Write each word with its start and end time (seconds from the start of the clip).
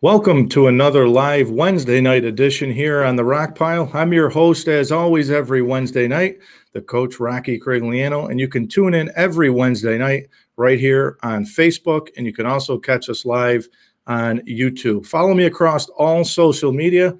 Welcome 0.00 0.48
to 0.50 0.68
another 0.68 1.08
live 1.08 1.50
Wednesday 1.50 2.00
night 2.00 2.24
edition 2.24 2.70
here 2.70 3.02
on 3.02 3.16
the 3.16 3.24
Rock 3.24 3.56
Pile. 3.56 3.90
I'm 3.92 4.12
your 4.12 4.28
host, 4.28 4.68
as 4.68 4.92
always, 4.92 5.28
every 5.28 5.60
Wednesday 5.60 6.06
night, 6.06 6.38
the 6.72 6.80
coach 6.80 7.18
Rocky 7.18 7.58
Corgliano, 7.58 8.30
and 8.30 8.38
you 8.38 8.46
can 8.46 8.68
tune 8.68 8.94
in 8.94 9.10
every 9.16 9.50
Wednesday 9.50 9.98
night 9.98 10.28
right 10.56 10.78
here 10.78 11.18
on 11.24 11.44
Facebook, 11.44 12.10
and 12.16 12.24
you 12.24 12.32
can 12.32 12.46
also 12.46 12.78
catch 12.78 13.08
us 13.08 13.24
live 13.24 13.68
on 14.06 14.38
YouTube. 14.42 15.04
Follow 15.04 15.34
me 15.34 15.46
across 15.46 15.88
all 15.88 16.22
social 16.22 16.70
media 16.70 17.18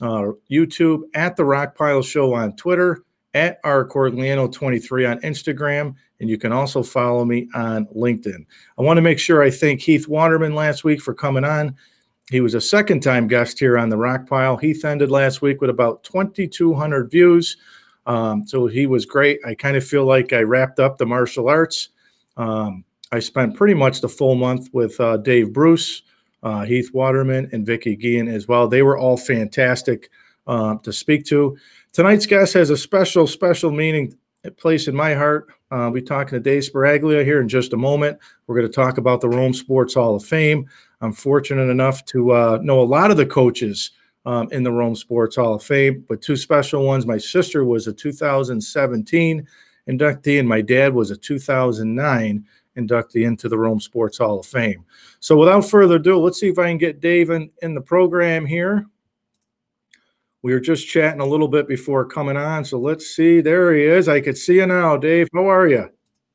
uh, 0.00 0.32
YouTube, 0.50 1.02
at 1.14 1.36
the 1.36 1.44
Rock 1.44 1.76
Pile 1.76 2.02
Show 2.02 2.34
on 2.34 2.56
Twitter, 2.56 3.04
at 3.34 3.60
R 3.62 3.86
Corgliano23 3.86 5.12
on 5.12 5.20
Instagram, 5.20 5.94
and 6.18 6.28
you 6.28 6.38
can 6.38 6.50
also 6.50 6.82
follow 6.82 7.24
me 7.24 7.48
on 7.54 7.86
LinkedIn. 7.94 8.44
I 8.76 8.82
want 8.82 8.96
to 8.96 9.02
make 9.02 9.20
sure 9.20 9.44
I 9.44 9.50
thank 9.50 9.80
Heath 9.80 10.08
Waterman 10.08 10.56
last 10.56 10.82
week 10.82 11.00
for 11.00 11.14
coming 11.14 11.44
on. 11.44 11.76
He 12.30 12.40
was 12.40 12.54
a 12.54 12.60
second 12.60 13.00
time 13.00 13.28
guest 13.28 13.58
here 13.58 13.78
on 13.78 13.88
the 13.88 13.96
Rock 13.96 14.28
Pile. 14.28 14.56
Heath 14.56 14.84
ended 14.84 15.10
last 15.10 15.42
week 15.42 15.60
with 15.60 15.70
about 15.70 16.02
2,200 16.02 17.10
views. 17.10 17.56
Um, 18.06 18.46
so 18.46 18.66
he 18.66 18.86
was 18.86 19.06
great. 19.06 19.40
I 19.46 19.54
kind 19.54 19.76
of 19.76 19.84
feel 19.84 20.04
like 20.04 20.32
I 20.32 20.40
wrapped 20.40 20.80
up 20.80 20.98
the 20.98 21.06
martial 21.06 21.48
arts. 21.48 21.90
Um, 22.36 22.84
I 23.12 23.20
spent 23.20 23.56
pretty 23.56 23.74
much 23.74 24.00
the 24.00 24.08
full 24.08 24.34
month 24.34 24.70
with 24.72 24.98
uh, 25.00 25.18
Dave 25.18 25.52
Bruce, 25.52 26.02
uh, 26.42 26.64
Heath 26.64 26.92
Waterman, 26.92 27.48
and 27.52 27.64
Vicky 27.64 27.96
Guillen 27.96 28.28
as 28.28 28.48
well. 28.48 28.66
They 28.66 28.82
were 28.82 28.98
all 28.98 29.16
fantastic 29.16 30.10
uh, 30.46 30.76
to 30.76 30.92
speak 30.92 31.24
to. 31.26 31.56
Tonight's 31.92 32.26
guest 32.26 32.54
has 32.54 32.70
a 32.70 32.76
special, 32.76 33.26
special 33.26 33.70
meaning 33.70 34.16
place 34.56 34.88
in 34.88 34.94
my 34.94 35.14
heart. 35.14 35.48
Uh, 35.70 35.90
we'll 35.90 35.92
be 35.92 36.02
talking 36.02 36.36
to 36.36 36.40
Dave 36.40 36.62
Sbaraglia 36.62 37.24
here 37.24 37.40
in 37.40 37.48
just 37.48 37.72
a 37.72 37.76
moment. 37.76 38.18
We're 38.46 38.56
going 38.56 38.68
to 38.68 38.72
talk 38.72 38.98
about 38.98 39.20
the 39.20 39.28
Rome 39.28 39.54
Sports 39.54 39.94
Hall 39.94 40.14
of 40.14 40.24
Fame. 40.24 40.68
I'm 41.00 41.12
fortunate 41.12 41.68
enough 41.68 42.04
to 42.06 42.32
uh, 42.32 42.58
know 42.62 42.80
a 42.80 42.82
lot 42.82 43.10
of 43.10 43.16
the 43.16 43.26
coaches 43.26 43.90
um, 44.24 44.48
in 44.50 44.62
the 44.62 44.72
Rome 44.72 44.96
Sports 44.96 45.36
Hall 45.36 45.54
of 45.54 45.62
Fame, 45.62 46.04
but 46.08 46.22
two 46.22 46.36
special 46.36 46.84
ones. 46.84 47.06
My 47.06 47.18
sister 47.18 47.64
was 47.64 47.86
a 47.86 47.92
2017 47.92 49.46
inductee, 49.88 50.38
and 50.38 50.48
my 50.48 50.60
dad 50.60 50.94
was 50.94 51.10
a 51.10 51.16
2009 51.16 52.44
inductee 52.76 53.26
into 53.26 53.48
the 53.48 53.58
Rome 53.58 53.80
Sports 53.80 54.18
Hall 54.18 54.40
of 54.40 54.46
Fame. 54.46 54.84
So, 55.20 55.36
without 55.36 55.68
further 55.68 55.96
ado, 55.96 56.18
let's 56.18 56.40
see 56.40 56.48
if 56.48 56.58
I 56.58 56.68
can 56.68 56.78
get 56.78 57.00
Dave 57.00 57.30
in, 57.30 57.50
in 57.62 57.74
the 57.74 57.80
program 57.80 58.44
here. 58.44 58.86
We 60.42 60.52
were 60.52 60.60
just 60.60 60.88
chatting 60.88 61.20
a 61.20 61.26
little 61.26 61.48
bit 61.48 61.66
before 61.66 62.04
coming 62.04 62.36
on, 62.36 62.64
so 62.64 62.78
let's 62.78 63.06
see. 63.06 63.40
There 63.40 63.74
he 63.74 63.82
is. 63.82 64.08
I 64.08 64.20
could 64.20 64.38
see 64.38 64.56
you 64.56 64.66
now, 64.66 64.96
Dave. 64.96 65.28
How 65.34 65.48
are 65.50 65.66
you? 65.66 65.90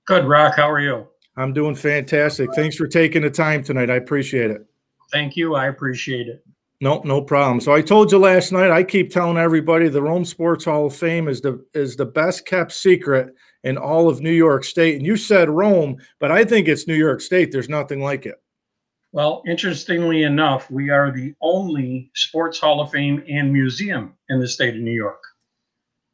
Good, 0.05 0.25
Rock. 0.25 0.55
How 0.55 0.69
are 0.69 0.81
you? 0.81 1.07
I'm 1.41 1.53
doing 1.53 1.75
fantastic. 1.75 2.53
Thanks 2.53 2.75
for 2.75 2.87
taking 2.87 3.23
the 3.23 3.29
time 3.29 3.63
tonight. 3.63 3.89
I 3.89 3.95
appreciate 3.95 4.51
it. 4.51 4.65
Thank 5.11 5.35
you. 5.35 5.55
I 5.55 5.67
appreciate 5.67 6.27
it. 6.27 6.45
No, 6.79 7.01
no 7.05 7.21
problem. 7.21 7.59
So 7.61 7.73
I 7.73 7.81
told 7.81 8.11
you 8.11 8.17
last 8.17 8.51
night. 8.51 8.71
I 8.71 8.83
keep 8.83 9.11
telling 9.11 9.37
everybody 9.37 9.87
the 9.87 10.01
Rome 10.01 10.25
Sports 10.25 10.65
Hall 10.65 10.87
of 10.87 10.95
Fame 10.95 11.27
is 11.27 11.41
the 11.41 11.63
is 11.73 11.95
the 11.95 12.05
best 12.05 12.45
kept 12.47 12.71
secret 12.71 13.35
in 13.63 13.77
all 13.77 14.09
of 14.09 14.21
New 14.21 14.31
York 14.31 14.63
State. 14.63 14.95
And 14.95 15.05
you 15.05 15.15
said 15.15 15.49
Rome, 15.49 15.97
but 16.19 16.31
I 16.31 16.43
think 16.43 16.67
it's 16.67 16.87
New 16.87 16.95
York 16.95 17.21
State. 17.21 17.51
There's 17.51 17.69
nothing 17.69 18.01
like 18.01 18.25
it. 18.25 18.41
Well, 19.11 19.43
interestingly 19.45 20.23
enough, 20.23 20.71
we 20.71 20.89
are 20.89 21.11
the 21.11 21.35
only 21.41 22.09
Sports 22.15 22.59
Hall 22.59 22.81
of 22.81 22.91
Fame 22.91 23.23
and 23.29 23.51
museum 23.51 24.15
in 24.29 24.39
the 24.39 24.47
state 24.47 24.75
of 24.75 24.81
New 24.81 24.91
York. 24.91 25.21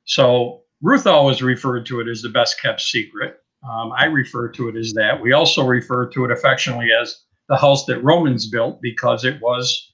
So 0.04 0.64
Ruth 0.82 1.08
always 1.08 1.42
referred 1.42 1.86
to 1.86 2.02
it 2.02 2.08
as 2.08 2.22
the 2.22 2.30
best 2.30 2.62
kept 2.62 2.82
secret. 2.82 3.40
Um, 3.64 3.92
I 3.96 4.06
refer 4.06 4.50
to 4.50 4.70
it 4.70 4.76
as 4.76 4.94
that. 4.94 5.22
We 5.22 5.34
also 5.34 5.66
refer 5.66 6.08
to 6.08 6.26
it 6.26 6.32
affectionately 6.32 6.90
as 6.92 7.24
the 7.50 7.58
house 7.58 7.86
that 7.86 8.04
Romans 8.04 8.48
built 8.48 8.82
because 8.82 9.26
it 9.26 9.42
was 9.42 9.94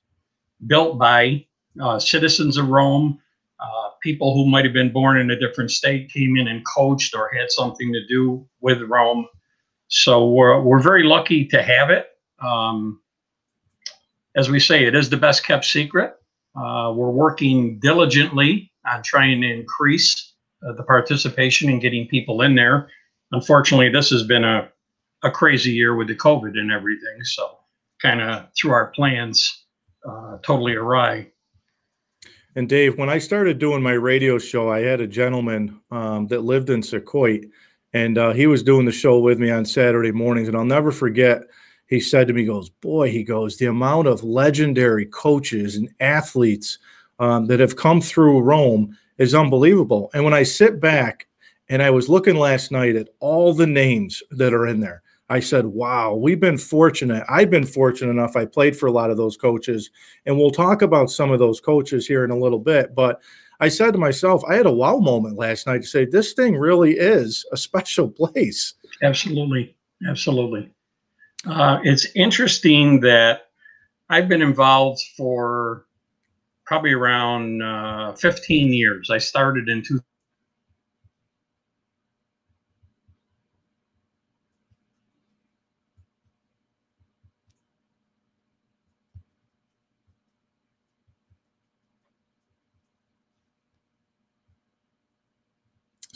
built 0.67 0.97
by 0.97 1.45
uh, 1.81 1.99
citizens 1.99 2.57
of 2.57 2.69
Rome. 2.69 3.19
Uh, 3.59 3.89
people 4.01 4.33
who 4.33 4.49
might 4.49 4.65
have 4.65 4.73
been 4.73 4.91
born 4.91 5.17
in 5.17 5.31
a 5.31 5.39
different 5.39 5.71
state 5.71 6.11
came 6.11 6.35
in 6.35 6.47
and 6.47 6.65
coached 6.65 7.15
or 7.15 7.29
had 7.33 7.49
something 7.51 7.93
to 7.93 8.05
do 8.07 8.45
with 8.61 8.81
Rome. 8.81 9.25
So 9.87 10.29
we're, 10.29 10.59
we're 10.61 10.81
very 10.81 11.03
lucky 11.03 11.45
to 11.47 11.61
have 11.61 11.89
it. 11.89 12.07
Um, 12.41 12.99
as 14.35 14.49
we 14.49 14.59
say, 14.59 14.85
it 14.85 14.95
is 14.95 15.09
the 15.09 15.17
best 15.17 15.45
kept 15.45 15.65
secret. 15.65 16.15
Uh, 16.55 16.91
we're 16.95 17.11
working 17.11 17.79
diligently 17.79 18.71
on 18.85 19.01
trying 19.03 19.41
to 19.41 19.51
increase 19.51 20.33
uh, 20.67 20.73
the 20.73 20.83
participation 20.83 21.69
and 21.69 21.81
getting 21.81 22.07
people 22.07 22.41
in 22.41 22.55
there 22.55 22.89
unfortunately, 23.33 23.89
this 23.89 24.09
has 24.11 24.23
been 24.23 24.43
a, 24.43 24.69
a 25.23 25.31
crazy 25.31 25.71
year 25.71 25.95
with 25.95 26.07
the 26.07 26.15
COVID 26.15 26.57
and 26.57 26.71
everything. 26.71 27.23
So, 27.23 27.59
kind 28.01 28.21
of 28.21 28.47
threw 28.57 28.71
our 28.71 28.87
plans 28.87 29.65
uh, 30.07 30.37
totally 30.45 30.75
awry. 30.75 31.27
And 32.55 32.69
Dave, 32.69 32.97
when 32.97 33.09
I 33.09 33.17
started 33.17 33.57
doing 33.57 33.81
my 33.81 33.93
radio 33.93 34.37
show, 34.37 34.69
I 34.69 34.81
had 34.81 35.01
a 35.01 35.07
gentleman 35.07 35.79
um, 35.89 36.27
that 36.27 36.41
lived 36.41 36.69
in 36.69 36.81
Secaucus, 36.81 37.49
and 37.93 38.17
uh, 38.17 38.33
he 38.33 38.45
was 38.47 38.61
doing 38.61 38.85
the 38.85 38.91
show 38.91 39.19
with 39.19 39.39
me 39.39 39.49
on 39.49 39.65
Saturday 39.65 40.11
mornings. 40.11 40.47
And 40.47 40.55
I'll 40.55 40.65
never 40.65 40.91
forget, 40.91 41.43
he 41.87 41.99
said 41.99 42.27
to 42.27 42.33
me, 42.33 42.45
"Goes, 42.45 42.69
boy, 42.69 43.09
he 43.09 43.23
goes, 43.23 43.57
the 43.57 43.65
amount 43.65 44.07
of 44.07 44.23
legendary 44.23 45.05
coaches 45.07 45.75
and 45.75 45.89
athletes 45.99 46.77
um, 47.19 47.47
that 47.47 47.59
have 47.59 47.75
come 47.75 48.01
through 48.01 48.41
Rome 48.41 48.95
is 49.17 49.33
unbelievable." 49.33 50.11
And 50.13 50.23
when 50.23 50.33
I 50.33 50.43
sit 50.43 50.79
back 50.79 51.27
and 51.73 51.81
I 51.81 51.89
was 51.89 52.07
looking 52.07 52.35
last 52.35 52.71
night 52.71 52.95
at 52.95 53.09
all 53.19 53.51
the 53.51 53.65
names 53.65 54.21
that 54.29 54.53
are 54.53 54.67
in 54.67 54.79
there. 54.79 55.01
I 55.27 55.39
said, 55.39 55.65
wow, 55.65 56.13
we've 56.13 56.39
been 56.39 56.59
fortunate. 56.59 57.23
I've 57.27 57.49
been 57.49 57.65
fortunate 57.65 58.11
enough. 58.11 58.35
I 58.35 58.45
played 58.45 58.77
for 58.77 58.85
a 58.85 58.91
lot 58.91 59.09
of 59.09 59.17
those 59.17 59.37
coaches, 59.37 59.89
and 60.27 60.37
we'll 60.37 60.51
talk 60.51 60.83
about 60.83 61.09
some 61.09 61.31
of 61.31 61.39
those 61.39 61.59
coaches 61.59 62.05
here 62.05 62.23
in 62.23 62.29
a 62.29 62.37
little 62.37 62.59
bit. 62.59 62.93
But 62.93 63.23
I 63.59 63.69
said 63.69 63.89
to 63.93 63.97
myself, 63.97 64.43
I 64.47 64.53
had 64.53 64.67
a 64.67 64.71
wow 64.71 64.97
moment 64.97 65.35
last 65.35 65.65
night 65.65 65.81
to 65.81 65.87
say, 65.87 66.05
this 66.05 66.33
thing 66.33 66.57
really 66.57 66.91
is 66.91 67.43
a 67.51 67.57
special 67.67 68.07
place. 68.07 68.75
Absolutely. 69.01 69.75
Absolutely. 70.07 70.69
Uh, 71.47 71.79
it's 71.83 72.05
interesting 72.13 72.99
that 72.99 73.47
I've 74.09 74.29
been 74.29 74.43
involved 74.43 75.01
for 75.17 75.87
probably 76.67 76.91
around 76.91 77.63
uh, 77.63 78.13
15 78.13 78.71
years. 78.71 79.09
I 79.09 79.17
started 79.17 79.69
in 79.69 79.81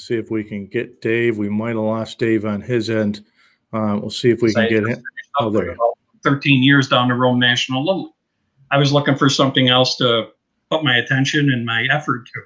see 0.08 0.16
if 0.16 0.32
we 0.32 0.44
can 0.44 0.68
get 0.68 1.02
Dave. 1.02 1.38
We 1.38 1.50
might 1.50 1.70
have 1.70 1.78
lost 1.78 2.18
Dave 2.18 2.46
on 2.46 2.62
his 2.62 2.90
end. 2.90 3.26
Uh, 3.74 3.98
we'll 4.00 4.10
see 4.10 4.30
if 4.30 4.42
we 4.42 4.54
can 4.54 4.70
get 4.70 4.88
him. 4.88 5.04
Oh, 5.40 5.50
there. 5.50 5.76
13 6.24 6.64
years 6.64 6.88
down 6.88 7.10
to 7.10 7.16
Rome 7.16 7.40
National 7.40 7.86
Little. 7.86 8.16
I 8.72 8.78
was 8.78 8.92
looking 8.92 9.16
for 9.16 9.30
something 9.30 9.68
else 9.68 9.98
to 9.98 10.30
put 10.72 10.84
my 10.84 10.98
attention 10.98 11.52
and 11.52 11.66
my 11.66 11.88
effort 11.92 12.28
to. 12.34 12.42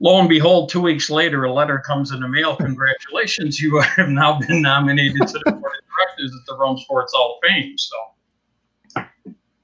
Lo 0.00 0.20
and 0.20 0.28
behold, 0.28 0.68
two 0.68 0.80
weeks 0.80 1.08
later, 1.08 1.44
a 1.44 1.52
letter 1.52 1.78
comes 1.78 2.12
in 2.12 2.20
the 2.20 2.28
mail. 2.28 2.54
Congratulations, 2.60 3.60
you 3.60 3.80
have 3.96 4.08
now 4.08 4.38
been 4.38 4.62
nominated 4.62 5.26
to 5.26 5.40
the 5.44 5.52
board 5.52 5.72
of 5.72 5.84
directors 5.96 6.32
at 6.38 6.46
the 6.46 6.56
Rome 6.56 6.78
Sports 6.78 7.12
Hall 7.14 7.38
of 7.42 7.48
Fame. 7.48 7.76
So, 7.78 9.04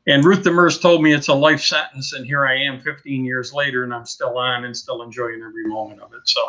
and 0.07 0.25
Ruth 0.25 0.43
Demers 0.43 0.81
told 0.81 1.03
me 1.03 1.13
it's 1.13 1.29
a 1.29 1.35
life 1.35 1.61
sentence, 1.61 2.13
and 2.13 2.27
here 2.27 2.45
I 2.47 2.57
am 2.57 2.81
15 2.81 3.25
years 3.25 3.53
later, 3.53 3.85
and 3.85 3.95
I'm 3.95 4.07
still 4.07 4.37
on 4.39 4.65
and 4.65 4.77
still 4.77 5.03
enjoying 5.03 5.43
every 5.43 5.67
moment 5.67 6.01
of 6.01 6.13
it. 6.13 6.23
So, 6.25 6.41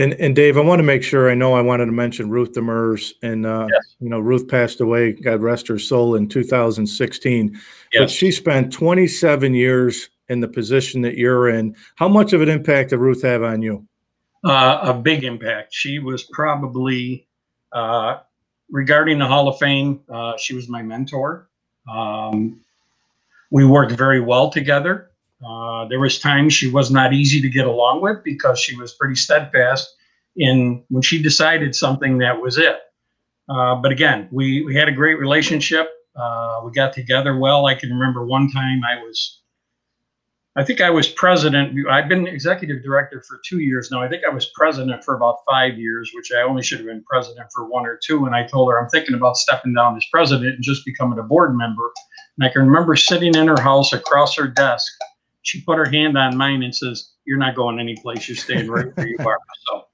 and 0.00 0.14
and 0.14 0.34
Dave, 0.34 0.56
I 0.56 0.62
want 0.62 0.78
to 0.78 0.84
make 0.84 1.02
sure 1.02 1.30
I 1.30 1.34
know 1.34 1.54
I 1.54 1.60
wanted 1.60 1.86
to 1.86 1.92
mention 1.92 2.30
Ruth 2.30 2.52
Demers, 2.52 3.12
and 3.22 3.44
uh, 3.44 3.66
yes. 3.70 3.96
you 4.00 4.08
know 4.08 4.18
Ruth 4.18 4.48
passed 4.48 4.80
away, 4.80 5.12
God 5.12 5.42
rest 5.42 5.68
her 5.68 5.78
soul, 5.78 6.14
in 6.14 6.28
2016. 6.28 7.52
Yes. 7.92 8.00
But 8.00 8.10
she 8.10 8.32
spent 8.32 8.72
27 8.72 9.54
years 9.54 10.08
in 10.28 10.40
the 10.40 10.48
position 10.48 11.02
that 11.02 11.16
you're 11.16 11.48
in. 11.48 11.76
How 11.96 12.08
much 12.08 12.32
of 12.32 12.40
an 12.40 12.48
impact 12.48 12.90
did 12.90 12.98
Ruth 12.98 13.22
have 13.22 13.42
on 13.42 13.62
you? 13.62 13.86
Uh, 14.42 14.78
a 14.82 14.94
big 14.94 15.24
impact. 15.24 15.74
She 15.74 15.98
was 15.98 16.22
probably 16.22 17.26
uh, 17.72 18.18
regarding 18.70 19.18
the 19.18 19.26
Hall 19.26 19.48
of 19.48 19.58
Fame. 19.58 20.00
Uh, 20.08 20.36
she 20.38 20.54
was 20.54 20.68
my 20.68 20.82
mentor. 20.82 21.48
Um, 21.90 22.60
we 23.50 23.66
worked 23.66 23.92
very 23.92 24.20
well 24.20 24.48
together. 24.48 25.09
Uh, 25.44 25.86
there 25.86 26.00
was 26.00 26.18
times 26.18 26.52
she 26.52 26.70
was 26.70 26.90
not 26.90 27.12
easy 27.12 27.40
to 27.40 27.48
get 27.48 27.66
along 27.66 28.02
with 28.02 28.22
because 28.24 28.58
she 28.58 28.76
was 28.76 28.94
pretty 28.94 29.14
steadfast 29.14 29.96
in 30.36 30.82
when 30.88 31.02
she 31.02 31.22
decided 31.22 31.74
something 31.74 32.18
that 32.18 32.40
was 32.40 32.58
it. 32.58 32.78
Uh, 33.48 33.74
but 33.74 33.90
again, 33.90 34.28
we 34.30 34.62
we 34.62 34.74
had 34.74 34.88
a 34.88 34.92
great 34.92 35.18
relationship. 35.18 35.90
Uh, 36.14 36.60
we 36.64 36.70
got 36.72 36.92
together 36.92 37.38
well. 37.38 37.66
I 37.66 37.74
can 37.74 37.90
remember 37.90 38.24
one 38.24 38.50
time 38.50 38.82
I 38.84 39.02
was 39.02 39.40
I 40.56 40.64
think 40.64 40.80
I 40.80 40.90
was 40.90 41.08
president. 41.08 41.76
I've 41.88 42.08
been 42.08 42.26
executive 42.26 42.82
director 42.82 43.22
for 43.26 43.40
two 43.44 43.60
years 43.60 43.90
now. 43.92 44.02
I 44.02 44.08
think 44.08 44.24
I 44.24 44.34
was 44.34 44.50
president 44.54 45.04
for 45.04 45.14
about 45.14 45.36
five 45.48 45.78
years, 45.78 46.10
which 46.12 46.32
I 46.32 46.42
only 46.42 46.62
should 46.62 46.78
have 46.78 46.88
been 46.88 47.04
president 47.04 47.46
for 47.54 47.68
one 47.68 47.86
or 47.86 47.98
two. 48.04 48.26
And 48.26 48.34
I 48.34 48.44
told 48.44 48.70
her 48.70 48.78
I'm 48.78 48.88
thinking 48.88 49.14
about 49.14 49.36
stepping 49.36 49.74
down 49.74 49.96
as 49.96 50.04
president 50.12 50.56
and 50.56 50.62
just 50.62 50.84
becoming 50.84 51.20
a 51.20 51.22
board 51.22 51.56
member. 51.56 51.92
And 52.36 52.48
I 52.48 52.52
can 52.52 52.66
remember 52.66 52.96
sitting 52.96 53.34
in 53.36 53.46
her 53.46 53.60
house 53.60 53.92
across 53.92 54.36
her 54.36 54.48
desk. 54.48 54.92
She 55.42 55.62
put 55.62 55.78
her 55.78 55.88
hand 55.88 56.18
on 56.18 56.36
mine 56.36 56.62
and 56.62 56.74
says, 56.74 57.12
"You're 57.24 57.38
not 57.38 57.54
going 57.54 57.78
anyplace. 57.80 58.28
You're 58.28 58.36
staying 58.36 58.68
right 58.68 58.94
where 58.96 59.08
you 59.08 59.16
are." 59.20 59.38
So, 59.68 59.84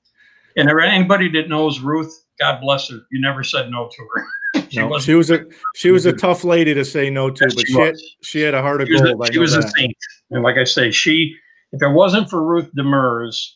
and 0.56 0.69
there 0.69 0.81
anybody 0.81 1.28
that 1.32 1.48
knows 1.48 1.81
Ruth, 1.81 2.25
God 2.38 2.60
bless 2.60 2.88
her. 2.90 3.00
You 3.10 3.20
never 3.20 3.43
said 3.43 3.70
no 3.70 3.88
to 3.88 4.08
her. 4.14 4.62
she, 4.70 4.78
no, 4.78 4.98
she 4.98 5.14
was 5.14 5.31
a 5.31 5.44
she 5.75 5.90
was 5.90 6.06
a 6.06 6.12
tough 6.12 6.44
lady 6.44 6.72
to 6.75 6.84
say 6.84 7.10
no 7.10 7.31
to, 7.31 7.44
yes, 7.44 7.54
but 7.54 7.66
she, 7.66 7.72
she 7.72 7.81
had, 7.81 7.94
she 8.22 8.40
had 8.40 8.54
a 8.54 8.62
heart 8.62 8.81
of 8.81 8.88
gold. 8.88 9.28
A, 9.28 9.32
she 9.32 9.38
was 9.38 9.52
that. 9.52 9.64
a 9.64 9.69
saint, 9.69 9.96
and 10.31 10.43
like 10.43 10.56
I 10.56 10.64
say, 10.64 10.90
she 10.90 11.37
if 11.72 11.82
it 11.82 11.93
wasn't 11.93 12.31
for 12.31 12.43
Ruth 12.43 12.70
Demers, 12.76 13.52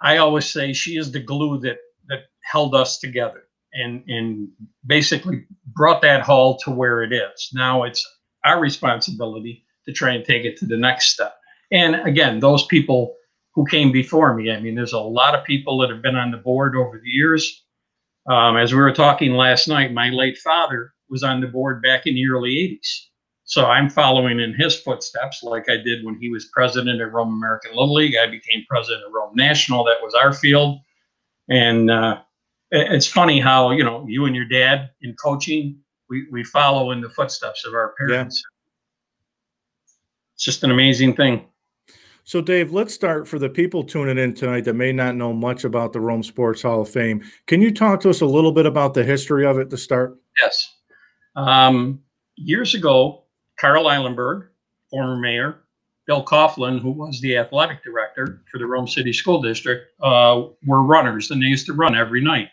I 0.00 0.18
always 0.18 0.46
say 0.46 0.72
she 0.72 0.96
is 0.96 1.12
the 1.12 1.20
glue 1.20 1.58
that 1.60 1.78
that 2.08 2.24
held 2.42 2.74
us 2.74 2.98
together 2.98 3.44
and 3.72 4.02
and 4.08 4.48
basically 4.86 5.44
brought 5.74 6.02
that 6.02 6.22
hall 6.22 6.58
to 6.58 6.70
where 6.70 7.02
it 7.02 7.12
is. 7.12 7.50
Now 7.52 7.82
it's 7.84 8.06
our 8.44 8.60
responsibility 8.60 9.63
to 9.86 9.92
try 9.92 10.12
and 10.12 10.24
take 10.24 10.44
it 10.44 10.56
to 10.58 10.66
the 10.66 10.76
next 10.76 11.12
step. 11.12 11.36
And 11.70 11.96
again, 12.06 12.40
those 12.40 12.66
people 12.66 13.16
who 13.54 13.64
came 13.66 13.92
before 13.92 14.34
me. 14.34 14.50
I 14.50 14.60
mean, 14.60 14.74
there's 14.74 14.92
a 14.92 14.98
lot 14.98 15.34
of 15.34 15.44
people 15.44 15.78
that 15.78 15.90
have 15.90 16.02
been 16.02 16.16
on 16.16 16.30
the 16.30 16.38
board 16.38 16.76
over 16.76 16.98
the 16.98 17.10
years. 17.10 17.64
Um, 18.28 18.56
as 18.56 18.72
we 18.72 18.80
were 18.80 18.92
talking 18.92 19.32
last 19.32 19.68
night, 19.68 19.92
my 19.92 20.10
late 20.10 20.38
father 20.38 20.92
was 21.08 21.22
on 21.22 21.40
the 21.40 21.46
board 21.46 21.82
back 21.82 22.06
in 22.06 22.14
the 22.14 22.28
early 22.28 22.80
80s. 22.82 23.06
So 23.44 23.66
I'm 23.66 23.90
following 23.90 24.40
in 24.40 24.54
his 24.54 24.80
footsteps, 24.80 25.42
like 25.42 25.68
I 25.68 25.76
did 25.76 26.04
when 26.04 26.18
he 26.18 26.30
was 26.30 26.46
president 26.46 27.02
of 27.02 27.12
Rome 27.12 27.34
American 27.34 27.72
Little 27.72 27.92
League. 27.92 28.16
I 28.16 28.26
became 28.26 28.64
president 28.68 29.04
of 29.06 29.12
Rome 29.12 29.34
National. 29.34 29.84
That 29.84 30.02
was 30.02 30.14
our 30.14 30.32
field. 30.32 30.80
And 31.50 31.90
uh, 31.90 32.20
it's 32.70 33.06
funny 33.06 33.38
how, 33.38 33.70
you 33.70 33.84
know, 33.84 34.06
you 34.08 34.24
and 34.24 34.34
your 34.34 34.46
dad 34.46 34.90
in 35.02 35.14
coaching, 35.14 35.78
we, 36.08 36.26
we 36.32 36.42
follow 36.42 36.90
in 36.90 37.02
the 37.02 37.10
footsteps 37.10 37.66
of 37.66 37.74
our 37.74 37.94
parents. 37.98 38.42
It's 40.44 40.56
just 40.56 40.62
an 40.64 40.70
amazing 40.70 41.16
thing. 41.16 41.46
So, 42.24 42.42
Dave, 42.42 42.70
let's 42.70 42.92
start 42.92 43.26
for 43.26 43.38
the 43.38 43.48
people 43.48 43.82
tuning 43.82 44.18
in 44.18 44.34
tonight 44.34 44.64
that 44.66 44.74
may 44.74 44.92
not 44.92 45.16
know 45.16 45.32
much 45.32 45.64
about 45.64 45.94
the 45.94 46.00
Rome 46.02 46.22
Sports 46.22 46.60
Hall 46.60 46.82
of 46.82 46.90
Fame. 46.90 47.22
Can 47.46 47.62
you 47.62 47.72
talk 47.72 47.98
to 48.00 48.10
us 48.10 48.20
a 48.20 48.26
little 48.26 48.52
bit 48.52 48.66
about 48.66 48.92
the 48.92 49.02
history 49.02 49.46
of 49.46 49.56
it 49.56 49.70
to 49.70 49.78
start? 49.78 50.18
Yes. 50.42 50.70
Um, 51.34 52.02
years 52.36 52.74
ago, 52.74 53.24
Carl 53.58 53.86
Eilenberg, 53.86 54.48
former 54.90 55.16
mayor, 55.16 55.62
Bill 56.06 56.22
Coughlin, 56.22 56.78
who 56.78 56.90
was 56.90 57.22
the 57.22 57.38
athletic 57.38 57.82
director 57.82 58.42
for 58.52 58.58
the 58.58 58.66
Rome 58.66 58.86
City 58.86 59.14
School 59.14 59.40
District, 59.40 59.86
uh, 60.02 60.42
were 60.66 60.82
runners, 60.82 61.30
and 61.30 61.40
they 61.40 61.46
used 61.46 61.64
to 61.68 61.72
run 61.72 61.96
every 61.96 62.20
night. 62.20 62.50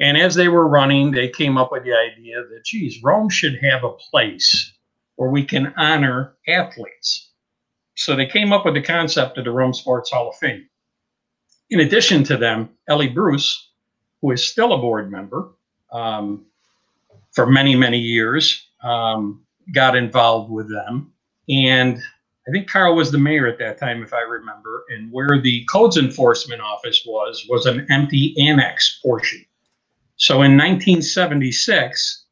And 0.00 0.18
as 0.18 0.34
they 0.34 0.48
were 0.48 0.68
running, 0.68 1.12
they 1.12 1.30
came 1.30 1.56
up 1.56 1.72
with 1.72 1.84
the 1.84 1.94
idea 1.94 2.42
that, 2.42 2.66
geez, 2.66 3.02
Rome 3.02 3.30
should 3.30 3.58
have 3.62 3.84
a 3.84 3.92
place 3.92 4.74
where 5.20 5.30
we 5.30 5.44
can 5.44 5.74
honor 5.76 6.34
athletes 6.48 7.30
so 8.00 8.16
they 8.16 8.24
came 8.24 8.50
up 8.50 8.64
with 8.64 8.72
the 8.72 8.80
concept 8.80 9.36
of 9.36 9.44
the 9.44 9.50
Rome 9.50 9.74
Sports 9.74 10.10
Hall 10.10 10.30
of 10.30 10.36
Fame. 10.36 10.66
In 11.68 11.80
addition 11.80 12.24
to 12.24 12.38
them, 12.38 12.70
Ellie 12.88 13.10
Bruce, 13.10 13.72
who 14.22 14.30
is 14.30 14.42
still 14.42 14.72
a 14.72 14.78
board 14.78 15.12
member 15.12 15.50
um, 15.92 16.46
for 17.32 17.44
many, 17.44 17.76
many 17.76 17.98
years, 17.98 18.68
um, 18.82 19.44
got 19.74 19.96
involved 19.96 20.50
with 20.50 20.70
them. 20.70 21.12
And 21.50 21.98
I 22.48 22.50
think 22.52 22.70
Carl 22.70 22.96
was 22.96 23.12
the 23.12 23.18
mayor 23.18 23.46
at 23.46 23.58
that 23.58 23.78
time, 23.78 24.02
if 24.02 24.14
I 24.14 24.22
remember. 24.22 24.86
And 24.88 25.12
where 25.12 25.38
the 25.38 25.66
codes 25.66 25.98
enforcement 25.98 26.62
office 26.62 27.04
was, 27.06 27.44
was 27.50 27.66
an 27.66 27.86
empty 27.90 28.34
annex 28.40 28.98
portion. 29.02 29.44
So 30.16 30.36
in 30.36 30.56
1976, 30.56 32.24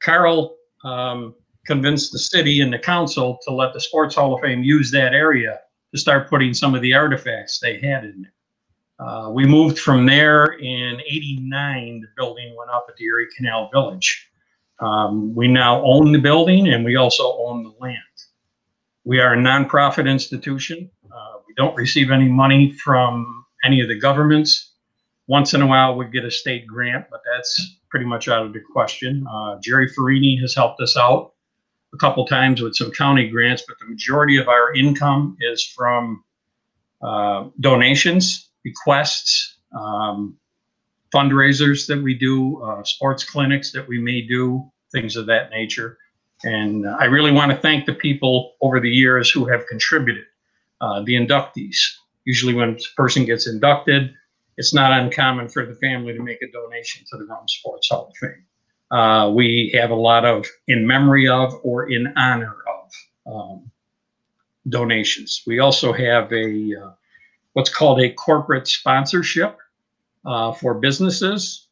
Carl 0.00 0.54
um, 0.84 1.34
convinced 1.66 2.12
the 2.12 2.18
city 2.18 2.60
and 2.60 2.72
the 2.72 2.78
council 2.78 3.38
to 3.42 3.52
let 3.52 3.72
the 3.72 3.80
Sports 3.80 4.14
Hall 4.14 4.34
of 4.34 4.40
Fame 4.40 4.62
use 4.62 4.90
that 4.92 5.12
area 5.14 5.60
to 5.92 6.00
start 6.00 6.28
putting 6.28 6.54
some 6.54 6.74
of 6.74 6.82
the 6.82 6.94
artifacts 6.94 7.58
they 7.58 7.78
had 7.78 8.04
in 8.04 8.22
there. 8.22 8.32
Uh, 8.98 9.30
we 9.30 9.44
moved 9.44 9.78
from 9.78 10.06
there 10.06 10.44
in 10.58 11.00
89, 11.06 12.00
the 12.00 12.08
building 12.16 12.54
went 12.56 12.70
up 12.70 12.86
at 12.88 12.96
the 12.96 13.04
Erie 13.04 13.28
Canal 13.36 13.68
Village. 13.72 14.30
Um, 14.78 15.34
we 15.34 15.48
now 15.48 15.82
own 15.84 16.12
the 16.12 16.18
building 16.18 16.68
and 16.68 16.84
we 16.84 16.96
also 16.96 17.36
own 17.38 17.62
the 17.62 17.74
land. 17.80 17.98
We 19.04 19.20
are 19.20 19.34
a 19.34 19.36
nonprofit 19.36 20.08
institution. 20.10 20.90
Uh, 21.04 21.38
we 21.46 21.54
don't 21.56 21.76
receive 21.76 22.10
any 22.10 22.28
money 22.28 22.72
from 22.72 23.44
any 23.64 23.80
of 23.80 23.88
the 23.88 23.98
governments. 23.98 24.72
Once 25.28 25.54
in 25.54 25.62
a 25.62 25.66
while, 25.66 25.96
we 25.96 26.06
get 26.06 26.24
a 26.24 26.30
state 26.30 26.66
grant, 26.66 27.06
but 27.10 27.20
that's 27.32 27.78
pretty 27.90 28.06
much 28.06 28.28
out 28.28 28.46
of 28.46 28.52
the 28.52 28.60
question. 28.72 29.26
Uh, 29.30 29.58
Jerry 29.60 29.90
Fiorini 29.90 30.40
has 30.40 30.54
helped 30.54 30.80
us 30.80 30.96
out 30.96 31.32
a 31.96 31.98
couple 31.98 32.26
times 32.26 32.60
with 32.60 32.76
some 32.76 32.90
county 32.90 33.28
grants, 33.28 33.64
but 33.66 33.78
the 33.78 33.86
majority 33.86 34.36
of 34.36 34.48
our 34.48 34.74
income 34.74 35.36
is 35.40 35.64
from 35.64 36.22
uh, 37.02 37.48
donations, 37.60 38.50
bequests, 38.62 39.56
um, 39.78 40.36
fundraisers 41.14 41.86
that 41.86 42.02
we 42.02 42.14
do, 42.14 42.62
uh, 42.62 42.82
sports 42.84 43.24
clinics 43.24 43.72
that 43.72 43.88
we 43.88 43.98
may 43.98 44.20
do, 44.20 44.70
things 44.92 45.16
of 45.16 45.26
that 45.26 45.50
nature. 45.50 45.98
And 46.44 46.86
I 46.86 47.04
really 47.04 47.32
want 47.32 47.50
to 47.52 47.56
thank 47.56 47.86
the 47.86 47.94
people 47.94 48.54
over 48.60 48.78
the 48.78 48.90
years 48.90 49.30
who 49.30 49.46
have 49.46 49.66
contributed. 49.66 50.24
Uh, 50.82 51.02
the 51.04 51.14
inductees. 51.14 51.78
Usually, 52.26 52.52
when 52.52 52.70
a 52.76 52.76
person 52.96 53.24
gets 53.24 53.48
inducted, 53.48 54.12
it's 54.58 54.74
not 54.74 54.92
uncommon 54.92 55.48
for 55.48 55.64
the 55.64 55.74
family 55.76 56.12
to 56.12 56.22
make 56.22 56.42
a 56.42 56.52
donation 56.52 57.02
to 57.10 57.16
the 57.16 57.24
Rome 57.24 57.48
Sports 57.48 57.88
Hall 57.88 58.08
of 58.10 58.16
Fame. 58.18 58.44
Uh, 58.90 59.32
we 59.34 59.70
have 59.74 59.90
a 59.90 59.94
lot 59.94 60.24
of 60.24 60.46
in 60.68 60.86
memory 60.86 61.28
of 61.28 61.54
or 61.64 61.90
in 61.90 62.12
honor 62.16 62.56
of 63.26 63.32
um, 63.32 63.70
donations. 64.68 65.42
We 65.46 65.58
also 65.58 65.92
have 65.92 66.32
a 66.32 66.74
uh, 66.74 66.90
what's 67.54 67.70
called 67.70 68.00
a 68.00 68.12
corporate 68.12 68.68
sponsorship 68.68 69.56
uh, 70.24 70.52
for 70.52 70.74
businesses, 70.74 71.68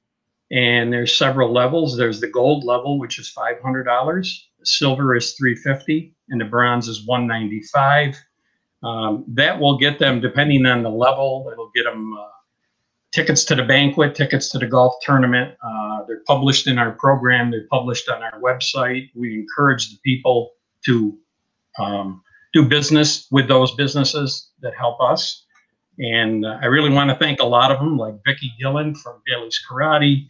and 0.50 0.92
there's 0.92 1.16
several 1.16 1.52
levels. 1.52 1.96
There's 1.96 2.20
the 2.20 2.28
gold 2.28 2.64
level, 2.64 2.98
which 2.98 3.18
is 3.18 3.28
five 3.28 3.60
hundred 3.62 3.84
dollars. 3.84 4.48
Silver 4.64 5.14
is 5.14 5.34
three 5.34 5.54
fifty, 5.54 6.14
and 6.30 6.40
the 6.40 6.46
bronze 6.46 6.88
is 6.88 7.06
one 7.06 7.26
ninety 7.26 7.62
five. 7.62 8.16
Um, 8.82 9.24
that 9.28 9.58
will 9.58 9.78
get 9.78 9.98
them, 9.98 10.20
depending 10.20 10.66
on 10.66 10.82
the 10.82 10.90
level, 10.90 11.48
it'll 11.50 11.70
get 11.74 11.84
them 11.84 12.12
uh, 12.12 12.33
tickets 13.14 13.44
to 13.44 13.54
the 13.54 13.62
banquet, 13.62 14.14
tickets 14.14 14.50
to 14.50 14.58
the 14.58 14.66
golf 14.66 14.94
tournament. 15.00 15.54
Uh, 15.64 16.04
they're 16.06 16.24
published 16.26 16.66
in 16.66 16.78
our 16.78 16.90
program. 16.90 17.50
They're 17.50 17.68
published 17.70 18.08
on 18.08 18.22
our 18.22 18.40
website. 18.40 19.08
We 19.14 19.34
encourage 19.34 19.90
the 19.90 19.98
people 20.04 20.50
to 20.86 21.16
um, 21.78 22.22
do 22.52 22.64
business 22.64 23.28
with 23.30 23.46
those 23.46 23.74
businesses 23.76 24.50
that 24.60 24.74
help 24.74 25.00
us. 25.00 25.46
And 26.00 26.44
uh, 26.44 26.58
I 26.60 26.66
really 26.66 26.90
want 26.90 27.08
to 27.10 27.16
thank 27.16 27.38
a 27.40 27.46
lot 27.46 27.70
of 27.70 27.78
them, 27.78 27.96
like 27.96 28.14
Vicki 28.26 28.52
Gillen 28.58 28.96
from 28.96 29.22
Bailey's 29.24 29.60
Karate, 29.68 30.26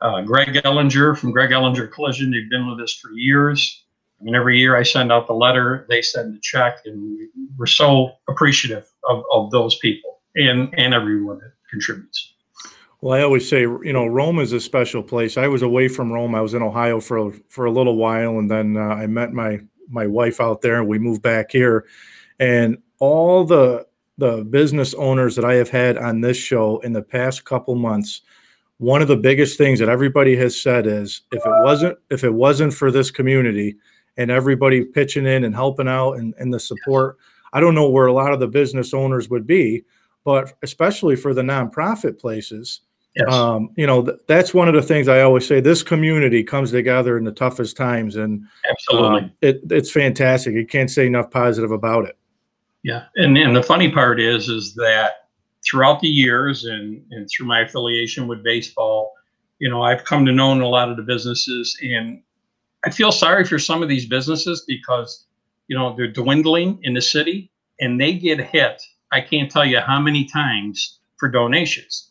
uh, 0.00 0.22
Greg 0.22 0.54
Ellinger 0.64 1.16
from 1.16 1.32
Greg 1.32 1.50
Ellinger 1.50 1.92
Collision. 1.92 2.30
They've 2.30 2.48
been 2.48 2.66
with 2.66 2.80
us 2.82 2.94
for 2.94 3.12
years. 3.12 3.84
I 4.20 4.24
mean, 4.24 4.34
every 4.34 4.58
year 4.58 4.74
I 4.76 4.84
send 4.84 5.12
out 5.12 5.26
the 5.26 5.34
letter, 5.34 5.84
they 5.90 6.00
send 6.00 6.34
the 6.34 6.40
check, 6.40 6.78
and 6.86 7.28
we're 7.58 7.66
so 7.66 8.12
appreciative 8.28 8.88
of, 9.08 9.22
of 9.32 9.50
those 9.50 9.76
people 9.78 10.20
and, 10.34 10.72
and 10.78 10.94
everyone 10.94 11.38
that 11.38 11.52
contributes. 11.72 12.31
Well, 13.02 13.18
I 13.18 13.24
always 13.24 13.48
say, 13.48 13.62
you 13.62 13.92
know, 13.92 14.06
Rome 14.06 14.38
is 14.38 14.52
a 14.52 14.60
special 14.60 15.02
place. 15.02 15.36
I 15.36 15.48
was 15.48 15.62
away 15.62 15.88
from 15.88 16.12
Rome. 16.12 16.36
I 16.36 16.40
was 16.40 16.54
in 16.54 16.62
Ohio 16.62 17.00
for 17.00 17.32
for 17.48 17.64
a 17.64 17.70
little 17.70 17.96
while, 17.96 18.38
and 18.38 18.48
then 18.48 18.76
uh, 18.76 18.80
I 18.80 19.08
met 19.08 19.32
my 19.32 19.58
my 19.88 20.06
wife 20.06 20.40
out 20.40 20.62
there, 20.62 20.78
and 20.78 20.86
we 20.86 21.00
moved 21.00 21.20
back 21.20 21.50
here. 21.50 21.84
And 22.38 22.78
all 23.00 23.44
the 23.44 23.88
the 24.18 24.44
business 24.44 24.94
owners 24.94 25.34
that 25.34 25.44
I 25.44 25.54
have 25.54 25.68
had 25.68 25.98
on 25.98 26.20
this 26.20 26.36
show 26.36 26.78
in 26.80 26.92
the 26.92 27.02
past 27.02 27.44
couple 27.44 27.74
months, 27.74 28.22
one 28.78 29.02
of 29.02 29.08
the 29.08 29.16
biggest 29.16 29.58
things 29.58 29.80
that 29.80 29.88
everybody 29.88 30.36
has 30.36 30.60
said 30.60 30.86
is, 30.86 31.22
if 31.32 31.44
it 31.44 31.64
wasn't 31.64 31.98
if 32.10 32.22
it 32.22 32.32
wasn't 32.32 32.72
for 32.72 32.92
this 32.92 33.10
community 33.10 33.76
and 34.16 34.30
everybody 34.30 34.84
pitching 34.84 35.26
in 35.26 35.42
and 35.42 35.56
helping 35.56 35.88
out 35.88 36.12
and, 36.12 36.34
and 36.38 36.54
the 36.54 36.60
support, 36.60 37.18
I 37.52 37.58
don't 37.58 37.74
know 37.74 37.90
where 37.90 38.06
a 38.06 38.12
lot 38.12 38.32
of 38.32 38.38
the 38.38 38.46
business 38.46 38.94
owners 38.94 39.28
would 39.28 39.46
be 39.46 39.82
but 40.24 40.52
especially 40.62 41.16
for 41.16 41.34
the 41.34 41.42
nonprofit 41.42 42.18
places. 42.18 42.82
Yes. 43.14 43.32
Um, 43.32 43.70
you 43.76 43.86
know, 43.86 44.02
th- 44.02 44.18
that's 44.26 44.54
one 44.54 44.68
of 44.68 44.74
the 44.74 44.82
things 44.82 45.06
I 45.06 45.20
always 45.20 45.46
say. 45.46 45.60
This 45.60 45.82
community 45.82 46.42
comes 46.42 46.70
together 46.70 47.18
in 47.18 47.24
the 47.24 47.32
toughest 47.32 47.76
times, 47.76 48.16
and 48.16 48.46
absolutely, 48.68 49.24
uh, 49.24 49.28
it, 49.42 49.60
it's 49.70 49.90
fantastic. 49.90 50.54
You 50.54 50.66
can't 50.66 50.90
say 50.90 51.06
enough 51.06 51.30
positive 51.30 51.72
about 51.72 52.06
it. 52.06 52.16
Yeah, 52.82 53.04
and 53.16 53.36
and 53.36 53.54
the 53.54 53.62
funny 53.62 53.90
part 53.90 54.18
is, 54.18 54.48
is 54.48 54.74
that 54.74 55.28
throughout 55.64 56.00
the 56.00 56.08
years 56.08 56.64
and 56.64 57.04
and 57.10 57.28
through 57.28 57.46
my 57.46 57.60
affiliation 57.60 58.28
with 58.28 58.42
baseball, 58.42 59.12
you 59.58 59.68
know, 59.68 59.82
I've 59.82 60.04
come 60.04 60.24
to 60.24 60.32
know 60.32 60.54
a 60.54 60.64
lot 60.64 60.90
of 60.90 60.96
the 60.96 61.02
businesses, 61.02 61.76
and 61.82 62.22
I 62.86 62.90
feel 62.90 63.12
sorry 63.12 63.44
for 63.44 63.58
some 63.58 63.82
of 63.82 63.90
these 63.90 64.06
businesses 64.06 64.64
because 64.66 65.26
you 65.72 65.78
know, 65.78 65.94
they're 65.96 66.12
dwindling 66.12 66.78
in 66.82 66.92
the 66.92 67.00
city 67.00 67.50
and 67.80 67.98
they 67.98 68.12
get 68.12 68.38
hit. 68.38 68.82
I 69.10 69.22
can't 69.22 69.50
tell 69.50 69.64
you 69.64 69.80
how 69.80 70.00
many 70.00 70.26
times 70.26 70.98
for 71.16 71.30
donations. 71.30 72.10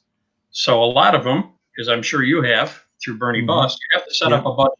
So 0.52 0.84
a 0.84 0.86
lot 0.86 1.16
of 1.16 1.24
them, 1.24 1.52
because 1.74 1.88
I'm 1.88 2.02
sure 2.02 2.24
you 2.24 2.42
have 2.44 2.84
through 3.04 3.18
Birnie 3.18 3.42
Mhm. 3.42 3.48
Bus, 3.48 3.74
you 3.74 3.98
have 3.98 4.08
to 4.08 4.14
set 4.14 4.34
up 4.34 4.46
a 4.46 4.54
budget. 4.54 4.78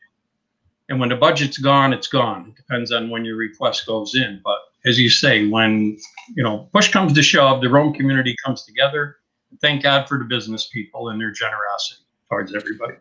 And 0.90 1.00
when 1.00 1.10
the 1.10 1.16
budget's 1.16 1.58
gone, 1.58 1.94
it's 1.94 2.08
gone. 2.08 2.50
It 2.50 2.56
depends 2.56 2.92
on 2.92 3.10
when 3.10 3.24
your 3.24 3.38
request 3.38 3.86
goes 3.86 4.14
in. 4.16 4.42
But 4.44 4.60
as 4.86 5.00
you 5.00 5.10
say, 5.10 5.48
when 5.48 5.98
you 6.36 6.44
know 6.44 6.70
push 6.74 6.92
comes 6.92 7.14
to 7.14 7.24
shove, 7.24 7.62
the 7.62 7.70
Rome 7.70 7.94
community 7.94 8.36
comes 8.46 8.64
together. 8.64 9.18
Thank 9.62 9.84
God 9.84 10.08
for 10.08 10.18
the 10.18 10.26
business 10.26 10.68
people 10.68 11.10
and 11.10 11.20
their 11.20 11.32
generosity 11.32 12.02
towards 12.30 12.54
everybody. 12.54 12.96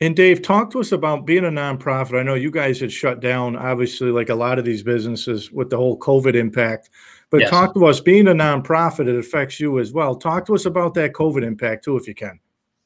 And 0.00 0.14
Dave, 0.14 0.42
talk 0.42 0.70
to 0.70 0.80
us 0.80 0.92
about 0.92 1.26
being 1.26 1.44
a 1.44 1.50
nonprofit. 1.50 2.20
I 2.20 2.22
know 2.22 2.34
you 2.34 2.50
guys 2.52 2.78
had 2.78 2.92
shut 2.92 3.20
down, 3.20 3.56
obviously, 3.56 4.10
like 4.10 4.28
a 4.28 4.34
lot 4.34 4.58
of 4.58 4.64
these 4.64 4.82
businesses 4.82 5.50
with 5.50 5.70
the 5.70 5.76
whole 5.76 5.98
COVID 5.98 6.34
impact. 6.34 6.88
But 7.30 7.42
Yes. 7.42 7.50
talk 7.50 7.74
to 7.74 7.86
us, 7.86 8.00
being 8.00 8.26
a 8.28 8.32
nonprofit, 8.32 9.06
it 9.06 9.18
affects 9.18 9.60
you 9.60 9.78
as 9.78 9.92
well. 9.92 10.14
Talk 10.14 10.46
to 10.46 10.54
us 10.54 10.64
about 10.64 10.94
that 10.94 11.12
COVID 11.12 11.44
impact 11.44 11.84
too, 11.84 11.96
if 11.96 12.08
you 12.08 12.14
can. 12.14 12.40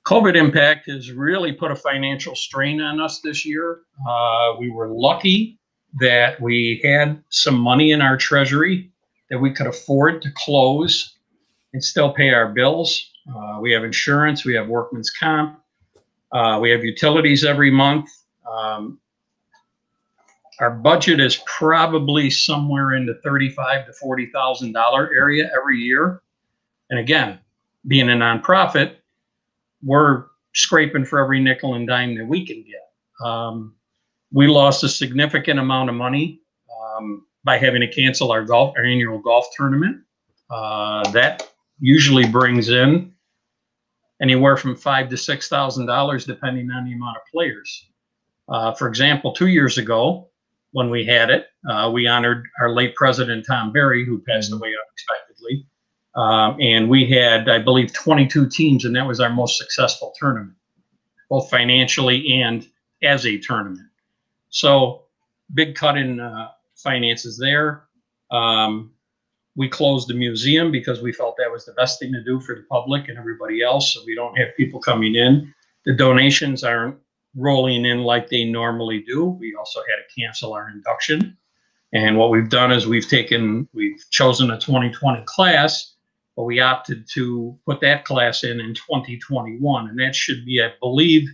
COVID 0.05 0.35
impact 0.35 0.91
has 0.91 1.13
really 1.13 1.53
put 1.53 1.71
a 1.71 1.77
financial 1.77 2.35
strain 2.35 2.81
on 2.81 3.01
us 3.01 3.21
this 3.21 3.47
year. 3.47 3.83
Uh, 4.09 4.55
we 4.59 4.69
were 4.69 4.89
lucky 4.89 5.61
that 6.01 6.41
we 6.41 6.81
had 6.83 7.23
some 7.29 7.57
money 7.57 7.93
in 7.93 8.01
our 8.01 8.17
treasury 8.17 8.91
that 9.31 9.39
we 9.39 9.53
could 9.53 9.69
afford 9.69 10.21
to 10.23 10.31
close 10.35 11.19
and 11.73 11.83
still 11.83 12.13
pay 12.13 12.31
our 12.31 12.49
bills. 12.49 13.13
Uh, 13.33 13.59
we 13.61 13.73
have 13.73 13.85
insurance, 13.85 14.45
we 14.45 14.55
have 14.55 14.67
workman's 14.67 15.11
comp, 15.11 15.61
uh, 16.33 16.59
we 16.61 16.71
have 16.71 16.83
utilities 16.83 17.45
every 17.45 17.71
month. 17.71 18.11
Um, 18.51 18.99
our 20.63 20.71
budget 20.71 21.19
is 21.21 21.43
probably 21.47 22.31
somewhere 22.31 22.95
in 22.95 23.05
the 23.05 23.15
thirty-five 23.25 23.85
to 23.87 23.93
forty 23.93 24.27
thousand 24.27 24.73
dollar 24.73 25.11
area 25.15 25.51
every 25.59 25.79
year. 25.79 26.23
And 26.91 27.01
again, 27.01 27.41
being 27.89 28.09
a 28.11 28.13
nonprofit, 28.13 28.97
we're 29.83 30.27
scraping 30.55 31.05
for 31.05 31.19
every 31.19 31.41
nickel 31.41 31.75
and 31.75 31.87
dime 31.87 32.17
that 32.17 32.27
we 32.27 32.47
can 32.47 32.63
get. 32.63 33.27
Um, 33.27 33.75
we 34.33 34.47
lost 34.47 34.85
a 34.85 34.89
significant 34.89 35.59
amount 35.59 35.91
of 35.91 35.97
money 35.97 36.41
um, 36.81 37.27
by 37.45 37.59
having 37.59 37.81
to 37.81 37.89
cancel 37.89 38.31
our 38.31 38.45
golf, 38.45 38.75
our 38.77 38.85
annual 38.85 39.19
golf 39.19 39.47
tournament. 39.57 40.03
Uh, 40.49 41.11
that 41.11 41.51
usually 41.81 42.27
brings 42.27 42.69
in 42.69 43.13
anywhere 44.21 44.57
from 44.57 44.77
five 44.77 45.09
to 45.09 45.17
six 45.17 45.49
thousand 45.49 45.87
dollars, 45.87 46.25
depending 46.25 46.71
on 46.71 46.85
the 46.85 46.93
amount 46.93 47.17
of 47.17 47.23
players. 47.33 47.89
Uh, 48.49 48.73
for 48.75 48.87
example, 48.87 49.33
two 49.33 49.49
years 49.49 49.79
ago, 49.79 50.29
when 50.73 50.91
we 50.91 51.05
had 51.05 51.31
it, 51.31 51.47
uh, 51.69 51.91
we 51.93 52.07
honored 52.07 52.47
our 52.61 52.71
late 52.71 52.95
president 52.95 53.47
Tom 53.47 53.73
Barry, 53.73 54.05
who 54.05 54.19
passed 54.19 54.53
away 54.53 54.69
unexpectedly. 54.69 55.67
Um, 56.15 56.61
and 56.61 56.91
we 56.91 57.09
had, 57.09 57.49
I 57.49 57.59
believe, 57.59 57.93
22 57.93 58.49
teams, 58.49 58.85
and 58.85 58.95
that 58.97 59.07
was 59.07 59.21
our 59.21 59.31
most 59.31 59.57
successful 59.57 60.13
tournament, 60.19 60.57
both 61.31 61.49
financially 61.49 62.43
and 62.43 62.67
as 63.03 63.27
a 63.27 63.39
tournament. 63.39 63.89
So, 64.51 65.05
big 65.55 65.75
cut 65.75 65.97
in 65.97 66.21
uh, 66.21 66.49
finances 66.77 67.39
there. 67.39 67.85
Um, 68.31 68.93
we 69.57 69.69
closed 69.69 70.09
the 70.09 70.15
museum 70.15 70.71
because 70.71 71.03
we 71.03 71.13
felt 71.13 71.37
that 71.37 71.51
was 71.51 71.67
the 71.67 71.73
best 71.73 71.99
thing 71.99 72.13
to 72.13 72.25
do 72.25 72.41
for 72.41 72.55
the 72.55 72.63
public 72.71 73.09
and 73.09 73.19
everybody 73.19 73.63
else. 73.63 73.93
So 73.93 74.01
we 74.07 74.15
don't 74.15 74.37
have 74.39 74.49
people 74.57 74.81
coming 74.81 75.15
in. 75.15 75.53
The 75.85 75.93
donations 75.93 76.65
aren't 76.65 76.97
rolling 77.37 77.85
in 77.85 78.03
like 78.03 78.29
they 78.29 78.45
normally 78.45 79.03
do. 79.07 79.25
We 79.25 79.55
also 79.55 79.81
had 79.81 79.97
to 79.97 80.21
cancel 80.21 80.53
our 80.53 80.69
induction. 80.71 81.37
And 81.93 82.17
what 82.17 82.31
we've 82.31 82.49
done 82.49 82.73
is 82.73 82.87
we've 82.87 83.09
taken, 83.09 83.69
we've 83.73 84.03
chosen 84.11 84.51
a 84.51 84.59
2020 84.59 85.23
class, 85.27 85.95
but 86.37 86.45
we 86.45 86.61
opted 86.61 87.07
to 87.15 87.59
put 87.67 87.81
that 87.81 88.05
class 88.05 88.45
in 88.45 88.61
in 88.61 88.75
2021. 88.75 89.89
And 89.89 89.99
that 89.99 90.15
should 90.15 90.45
be, 90.45 90.63
I 90.63 90.73
believe, 90.81 91.29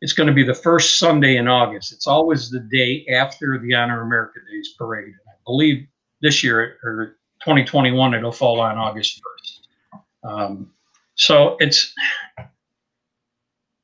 it's 0.00 0.12
going 0.12 0.26
to 0.26 0.32
be 0.32 0.42
the 0.42 0.54
first 0.54 0.98
Sunday 0.98 1.36
in 1.36 1.48
August. 1.48 1.92
It's 1.92 2.06
always 2.06 2.50
the 2.50 2.60
day 2.60 3.06
after 3.06 3.58
the 3.58 3.74
Honor 3.74 4.02
America 4.02 4.40
Days 4.50 4.74
parade. 4.76 5.14
I 5.28 5.32
believe 5.46 5.86
this 6.20 6.42
year 6.42 6.78
or 6.82 7.16
2021, 7.42 8.14
it'll 8.14 8.32
fall 8.32 8.60
on 8.60 8.76
August 8.76 9.20
1st. 9.22 10.28
Um, 10.28 10.70
so 11.14 11.56
it's 11.60 11.94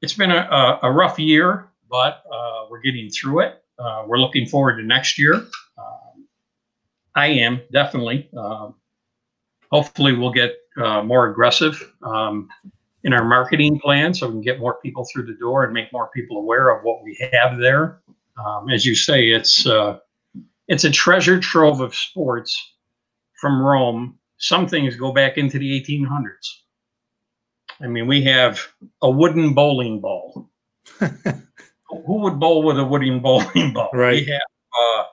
it's 0.03 0.15
been 0.15 0.31
a, 0.31 0.79
a, 0.83 0.91
rough 0.91 1.19
year, 1.19 1.69
but 1.91 2.25
uh, 2.33 2.67
we're 2.71 2.81
getting 2.81 3.11
through 3.11 3.41
it. 3.41 3.63
Uh, 3.79 4.05
we're 4.07 4.19
looking 4.19 4.47
forward 4.47 4.77
to 4.77 4.83
next 4.83 5.19
year. 5.19 5.35
Um, 5.35 6.27
I 7.15 7.27
am 7.27 7.61
definitely. 7.73 8.29
Um, 8.37 8.75
hopefully, 9.71 10.17
we'll 10.17 10.33
get 10.33 10.57
uh, 10.77 11.03
more 11.03 11.29
aggressive 11.29 11.93
um, 12.03 12.49
in 13.05 13.13
our 13.13 13.25
marketing 13.25 13.79
plan 13.81 14.15
so 14.15 14.27
we 14.27 14.35
can 14.35 14.43
get 14.43 14.59
more 14.59 14.79
people 14.83 15.07
through 15.13 15.27
the 15.27 15.35
door 15.35 15.65
and 15.65 15.73
make 15.73 15.93
more 15.93 16.09
people 16.15 16.39
aware 16.39 16.71
of 16.71 16.83
what 16.83 17.03
we 17.03 17.17
have 17.33 17.59
there. 17.59 18.01
Um, 18.45 18.71
as 18.71 18.87
you 18.87 18.95
say, 18.95 19.29
it's 19.29 19.67
uh, 19.67 19.99
it's 20.69 20.85
a 20.85 20.91
treasure 20.91 21.39
trove 21.39 21.81
of 21.81 21.95
sports 21.95 22.75
from 23.41 23.61
Rome. 23.61 24.19
Some 24.39 24.67
things 24.67 24.97
go 24.97 25.13
back 25.13 25.37
into 25.37 25.59
the 25.59 25.83
1800s. 25.83 26.61
I 27.83 27.87
mean, 27.87 28.07
we 28.07 28.23
have 28.25 28.61
a 29.03 29.11
wooden 29.11 29.55
bowling 29.55 30.01
ball. 30.01 30.51
Who 31.01 32.21
would 32.23 32.39
bowl 32.39 32.63
with 32.63 32.79
a 32.79 32.85
wooden 32.85 33.21
bowling 33.21 33.73
ball? 33.73 33.91
Right. 33.93 34.25
We 34.27 34.33
have 34.33 34.41
uh, 34.79 35.05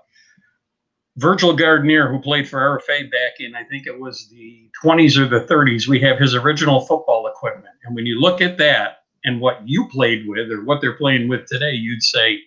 Virgil 1.18 1.54
Gardner, 1.56 2.12
who 2.12 2.20
played 2.20 2.48
for 2.48 2.60
RFA 2.60 3.10
back 3.12 3.40
in, 3.40 3.56
I 3.56 3.64
think 3.64 3.88
it 3.88 4.00
was 4.00 4.30
the 4.30 4.70
20s 4.84 5.18
or 5.18 5.28
the 5.28 5.46
30s. 5.46 5.88
We 5.88 6.00
have 6.02 6.20
his 6.20 6.36
original 6.36 6.82
football 6.82 7.28
equipment. 7.28 7.74
And 7.84 7.96
when 7.96 8.06
you 8.06 8.20
look 8.20 8.42
at 8.42 8.58
that 8.60 9.00
and 9.24 9.42
what 9.42 9.68
you 9.68 9.88
played 9.90 10.28
with 10.28 10.52
or 10.52 10.64
what 10.64 10.80
they're 10.82 10.98
playing 10.98 11.28
with 11.28 11.48
today, 11.48 11.72
you'd 11.72 12.04
say, 12.04 12.40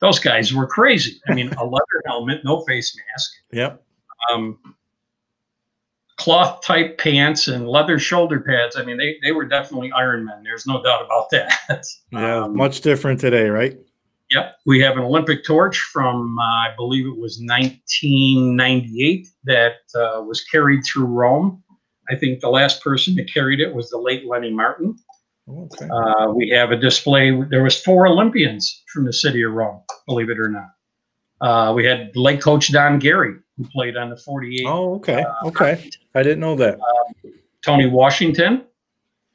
those 0.00 0.18
guys 0.18 0.54
were 0.54 0.66
crazy. 0.66 1.20
I 1.28 1.34
mean, 1.34 1.52
a 1.54 1.64
leather 1.64 2.02
helmet, 2.06 2.40
no 2.44 2.64
face 2.64 2.96
mask, 2.96 3.30
Yep. 3.52 3.84
um, 4.32 4.58
cloth 6.18 6.60
type 6.62 6.98
pants 6.98 7.48
and 7.48 7.68
leather 7.68 7.98
shoulder 7.98 8.40
pads. 8.40 8.76
I 8.76 8.84
mean, 8.84 8.98
they, 8.98 9.16
they 9.22 9.32
were 9.32 9.46
definitely 9.46 9.90
Iron 9.92 10.24
Men. 10.24 10.42
There's 10.42 10.66
no 10.66 10.82
doubt 10.82 11.04
about 11.04 11.30
that. 11.30 11.84
Yeah. 12.12 12.44
Um, 12.44 12.56
Much 12.56 12.80
different 12.80 13.20
today, 13.20 13.48
right? 13.48 13.78
Yep. 14.30 14.56
We 14.66 14.80
have 14.80 14.96
an 14.96 15.04
Olympic 15.04 15.44
torch 15.44 15.78
from, 15.78 16.38
uh, 16.38 16.42
I 16.42 16.74
believe 16.76 17.06
it 17.06 17.16
was 17.16 17.40
1998 17.42 19.26
that 19.44 19.76
uh, 19.94 20.22
was 20.22 20.44
carried 20.44 20.82
through 20.84 21.06
Rome. 21.06 21.62
I 22.10 22.16
think 22.16 22.40
the 22.40 22.50
last 22.50 22.82
person 22.82 23.14
that 23.16 23.32
carried 23.32 23.60
it 23.60 23.74
was 23.74 23.88
the 23.88 23.98
late 23.98 24.26
Lenny 24.26 24.50
Martin. 24.50 24.96
Okay. 25.48 25.88
Uh, 25.88 26.30
we 26.32 26.50
have 26.50 26.72
a 26.72 26.76
display. 26.76 27.30
There 27.48 27.62
was 27.62 27.80
four 27.80 28.06
Olympians 28.06 28.82
from 28.92 29.06
the 29.06 29.12
city 29.12 29.42
of 29.42 29.52
Rome, 29.52 29.80
believe 30.06 30.28
it 30.28 30.38
or 30.38 30.50
not. 30.50 30.68
Uh, 31.40 31.72
we 31.72 31.86
had 31.86 32.14
late 32.14 32.42
coach 32.42 32.70
Don 32.70 32.98
Gary, 32.98 33.34
who 33.58 33.68
played 33.68 33.96
on 33.96 34.08
the 34.08 34.16
48. 34.16 34.62
Oh, 34.66 34.94
okay. 34.94 35.24
Okay. 35.44 35.90
I 36.14 36.22
didn't 36.22 36.40
know 36.40 36.54
that. 36.56 36.78
Tony 37.64 37.86
Washington 37.86 38.64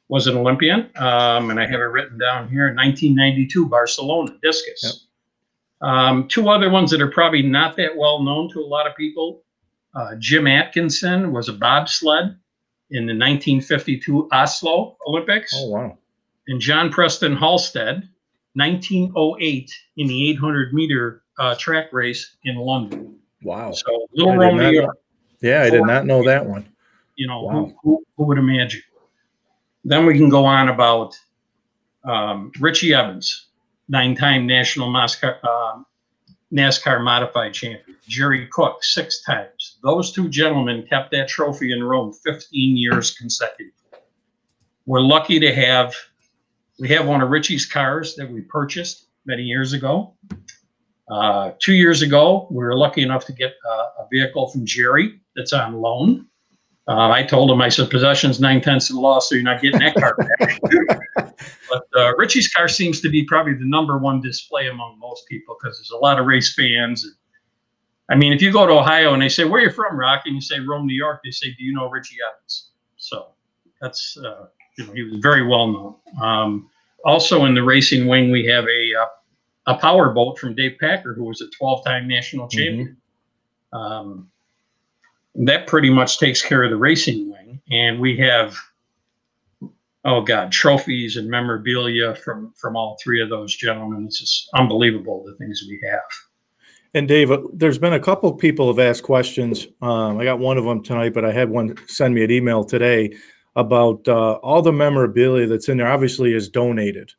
was 0.08 0.26
an 0.26 0.36
Olympian, 0.36 0.90
um, 0.96 1.50
and 1.50 1.60
I 1.60 1.66
have 1.66 1.78
it 1.80 1.84
written 1.84 2.18
down 2.18 2.48
here. 2.48 2.74
1992 2.74 3.68
Barcelona 3.68 4.32
discus. 4.42 4.82
Yep. 5.82 5.88
Um, 5.88 6.28
two 6.28 6.48
other 6.48 6.70
ones 6.70 6.90
that 6.90 7.02
are 7.02 7.10
probably 7.10 7.42
not 7.42 7.76
that 7.76 7.94
well 7.96 8.22
known 8.22 8.50
to 8.52 8.60
a 8.60 8.66
lot 8.66 8.86
of 8.86 8.96
people. 8.96 9.42
Uh, 9.94 10.14
Jim 10.18 10.46
Atkinson 10.46 11.30
was 11.32 11.48
a 11.48 11.52
bobsled 11.52 12.36
in 12.90 13.06
the 13.06 13.12
1952 13.12 14.28
Oslo 14.32 14.96
Olympics, 15.06 15.52
Oh, 15.56 15.68
wow. 15.68 15.98
and 16.48 16.60
John 16.60 16.90
Preston 16.90 17.36
Halstead, 17.36 18.08
1908 18.54 19.70
in 19.98 20.06
the 20.06 20.30
800 20.30 20.72
meter 20.72 21.22
uh, 21.38 21.54
track 21.56 21.92
race 21.92 22.36
in 22.44 22.56
London. 22.56 23.16
Wow. 23.44 23.72
So 23.72 24.06
Little 24.14 24.32
I 24.32 24.34
did 24.34 24.40
Rome, 24.40 24.56
not 24.56 24.70
New 24.72 24.82
know- 24.82 24.92
Yeah, 25.42 25.62
I 25.62 25.70
did 25.70 25.82
not 25.84 26.06
know 26.06 26.24
that 26.24 26.44
one. 26.46 26.66
you 27.16 27.26
know, 27.28 27.42
Wow. 27.42 27.52
who, 27.52 27.74
who, 27.82 28.04
who 28.16 28.24
would 28.24 28.38
imagine? 28.38 28.82
Then 29.84 30.06
we 30.06 30.14
can 30.16 30.28
go 30.30 30.44
on 30.46 30.68
about 30.70 31.16
um, 32.04 32.50
Richie 32.58 32.94
Evans, 32.94 33.46
nine-time 33.88 34.46
national 34.46 34.88
NASCAR, 34.90 35.44
um, 35.44 35.86
NASCAR 36.52 37.02
modified 37.04 37.52
champion. 37.54 37.96
Jerry 38.06 38.46
Cook, 38.50 38.82
six 38.84 39.22
times. 39.22 39.78
Those 39.82 40.12
two 40.12 40.28
gentlemen 40.28 40.86
kept 40.88 41.10
that 41.12 41.28
trophy 41.28 41.72
in 41.72 41.82
Rome 41.84 42.12
15 42.12 42.76
years 42.76 43.14
consecutive. 43.14 43.72
We're 44.86 45.00
lucky 45.00 45.38
to 45.40 45.54
have, 45.54 45.94
we 46.78 46.88
have 46.88 47.06
one 47.06 47.22
of 47.22 47.30
Richie's 47.30 47.64
cars 47.64 48.14
that 48.16 48.30
we 48.30 48.42
purchased 48.42 49.06
many 49.24 49.42
years 49.42 49.72
ago. 49.72 50.14
Uh, 51.08 51.52
two 51.58 51.74
years 51.74 52.02
ago, 52.02 52.46
we 52.50 52.64
were 52.64 52.76
lucky 52.76 53.02
enough 53.02 53.24
to 53.26 53.32
get 53.32 53.54
uh, 53.68 53.86
a 54.00 54.06
vehicle 54.10 54.48
from 54.48 54.64
Jerry 54.64 55.20
that's 55.36 55.52
on 55.52 55.74
loan. 55.80 56.26
Uh, 56.86 57.10
I 57.10 57.22
told 57.22 57.50
him, 57.50 57.60
I 57.62 57.68
said, 57.68 57.90
possession's 57.90 58.40
nine 58.40 58.60
tenths 58.60 58.90
of 58.90 58.96
the 58.96 59.00
law, 59.00 59.18
so 59.18 59.34
you're 59.34 59.44
not 59.44 59.62
getting 59.62 59.80
that 59.80 59.94
car 59.94 60.16
back. 60.16 60.60
but 61.70 61.82
uh, 61.96 62.14
Richie's 62.16 62.48
car 62.48 62.68
seems 62.68 63.00
to 63.00 63.08
be 63.08 63.24
probably 63.24 63.54
the 63.54 63.64
number 63.64 63.96
one 63.96 64.20
display 64.20 64.68
among 64.68 64.98
most 64.98 65.26
people 65.28 65.56
because 65.58 65.78
there's 65.78 65.90
a 65.90 65.96
lot 65.96 66.18
of 66.18 66.26
race 66.26 66.54
fans. 66.54 67.06
I 68.10 68.16
mean, 68.16 68.34
if 68.34 68.42
you 68.42 68.52
go 68.52 68.66
to 68.66 68.72
Ohio 68.74 69.14
and 69.14 69.22
they 69.22 69.30
say, 69.30 69.44
"Where 69.44 69.62
are 69.62 69.64
you 69.64 69.70
from, 69.70 69.98
Rock?" 69.98 70.22
and 70.26 70.34
you 70.34 70.42
say 70.42 70.60
Rome, 70.60 70.86
New 70.86 70.94
York, 70.94 71.20
they 71.24 71.30
say, 71.30 71.54
"Do 71.56 71.64
you 71.64 71.72
know 71.72 71.88
Richie 71.88 72.16
Evans?" 72.28 72.72
So 72.96 73.28
that's 73.80 74.18
uh, 74.18 74.46
you 74.76 74.86
know, 74.86 74.92
he 74.92 75.02
was 75.04 75.16
very 75.20 75.46
well 75.46 75.68
known. 75.68 75.94
Um, 76.20 76.70
also 77.06 77.46
in 77.46 77.54
the 77.54 77.62
racing 77.62 78.06
wing, 78.06 78.30
we 78.30 78.44
have 78.46 78.64
a 78.64 78.94
uh, 78.94 79.06
a 79.66 79.76
power 79.76 80.10
boat 80.10 80.38
from 80.38 80.54
Dave 80.54 80.76
Packer, 80.80 81.14
who 81.14 81.24
was 81.24 81.40
a 81.40 81.46
12-time 81.62 82.06
national 82.06 82.48
champion. 82.48 82.96
Um, 83.72 84.30
that 85.34 85.66
pretty 85.66 85.90
much 85.90 86.18
takes 86.18 86.42
care 86.42 86.62
of 86.62 86.70
the 86.70 86.76
racing 86.76 87.30
wing, 87.30 87.60
and 87.70 88.00
we 88.00 88.16
have 88.18 88.56
oh 90.04 90.20
god, 90.20 90.52
trophies 90.52 91.16
and 91.16 91.28
memorabilia 91.28 92.14
from 92.16 92.52
from 92.56 92.76
all 92.76 92.96
three 93.02 93.20
of 93.20 93.28
those 93.28 93.54
gentlemen. 93.54 94.04
It's 94.06 94.20
just 94.20 94.48
unbelievable 94.54 95.24
the 95.24 95.34
things 95.36 95.64
we 95.68 95.80
have. 95.88 96.02
And 96.96 97.08
Dave, 97.08 97.32
uh, 97.32 97.42
there's 97.52 97.78
been 97.78 97.92
a 97.92 98.00
couple 98.00 98.30
of 98.30 98.38
people 98.38 98.68
have 98.68 98.78
asked 98.78 99.02
questions. 99.02 99.66
Um, 99.82 100.18
I 100.18 100.24
got 100.24 100.38
one 100.38 100.58
of 100.58 100.64
them 100.64 100.82
tonight, 100.82 101.12
but 101.12 101.24
I 101.24 101.32
had 101.32 101.50
one 101.50 101.76
send 101.88 102.14
me 102.14 102.22
an 102.22 102.30
email 102.30 102.62
today 102.62 103.16
about 103.56 104.06
uh, 104.06 104.34
all 104.34 104.62
the 104.62 104.72
memorabilia 104.72 105.46
that's 105.46 105.68
in 105.68 105.78
there. 105.78 105.88
Obviously, 105.88 106.34
is 106.34 106.48
donated. 106.48 107.12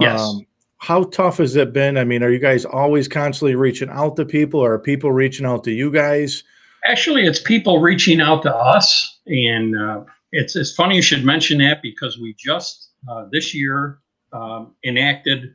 Yes. 0.00 0.20
Um, 0.20 0.46
how 0.78 1.04
tough 1.04 1.38
has 1.38 1.56
it 1.56 1.72
been? 1.72 1.96
I 1.96 2.04
mean, 2.04 2.22
are 2.22 2.30
you 2.30 2.38
guys 2.38 2.64
always 2.64 3.08
constantly 3.08 3.54
reaching 3.54 3.88
out 3.88 4.16
to 4.16 4.24
people, 4.24 4.60
or 4.60 4.74
are 4.74 4.78
people 4.78 5.12
reaching 5.12 5.46
out 5.46 5.64
to 5.64 5.70
you 5.70 5.90
guys? 5.90 6.44
Actually, 6.84 7.24
it's 7.24 7.40
people 7.40 7.80
reaching 7.80 8.20
out 8.20 8.42
to 8.42 8.54
us, 8.54 9.20
and 9.26 9.78
uh, 9.78 10.04
it's 10.32 10.56
it's 10.56 10.74
funny 10.74 10.96
you 10.96 11.02
should 11.02 11.24
mention 11.24 11.58
that 11.58 11.80
because 11.82 12.18
we 12.18 12.34
just 12.38 12.90
uh, 13.08 13.26
this 13.32 13.54
year 13.54 14.00
um, 14.32 14.74
enacted 14.84 15.54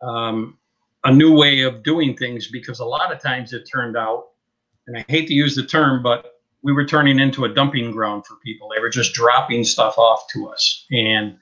um, 0.00 0.56
a 1.04 1.12
new 1.12 1.36
way 1.36 1.60
of 1.60 1.82
doing 1.82 2.16
things 2.16 2.48
because 2.48 2.80
a 2.80 2.84
lot 2.84 3.12
of 3.12 3.20
times 3.20 3.52
it 3.52 3.68
turned 3.70 3.96
out, 3.96 4.28
and 4.86 4.96
I 4.96 5.04
hate 5.08 5.28
to 5.28 5.34
use 5.34 5.54
the 5.54 5.66
term, 5.66 6.02
but 6.02 6.32
we 6.62 6.72
were 6.72 6.86
turning 6.86 7.18
into 7.18 7.44
a 7.44 7.52
dumping 7.52 7.90
ground 7.90 8.24
for 8.24 8.36
people. 8.36 8.70
They 8.74 8.80
were 8.80 8.88
just 8.88 9.12
dropping 9.12 9.64
stuff 9.64 9.98
off 9.98 10.26
to 10.32 10.48
us, 10.48 10.86
and 10.90 11.36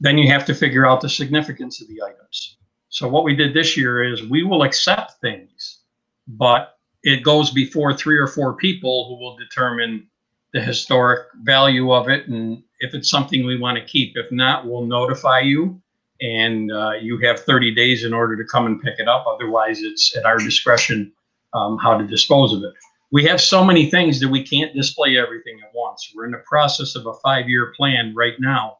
then 0.00 0.18
you 0.18 0.30
have 0.30 0.44
to 0.46 0.54
figure 0.54 0.86
out 0.86 1.00
the 1.00 1.08
significance 1.08 1.80
of 1.80 1.88
the 1.88 2.02
items. 2.02 2.56
So 2.88 3.08
what 3.08 3.24
we 3.24 3.36
did 3.36 3.54
this 3.54 3.76
year 3.76 4.02
is 4.02 4.22
we 4.22 4.42
will 4.42 4.62
accept 4.62 5.20
things, 5.20 5.80
but 6.26 6.74
it 7.02 7.22
goes 7.22 7.50
before 7.50 7.94
three 7.94 8.18
or 8.18 8.26
four 8.26 8.54
people 8.54 9.08
who 9.08 9.22
will 9.22 9.36
determine 9.36 10.06
the 10.52 10.60
historic 10.60 11.28
value 11.42 11.92
of 11.92 12.08
it 12.08 12.26
and 12.26 12.62
if 12.80 12.94
it's 12.94 13.08
something 13.08 13.46
we 13.46 13.58
want 13.58 13.78
to 13.78 13.84
keep. 13.84 14.14
If 14.16 14.32
not, 14.32 14.66
we'll 14.66 14.86
notify 14.86 15.40
you 15.40 15.80
and 16.20 16.72
uh, 16.72 16.92
you 17.00 17.18
have 17.18 17.40
30 17.40 17.74
days 17.74 18.04
in 18.04 18.12
order 18.12 18.36
to 18.36 18.44
come 18.44 18.66
and 18.66 18.80
pick 18.80 18.98
it 18.98 19.08
up. 19.08 19.26
Otherwise, 19.26 19.82
it's 19.82 20.16
at 20.16 20.26
our 20.26 20.38
discretion 20.38 21.12
um, 21.54 21.78
how 21.78 21.96
to 21.96 22.06
dispose 22.06 22.52
of 22.52 22.62
it. 22.62 22.72
We 23.12 23.24
have 23.24 23.40
so 23.40 23.64
many 23.64 23.90
things 23.90 24.20
that 24.20 24.28
we 24.28 24.42
can't 24.42 24.74
display 24.74 25.16
everything 25.16 25.58
at 25.62 25.70
once. 25.74 26.12
We're 26.14 26.26
in 26.26 26.32
the 26.32 26.42
process 26.46 26.94
of 26.94 27.06
a 27.06 27.14
five 27.14 27.48
year 27.48 27.72
plan 27.76 28.14
right 28.14 28.34
now. 28.38 28.78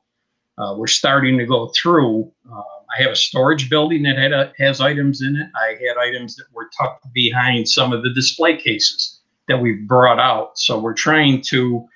Uh, 0.58 0.74
we're 0.76 0.86
starting 0.86 1.38
to 1.38 1.46
go 1.46 1.72
through. 1.80 2.30
Uh, 2.50 2.62
I 2.96 3.02
have 3.02 3.12
a 3.12 3.16
storage 3.16 3.70
building 3.70 4.02
that 4.02 4.18
had 4.18 4.32
a, 4.32 4.52
has 4.58 4.80
items 4.80 5.22
in 5.22 5.36
it. 5.36 5.48
I 5.54 5.68
had 5.70 5.96
items 5.96 6.36
that 6.36 6.46
were 6.52 6.68
tucked 6.78 7.12
behind 7.12 7.68
some 7.68 7.92
of 7.92 8.02
the 8.02 8.12
display 8.12 8.56
cases 8.56 9.20
that 9.48 9.58
we've 9.58 9.86
brought 9.86 10.18
out. 10.18 10.58
So 10.58 10.78
we're 10.78 10.94
trying 10.94 11.42
to 11.48 11.86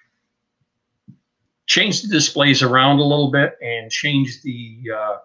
change 1.67 2.03
the 2.03 2.09
displays 2.09 2.63
around 2.63 2.99
a 2.99 3.05
little 3.05 3.31
bit 3.31 3.55
and 3.63 3.91
change 3.91 4.43
the 4.43 4.79
uh, 4.97 5.17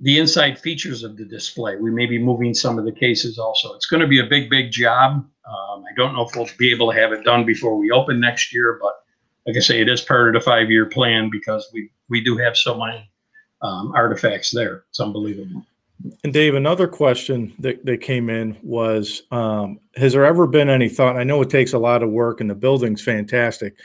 the 0.00 0.18
inside 0.18 0.58
features 0.58 1.04
of 1.04 1.16
the 1.16 1.24
display. 1.24 1.76
We 1.76 1.90
may 1.90 2.06
be 2.06 2.18
moving 2.18 2.52
some 2.52 2.78
of 2.78 2.84
the 2.84 2.92
cases 2.92 3.38
also. 3.38 3.74
It's 3.74 3.86
going 3.86 4.02
to 4.02 4.08
be 4.08 4.20
a 4.20 4.26
big, 4.26 4.50
big 4.50 4.72
job. 4.72 5.24
Um, 5.46 5.84
I 5.88 5.94
don't 5.96 6.14
know 6.14 6.26
if 6.26 6.34
we'll 6.34 6.48
be 6.58 6.72
able 6.72 6.90
to 6.90 6.98
have 6.98 7.12
it 7.12 7.24
done 7.24 7.46
before 7.46 7.76
we 7.76 7.90
open 7.90 8.18
next 8.18 8.52
year, 8.52 8.78
but 8.82 9.03
like 9.46 9.56
I 9.56 9.60
say, 9.60 9.80
it 9.80 9.88
is 9.88 10.00
part 10.00 10.28
of 10.28 10.34
the 10.34 10.44
five-year 10.44 10.86
plan 10.86 11.30
because 11.30 11.68
we 11.72 11.90
we 12.08 12.22
do 12.22 12.36
have 12.36 12.56
so 12.56 12.78
many 12.78 13.10
um, 13.62 13.92
artifacts 13.94 14.50
there. 14.50 14.84
It's 14.90 15.00
unbelievable. 15.00 15.64
And 16.22 16.32
Dave, 16.32 16.54
another 16.54 16.86
question 16.86 17.54
that, 17.60 17.84
that 17.86 18.00
came 18.00 18.28
in 18.28 18.58
was, 18.62 19.22
um, 19.30 19.78
has 19.96 20.12
there 20.12 20.24
ever 20.24 20.46
been 20.46 20.68
any 20.68 20.88
thought? 20.88 21.16
I 21.16 21.24
know 21.24 21.40
it 21.40 21.48
takes 21.48 21.72
a 21.72 21.78
lot 21.78 22.02
of 22.02 22.10
work 22.10 22.40
and 22.40 22.50
the 22.50 22.54
building's 22.54 23.00
fantastic. 23.00 23.76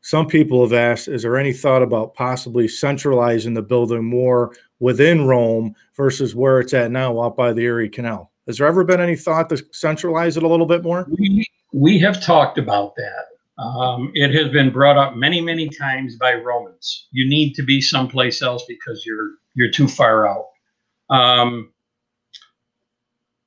Some 0.00 0.26
people 0.26 0.62
have 0.62 0.72
asked, 0.72 1.08
is 1.08 1.22
there 1.22 1.36
any 1.36 1.52
thought 1.52 1.82
about 1.82 2.14
possibly 2.14 2.66
centralizing 2.66 3.54
the 3.54 3.62
building 3.62 4.04
more 4.04 4.56
within 4.80 5.26
Rome 5.26 5.74
versus 5.96 6.34
where 6.34 6.58
it's 6.60 6.74
at 6.74 6.90
now 6.90 7.20
out 7.20 7.36
by 7.36 7.52
the 7.52 7.62
Erie 7.62 7.88
Canal? 7.88 8.32
Has 8.46 8.58
there 8.58 8.66
ever 8.66 8.82
been 8.82 9.00
any 9.00 9.16
thought 9.16 9.48
to 9.50 9.62
centralize 9.70 10.36
it 10.36 10.42
a 10.42 10.48
little 10.48 10.66
bit 10.66 10.82
more? 10.82 11.06
We, 11.18 11.46
we 11.72 11.98
have 11.98 12.22
talked 12.22 12.58
about 12.58 12.96
that. 12.96 13.26
Um, 13.58 14.12
it 14.14 14.32
has 14.34 14.52
been 14.52 14.70
brought 14.70 14.96
up 14.96 15.16
many, 15.16 15.40
many 15.40 15.68
times 15.68 16.16
by 16.16 16.34
Romans. 16.34 17.08
You 17.10 17.28
need 17.28 17.54
to 17.54 17.62
be 17.62 17.80
someplace 17.80 18.40
else 18.42 18.64
because 18.68 19.04
you're 19.04 19.32
you're 19.54 19.70
too 19.70 19.88
far 19.88 20.28
out. 20.28 20.46
Um, 21.10 21.72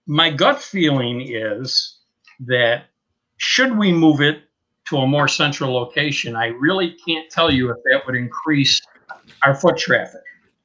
my 0.08 0.30
gut 0.30 0.62
feeling 0.62 1.22
is 1.22 2.00
that 2.42 2.86
should 3.38 3.78
we 3.78 3.94
move 3.94 4.20
it 4.20 4.44
to 4.92 4.98
a 4.98 5.08
more 5.08 5.28
central 5.28 5.74
location, 5.74 6.36
I 6.36 6.48
really 6.48 6.96
can't 7.08 7.30
tell 7.32 7.50
you 7.50 7.72
if 7.72 7.78
that 7.86 8.06
would 8.06 8.16
increase 8.16 8.82
our 9.44 9.56
foot 9.56 9.78
traffic. 9.78 10.22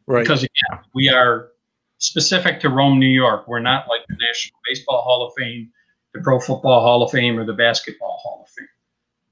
Right. 0.06 0.22
Because 0.22 0.40
again, 0.42 0.84
we 0.94 1.08
are 1.08 1.50
specific 1.98 2.58
to 2.60 2.68
Rome, 2.68 2.98
New 2.98 3.06
York. 3.06 3.46
We're 3.46 3.60
not 3.60 3.86
like 3.88 4.00
the 4.08 4.16
National 4.20 4.58
Baseball 4.68 5.02
Hall 5.02 5.26
of 5.26 5.32
Fame, 5.36 5.70
the 6.12 6.20
Pro 6.20 6.40
Football 6.40 6.80
Hall 6.80 7.04
of 7.04 7.12
Fame, 7.12 7.38
or 7.38 7.44
the 7.44 7.52
Basketball 7.52 8.18
Hall 8.20 8.42
of 8.44 8.50
Fame. 8.50 8.68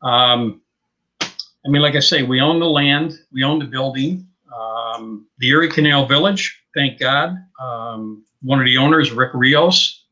Um, 0.04 0.60
I 1.20 1.70
mean, 1.70 1.82
like 1.82 1.96
I 1.96 2.00
say, 2.00 2.22
we 2.22 2.40
own 2.40 2.60
the 2.60 2.68
land, 2.68 3.18
we 3.32 3.42
own 3.42 3.58
the 3.58 3.64
building. 3.64 4.28
Um, 4.54 5.26
the 5.38 5.48
Erie 5.48 5.70
Canal 5.70 6.06
Village, 6.06 6.62
thank 6.74 7.00
God. 7.00 7.36
Um, 7.60 8.24
one 8.42 8.60
of 8.60 8.66
the 8.66 8.76
owners, 8.76 9.10
Rick 9.10 9.30
Rios, 9.34 10.04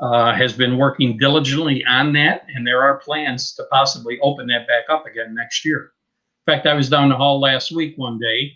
uh, 0.00 0.34
has 0.34 0.52
been 0.52 0.76
working 0.76 1.16
diligently 1.16 1.84
on 1.84 2.12
that, 2.12 2.46
and 2.54 2.66
there 2.66 2.82
are 2.82 2.98
plans 2.98 3.54
to 3.54 3.64
possibly 3.70 4.18
open 4.20 4.46
that 4.48 4.66
back 4.66 4.84
up 4.90 5.06
again 5.06 5.34
next 5.34 5.64
year. 5.64 5.92
In 6.46 6.52
fact, 6.52 6.66
I 6.66 6.74
was 6.74 6.90
down 6.90 7.08
the 7.08 7.16
hall 7.16 7.40
last 7.40 7.72
week 7.72 7.94
one 7.96 8.18
day, 8.18 8.52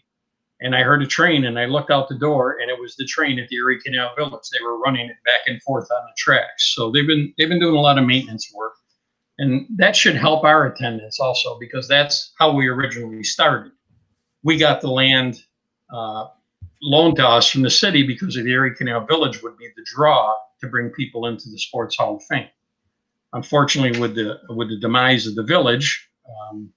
and 0.61 0.75
I 0.75 0.83
heard 0.83 1.03
a 1.03 1.07
train, 1.07 1.47
and 1.47 1.59
I 1.59 1.65
looked 1.65 1.91
out 1.91 2.09
the 2.09 2.19
door, 2.19 2.59
and 2.61 2.71
it 2.71 2.79
was 2.79 2.95
the 2.97 3.07
train 3.07 3.39
at 3.39 3.49
the 3.49 3.57
Erie 3.57 3.81
Canal 3.81 4.11
Village. 4.17 4.43
They 4.53 4.63
were 4.63 4.79
running 4.79 5.09
it 5.09 5.17
back 5.25 5.41
and 5.47 5.63
forth 5.63 5.89
on 5.91 6.05
the 6.05 6.13
tracks, 6.19 6.75
so 6.75 6.91
they've 6.91 7.07
been 7.07 7.33
they've 7.39 7.49
been 7.49 7.61
doing 7.61 7.77
a 7.77 7.81
lot 7.81 7.99
of 7.99 8.07
maintenance 8.07 8.53
work, 8.55 8.75
and 9.41 9.67
that 9.77 9.97
should 9.97 10.17
help 10.17 10.45
our 10.45 10.67
attendance 10.67 11.19
also 11.19 11.59
because 11.59 11.89
that's 11.89 12.33
how 12.39 12.53
we 12.53 12.69
originally 12.69 13.25
started. 13.25 13.73
We 14.43 14.59
got 14.59 14.83
the 14.83 14.91
land 14.91 15.43
uh, 15.93 16.27
loaned 16.83 17.17
to 17.17 17.27
us 17.27 17.51
from 17.51 17.63
the 17.63 17.71
city 17.71 18.07
because 18.07 18.37
of 18.37 18.45
the 18.45 18.51
Erie 18.51 18.75
Canal 18.75 19.07
Village 19.07 19.43
would 19.43 19.57
be 19.57 19.69
the 19.77 19.85
draw 19.87 20.35
to 20.61 20.69
bring 20.69 20.91
people 20.91 21.27
into 21.27 21.49
the 21.49 21.59
Sports 21.59 21.97
Hall 21.97 22.17
of 22.17 22.23
Fame. 22.25 22.49
Unfortunately, 23.33 23.99
with 23.99 24.15
the 24.15 24.41
with 24.51 24.69
the 24.69 24.79
demise 24.79 25.27
of 25.27 25.35
the 25.37 25.43
village, 25.43 26.07
um, 26.29 26.71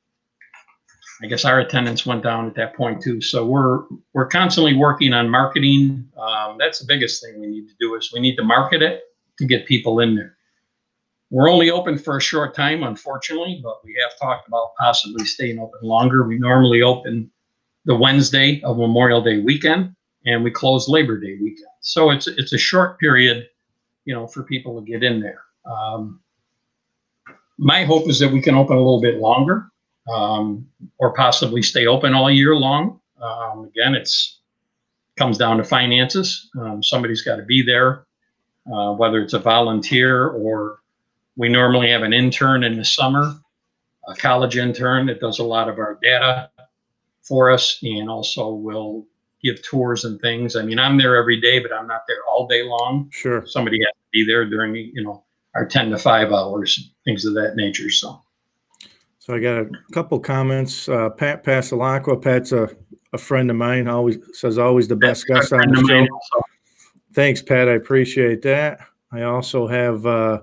I 1.21 1.27
guess 1.27 1.43
our 1.43 1.59
attendance 1.59 2.05
went 2.05 2.23
down 2.23 2.47
at 2.47 2.55
that 2.55 2.75
point 2.75 3.01
too. 3.01 3.19
So 3.19 3.45
we're 3.45 3.79
we're 4.13 4.27
constantly 4.27 4.73
working 4.73 5.11
on 5.11 5.29
marketing. 5.29 6.07
Um, 6.17 6.57
that's 6.57 6.79
the 6.79 6.85
biggest 6.85 7.21
thing 7.21 7.41
we 7.41 7.47
need 7.47 7.67
to 7.67 7.75
do 7.77 7.95
is 7.95 8.11
we 8.13 8.21
need 8.21 8.37
to 8.37 8.43
market 8.43 8.81
it 8.81 9.01
to 9.39 9.45
get 9.45 9.65
people 9.65 9.99
in 9.99 10.15
there. 10.15 10.37
We're 11.33 11.49
only 11.49 11.71
open 11.71 11.97
for 11.97 12.17
a 12.17 12.21
short 12.21 12.53
time, 12.53 12.83
unfortunately, 12.83 13.59
but 13.63 13.83
we 13.83 13.97
have 14.03 14.19
talked 14.19 14.47
about 14.47 14.75
possibly 14.79 15.25
staying 15.25 15.57
open 15.57 15.79
longer. 15.81 16.27
We 16.27 16.37
normally 16.37 16.83
open 16.83 17.31
the 17.85 17.95
Wednesday 17.95 18.61
of 18.61 18.77
Memorial 18.77 19.19
Day 19.19 19.39
weekend, 19.39 19.95
and 20.27 20.43
we 20.43 20.51
close 20.51 20.87
Labor 20.87 21.19
Day 21.19 21.39
weekend. 21.41 21.71
So 21.81 22.11
it's 22.11 22.27
it's 22.27 22.53
a 22.53 22.57
short 22.59 22.99
period, 22.99 23.49
you 24.05 24.13
know, 24.13 24.27
for 24.27 24.43
people 24.43 24.79
to 24.79 24.85
get 24.85 25.01
in 25.01 25.21
there. 25.21 25.41
Um, 25.65 26.19
my 27.57 27.83
hope 27.83 28.07
is 28.07 28.19
that 28.19 28.31
we 28.31 28.39
can 28.39 28.53
open 28.53 28.77
a 28.77 28.79
little 28.79 29.01
bit 29.01 29.15
longer, 29.15 29.71
um, 30.07 30.69
or 30.99 31.15
possibly 31.15 31.63
stay 31.63 31.87
open 31.87 32.13
all 32.13 32.29
year 32.29 32.55
long. 32.55 32.99
Um, 33.19 33.71
again, 33.75 33.95
it's 33.95 34.37
comes 35.17 35.39
down 35.39 35.57
to 35.57 35.63
finances. 35.63 36.51
Um, 36.59 36.83
somebody's 36.83 37.23
got 37.23 37.37
to 37.37 37.43
be 37.43 37.63
there, 37.63 38.05
uh, 38.71 38.93
whether 38.93 39.19
it's 39.19 39.33
a 39.33 39.39
volunteer 39.39 40.27
or 40.27 40.82
we 41.35 41.49
normally 41.49 41.89
have 41.89 42.03
an 42.03 42.13
intern 42.13 42.63
in 42.63 42.77
the 42.77 42.85
summer, 42.85 43.33
a 44.07 44.15
college 44.15 44.57
intern 44.57 45.07
that 45.07 45.19
does 45.19 45.39
a 45.39 45.43
lot 45.43 45.69
of 45.69 45.79
our 45.79 45.97
data 46.01 46.49
for 47.21 47.49
us 47.49 47.79
and 47.81 48.09
also 48.09 48.51
will 48.51 49.05
give 49.43 49.61
tours 49.63 50.05
and 50.05 50.19
things. 50.21 50.55
I 50.55 50.63
mean, 50.63 50.79
I'm 50.79 50.97
there 50.97 51.15
every 51.15 51.39
day, 51.39 51.59
but 51.59 51.73
I'm 51.73 51.87
not 51.87 52.01
there 52.07 52.23
all 52.29 52.47
day 52.47 52.63
long. 52.63 53.09
Sure. 53.11 53.45
Somebody 53.45 53.79
has 53.79 53.93
to 53.93 54.09
be 54.11 54.25
there 54.25 54.45
during, 54.45 54.75
you 54.75 55.03
know, 55.03 55.23
our 55.55 55.65
10 55.65 55.91
to 55.91 55.97
5 55.97 56.31
hours, 56.31 56.91
things 57.05 57.25
of 57.25 57.33
that 57.35 57.55
nature. 57.55 57.89
So, 57.89 58.21
So 59.19 59.35
I 59.35 59.39
got 59.39 59.57
a 59.59 59.69
couple 59.91 60.19
comments. 60.19 60.87
Uh, 60.87 61.09
Pat 61.09 61.43
Pasalacqua, 61.43 62.21
Pat's 62.21 62.51
a, 62.51 62.69
a 63.11 63.17
friend 63.17 63.49
of 63.49 63.57
mine, 63.57 63.87
always 63.87 64.17
says 64.33 64.57
always 64.57 64.87
the 64.87 64.95
best 64.95 65.25
that's 65.27 65.49
guest 65.49 65.53
on 65.53 65.71
the 65.71 65.85
show. 65.87 66.41
Thanks, 67.13 67.41
Pat. 67.41 67.69
I 67.69 67.73
appreciate 67.73 68.41
that. 68.43 68.79
I 69.11 69.23
also 69.23 69.67
have 69.67 70.05
uh, 70.05 70.39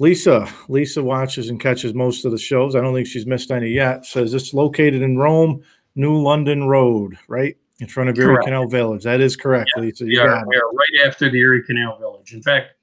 Lisa, 0.00 0.48
Lisa 0.68 1.02
watches 1.02 1.48
and 1.48 1.60
catches 1.60 1.92
most 1.92 2.24
of 2.24 2.30
the 2.30 2.38
shows. 2.38 2.76
I 2.76 2.80
don't 2.80 2.94
think 2.94 3.06
she's 3.06 3.26
missed 3.26 3.50
any 3.50 3.70
yet. 3.70 4.06
Says 4.06 4.32
it's 4.32 4.54
located 4.54 5.02
in 5.02 5.18
Rome, 5.18 5.62
New 5.96 6.16
London 6.20 6.64
Road, 6.64 7.18
right 7.26 7.56
in 7.80 7.88
front 7.88 8.08
of 8.10 8.18
Erie 8.18 8.42
Canal 8.44 8.68
Village. 8.68 9.02
That 9.04 9.20
is 9.20 9.34
correct, 9.36 9.70
Yeah, 9.76 9.82
Lisa. 9.82 10.04
We 10.04 10.14
You 10.14 10.20
are, 10.20 10.28
got 10.28 10.42
it. 10.42 10.48
we 10.48 10.56
are 10.56 10.70
right 10.72 11.06
after 11.06 11.28
the 11.30 11.38
Erie 11.38 11.64
Canal 11.64 11.98
Village. 11.98 12.32
In 12.32 12.42
fact, 12.42 12.74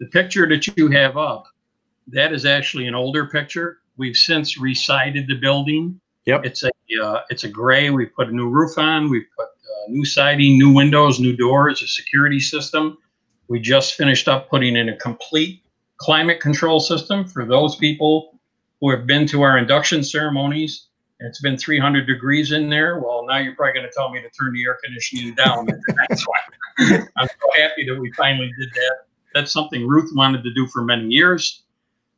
the 0.00 0.06
picture 0.06 0.48
that 0.48 0.66
you 0.76 0.88
have 0.90 1.16
up, 1.16 1.44
that 2.08 2.32
is 2.32 2.44
actually 2.44 2.88
an 2.88 2.94
older 2.94 3.26
picture. 3.26 3.78
We've 3.96 4.16
since 4.16 4.58
resided 4.58 5.28
the 5.28 5.36
building. 5.36 6.00
Yep. 6.26 6.44
It's 6.44 6.64
a 6.64 6.70
uh, 7.02 7.20
it's 7.30 7.44
a 7.44 7.48
gray. 7.48 7.90
We 7.90 8.06
put 8.06 8.28
a 8.28 8.32
new 8.32 8.48
roof 8.48 8.78
on. 8.78 9.08
We 9.10 9.20
put 9.36 9.46
uh, 9.46 9.90
new 9.90 10.04
siding, 10.04 10.58
new 10.58 10.72
windows, 10.72 11.20
new 11.20 11.36
doors, 11.36 11.82
a 11.82 11.86
security 11.86 12.40
system. 12.40 12.98
We 13.48 13.60
just 13.60 13.94
finished 13.94 14.26
up 14.26 14.48
putting 14.48 14.74
in 14.76 14.88
a 14.88 14.96
complete 14.96 15.62
climate 16.04 16.38
control 16.38 16.80
system 16.80 17.24
for 17.24 17.46
those 17.46 17.76
people 17.76 18.38
who 18.80 18.90
have 18.90 19.06
been 19.06 19.26
to 19.26 19.40
our 19.40 19.56
induction 19.56 20.04
ceremonies. 20.04 20.88
And 21.18 21.28
it's 21.28 21.40
been 21.40 21.56
300 21.56 22.06
degrees 22.06 22.52
in 22.52 22.68
there. 22.68 22.98
Well, 22.98 23.24
now 23.26 23.38
you're 23.38 23.54
probably 23.54 23.80
going 23.80 23.86
to 23.86 23.92
tell 23.96 24.10
me 24.10 24.20
to 24.20 24.28
turn 24.28 24.52
the 24.52 24.62
air 24.64 24.76
conditioning 24.84 25.34
down. 25.34 25.66
That's 26.08 26.26
why 26.26 26.36
I'm 27.16 27.28
so 27.28 27.62
happy 27.62 27.86
that 27.86 27.98
we 27.98 28.12
finally 28.12 28.52
did 28.58 28.68
that. 28.74 28.96
That's 29.32 29.50
something 29.50 29.88
Ruth 29.88 30.10
wanted 30.14 30.44
to 30.44 30.52
do 30.52 30.66
for 30.66 30.82
many 30.82 31.06
years. 31.06 31.62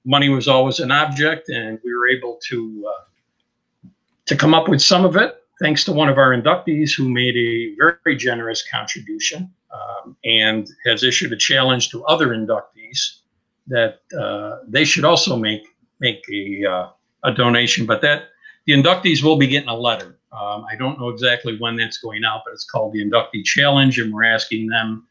Money 0.04 0.30
was 0.30 0.48
always 0.48 0.80
an 0.80 0.90
object, 0.90 1.48
and 1.48 1.78
we 1.84 1.94
were 1.94 2.08
able 2.08 2.38
to 2.48 2.84
uh, 2.88 3.88
to 4.26 4.36
come 4.36 4.54
up 4.54 4.68
with 4.68 4.82
some 4.82 5.04
of 5.04 5.16
it 5.16 5.42
thanks 5.60 5.84
to 5.84 5.92
one 5.92 6.08
of 6.08 6.18
our 6.18 6.30
inductees 6.30 6.94
who 6.94 7.08
made 7.08 7.36
a 7.36 7.74
very 7.76 8.16
generous 8.16 8.66
contribution 8.68 9.50
um, 9.72 10.16
and 10.24 10.68
has 10.84 11.02
issued 11.02 11.32
a 11.32 11.36
challenge 11.36 11.90
to 11.90 12.04
other 12.04 12.28
inductees 12.28 13.20
that 13.68 14.00
uh, 14.18 14.58
they 14.68 14.84
should 14.84 15.04
also 15.04 15.36
make 15.36 15.66
make 16.00 16.22
a 16.32 16.64
uh, 16.64 16.88
a 17.24 17.32
donation. 17.34 17.86
But 17.86 18.00
that 18.02 18.28
the 18.66 18.72
inductees 18.72 19.22
will 19.22 19.36
be 19.36 19.46
getting 19.46 19.68
a 19.68 19.76
letter. 19.76 20.18
Um, 20.32 20.66
I 20.70 20.76
don't 20.76 20.98
know 20.98 21.08
exactly 21.08 21.56
when 21.58 21.76
that's 21.76 21.98
going 21.98 22.24
out, 22.24 22.42
but 22.44 22.52
it's 22.52 22.64
called 22.64 22.92
the 22.92 23.04
Inductee 23.04 23.44
Challenge, 23.44 23.98
and 23.98 24.12
we're 24.12 24.24
asking 24.24 24.66
them, 24.66 25.06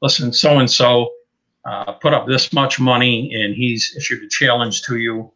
listen, 0.00 0.32
so 0.32 0.58
and 0.58 0.70
so 0.70 1.10
put 2.00 2.14
up 2.14 2.26
this 2.26 2.52
much 2.52 2.80
money, 2.80 3.34
and 3.34 3.54
he's 3.54 3.94
issued 3.96 4.22
a 4.22 4.28
challenge 4.28 4.82
to 4.82 4.96
you. 4.96 5.30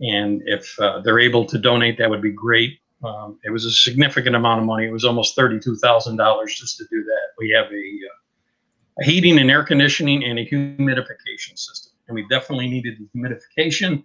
And 0.00 0.42
if 0.46 0.78
uh, 0.80 1.00
they're 1.00 1.20
able 1.20 1.46
to 1.46 1.58
donate, 1.58 1.98
that 1.98 2.10
would 2.10 2.20
be 2.20 2.32
great. 2.32 2.80
Um, 3.02 3.38
it 3.44 3.50
was 3.50 3.64
a 3.64 3.70
significant 3.70 4.34
amount 4.34 4.60
of 4.60 4.66
money. 4.66 4.86
It 4.86 4.92
was 4.92 5.04
almost 5.04 5.36
thirty-two 5.36 5.76
thousand 5.76 6.16
dollars 6.16 6.54
just 6.58 6.76
to 6.78 6.84
do 6.90 7.02
that. 7.04 7.26
We 7.38 7.50
have 7.50 7.66
a, 7.66 7.86
uh, 8.10 9.02
a 9.02 9.04
heating 9.04 9.38
and 9.38 9.50
air 9.50 9.62
conditioning 9.62 10.24
and 10.24 10.38
a 10.38 10.46
humidification 10.46 11.56
system, 11.56 11.92
and 12.08 12.14
we 12.14 12.26
definitely 12.28 12.68
needed 12.68 12.98
the 12.98 13.18
humidification 13.18 14.04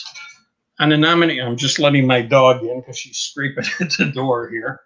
On 0.79 0.89
the 0.89 0.97
nominee, 0.97 1.41
I'm 1.41 1.57
just 1.57 1.79
letting 1.79 2.07
my 2.07 2.21
dog 2.21 2.63
in 2.63 2.79
because 2.79 2.97
she's 2.97 3.17
scraping 3.17 3.65
at 3.81 3.91
the 3.97 4.05
door 4.05 4.49
here. 4.49 4.81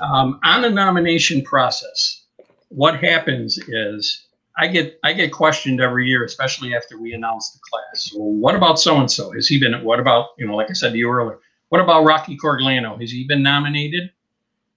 Um, 0.00 0.40
on 0.44 0.62
the 0.62 0.70
nomination 0.70 1.42
process, 1.42 2.24
what 2.68 3.02
happens 3.02 3.58
is 3.68 4.26
I 4.58 4.66
get 4.66 4.98
I 5.04 5.12
get 5.12 5.32
questioned 5.32 5.80
every 5.80 6.06
year, 6.08 6.24
especially 6.24 6.74
after 6.74 6.98
we 6.98 7.14
announce 7.14 7.52
the 7.52 7.60
class. 7.70 8.12
Well, 8.14 8.32
what 8.32 8.54
about 8.54 8.78
so 8.78 8.98
and 8.98 9.10
so? 9.10 9.32
Has 9.32 9.46
he 9.46 9.58
been? 9.58 9.82
What 9.84 10.00
about 10.00 10.30
you 10.38 10.46
know, 10.46 10.56
like 10.56 10.70
I 10.70 10.74
said 10.74 10.92
to 10.92 10.98
you 10.98 11.08
earlier, 11.08 11.38
what 11.72 11.80
about 11.80 12.04
Rocky 12.04 12.36
Corgliano? 12.36 13.00
Has 13.00 13.10
he 13.10 13.24
been 13.24 13.42
nominated? 13.42 14.10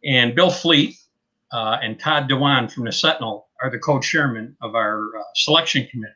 And 0.06 0.34
Bill 0.34 0.50
Fleet 0.50 0.96
uh, 1.52 1.78
and 1.82 2.00
Todd 2.00 2.30
Dewan 2.30 2.70
from 2.70 2.86
the 2.86 2.92
Sentinel 2.94 3.50
are 3.62 3.70
the 3.70 3.80
co-chairmen 3.80 4.56
of 4.62 4.76
our 4.76 5.18
uh, 5.18 5.24
selection 5.36 5.86
committee. 5.92 6.14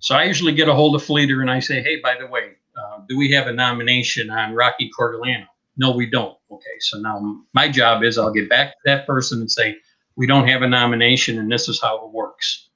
So 0.00 0.16
I 0.16 0.24
usually 0.24 0.52
get 0.52 0.68
a 0.68 0.74
hold 0.74 0.96
of 0.96 1.04
Fleeter 1.04 1.42
and 1.42 1.50
I 1.50 1.60
say, 1.60 1.80
hey, 1.80 2.00
by 2.00 2.16
the 2.18 2.26
way, 2.26 2.54
uh, 2.76 3.02
do 3.08 3.16
we 3.16 3.30
have 3.30 3.46
a 3.46 3.52
nomination 3.52 4.30
on 4.30 4.52
Rocky 4.52 4.90
Corgliano? 4.98 5.46
No, 5.76 5.92
we 5.92 6.10
don't. 6.10 6.36
Okay, 6.50 6.80
so 6.80 6.98
now 6.98 7.44
my 7.52 7.68
job 7.68 8.02
is 8.02 8.18
I'll 8.18 8.32
get 8.32 8.48
back 8.48 8.70
to 8.70 8.78
that 8.86 9.06
person 9.06 9.38
and 9.38 9.48
say, 9.48 9.76
we 10.16 10.26
don't 10.26 10.48
have 10.48 10.62
a 10.62 10.68
nomination 10.68 11.38
and 11.38 11.52
this 11.52 11.68
is 11.68 11.80
how 11.80 12.04
it 12.04 12.10
works. 12.10 12.70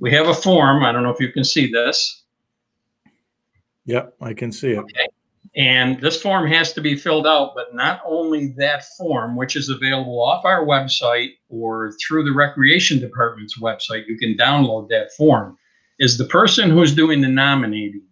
We 0.00 0.10
have 0.12 0.26
a 0.26 0.34
form. 0.34 0.84
I 0.84 0.92
don't 0.92 1.02
know 1.02 1.10
if 1.10 1.20
you 1.20 1.32
can 1.32 1.44
see 1.44 1.70
this. 1.70 2.22
Yep, 3.84 4.14
I 4.22 4.32
can 4.32 4.50
see 4.50 4.70
it. 4.70 4.78
Okay. 4.78 5.08
And 5.54 6.00
this 6.00 6.20
form 6.20 6.46
has 6.46 6.72
to 6.72 6.80
be 6.80 6.96
filled 6.96 7.26
out, 7.26 7.54
but 7.54 7.74
not 7.74 8.00
only 8.06 8.48
that 8.56 8.84
form, 8.96 9.36
which 9.36 9.54
is 9.54 9.68
available 9.68 10.22
off 10.22 10.46
our 10.46 10.64
website 10.64 11.32
or 11.50 11.92
through 12.00 12.24
the 12.24 12.32
Recreation 12.32 12.98
Department's 12.98 13.58
website, 13.58 14.06
you 14.06 14.16
can 14.16 14.34
download 14.34 14.88
that 14.88 15.12
form, 15.12 15.58
is 15.98 16.16
the 16.16 16.24
person 16.24 16.70
who's 16.70 16.94
doing 16.94 17.20
the 17.20 17.28
nominating 17.28 18.02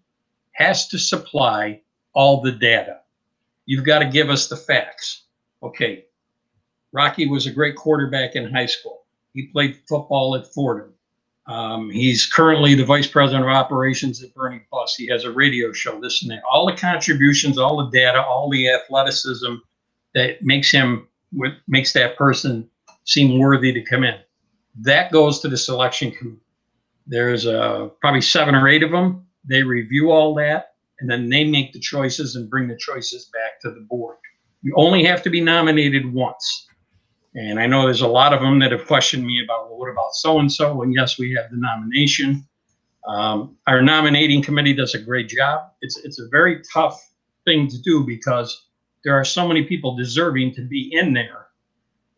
has 0.52 0.86
to 0.88 0.98
supply 0.98 1.80
all 2.12 2.42
the 2.42 2.52
data. 2.52 3.00
You've 3.64 3.86
got 3.86 4.00
to 4.00 4.04
give 4.04 4.28
us 4.28 4.48
the 4.48 4.56
facts. 4.56 5.24
Okay, 5.62 6.04
Rocky 6.92 7.26
was 7.26 7.46
a 7.46 7.52
great 7.52 7.76
quarterback 7.76 8.36
in 8.36 8.52
high 8.52 8.66
school. 8.66 9.04
He 9.32 9.46
played 9.46 9.80
football 9.88 10.36
at 10.36 10.46
Fordham. 10.52 10.92
Um, 11.50 11.90
he's 11.90 12.26
currently 12.26 12.76
the 12.76 12.84
vice 12.84 13.08
president 13.08 13.44
of 13.44 13.50
operations 13.50 14.22
at 14.22 14.32
Birnie 14.34 14.62
Bus. 14.70 14.94
He 14.94 15.08
has 15.08 15.24
a 15.24 15.32
radio 15.32 15.72
show, 15.72 16.00
this 16.00 16.22
and 16.22 16.30
that. 16.30 16.42
All 16.48 16.64
the 16.64 16.76
contributions, 16.76 17.58
all 17.58 17.76
the 17.76 17.90
data, 17.90 18.22
all 18.22 18.48
the 18.48 18.70
athleticism 18.70 19.54
that 20.14 20.42
makes 20.42 20.70
him, 20.70 21.08
what 21.32 21.50
makes 21.66 21.92
that 21.94 22.16
person 22.16 22.70
seem 23.04 23.40
worthy 23.40 23.72
to 23.72 23.82
come 23.82 24.04
in. 24.04 24.14
That 24.80 25.10
goes 25.10 25.40
to 25.40 25.48
the 25.48 25.56
selection 25.56 26.12
committee. 26.12 26.40
There's 27.08 27.46
uh, 27.46 27.88
probably 28.00 28.20
seven 28.20 28.54
or 28.54 28.68
eight 28.68 28.84
of 28.84 28.92
them. 28.92 29.26
They 29.44 29.64
review 29.64 30.12
all 30.12 30.34
that, 30.36 30.74
and 31.00 31.10
then 31.10 31.28
they 31.28 31.42
make 31.42 31.72
the 31.72 31.80
choices 31.80 32.36
and 32.36 32.48
bring 32.48 32.68
the 32.68 32.76
choices 32.76 33.28
back 33.32 33.60
to 33.62 33.70
the 33.70 33.84
board. 33.90 34.18
You 34.62 34.72
only 34.76 35.02
have 35.04 35.20
to 35.24 35.30
be 35.30 35.40
nominated 35.40 36.12
once. 36.12 36.68
And 37.34 37.60
I 37.60 37.66
know 37.66 37.84
there's 37.84 38.00
a 38.00 38.08
lot 38.08 38.32
of 38.32 38.40
them 38.40 38.58
that 38.58 38.72
have 38.72 38.86
questioned 38.86 39.24
me 39.24 39.42
about, 39.44 39.68
well, 39.68 39.78
what 39.78 39.90
about 39.90 40.14
so 40.14 40.40
and 40.40 40.50
so? 40.50 40.82
And 40.82 40.92
yes, 40.92 41.18
we 41.18 41.32
have 41.34 41.50
the 41.50 41.56
nomination. 41.56 42.46
Um, 43.06 43.56
our 43.66 43.80
nominating 43.80 44.42
committee 44.42 44.74
does 44.74 44.94
a 44.94 44.98
great 44.98 45.28
job. 45.28 45.70
It's 45.80 45.96
it's 45.98 46.20
a 46.20 46.28
very 46.28 46.60
tough 46.72 47.00
thing 47.44 47.68
to 47.68 47.80
do 47.80 48.04
because 48.04 48.66
there 49.04 49.14
are 49.14 49.24
so 49.24 49.46
many 49.48 49.64
people 49.64 49.96
deserving 49.96 50.54
to 50.54 50.62
be 50.62 50.90
in 50.92 51.14
there, 51.14 51.46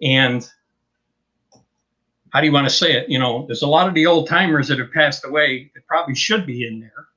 And 0.03 0.49
how 2.33 2.41
do 2.41 2.47
you 2.47 2.53
want 2.53 2.67
to 2.69 2.75
say 2.75 2.93
it? 2.95 3.09
You 3.09 3.19
know, 3.19 3.47
there's 3.47 3.63
a 3.63 3.67
lot 3.69 3.87
of 3.87 3.95
the 3.95 4.07
old 4.07 4.27
timers 4.27 4.67
that 4.69 4.79
have 4.79 4.91
passed 4.91 5.25
away 5.25 5.71
that 5.75 5.87
probably 5.87 6.15
should 6.15 6.47
be 6.47 6.67
in 6.67 6.81
there. 6.81 7.09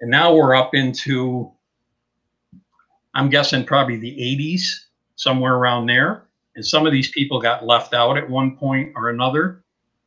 And 0.00 0.10
now 0.10 0.34
we're 0.34 0.54
up 0.54 0.74
into, 0.74 1.52
I'm 3.14 3.28
guessing 3.28 3.64
probably 3.64 3.96
the 3.96 4.16
80s, 4.16 4.62
somewhere 5.16 5.54
around 5.54 5.86
there. 5.86 6.29
And 6.56 6.66
some 6.66 6.86
of 6.86 6.92
these 6.92 7.10
people 7.10 7.40
got 7.40 7.64
left 7.64 7.94
out 7.94 8.16
at 8.16 8.28
one 8.28 8.56
point 8.56 8.92
or 8.96 9.10
another. 9.10 9.62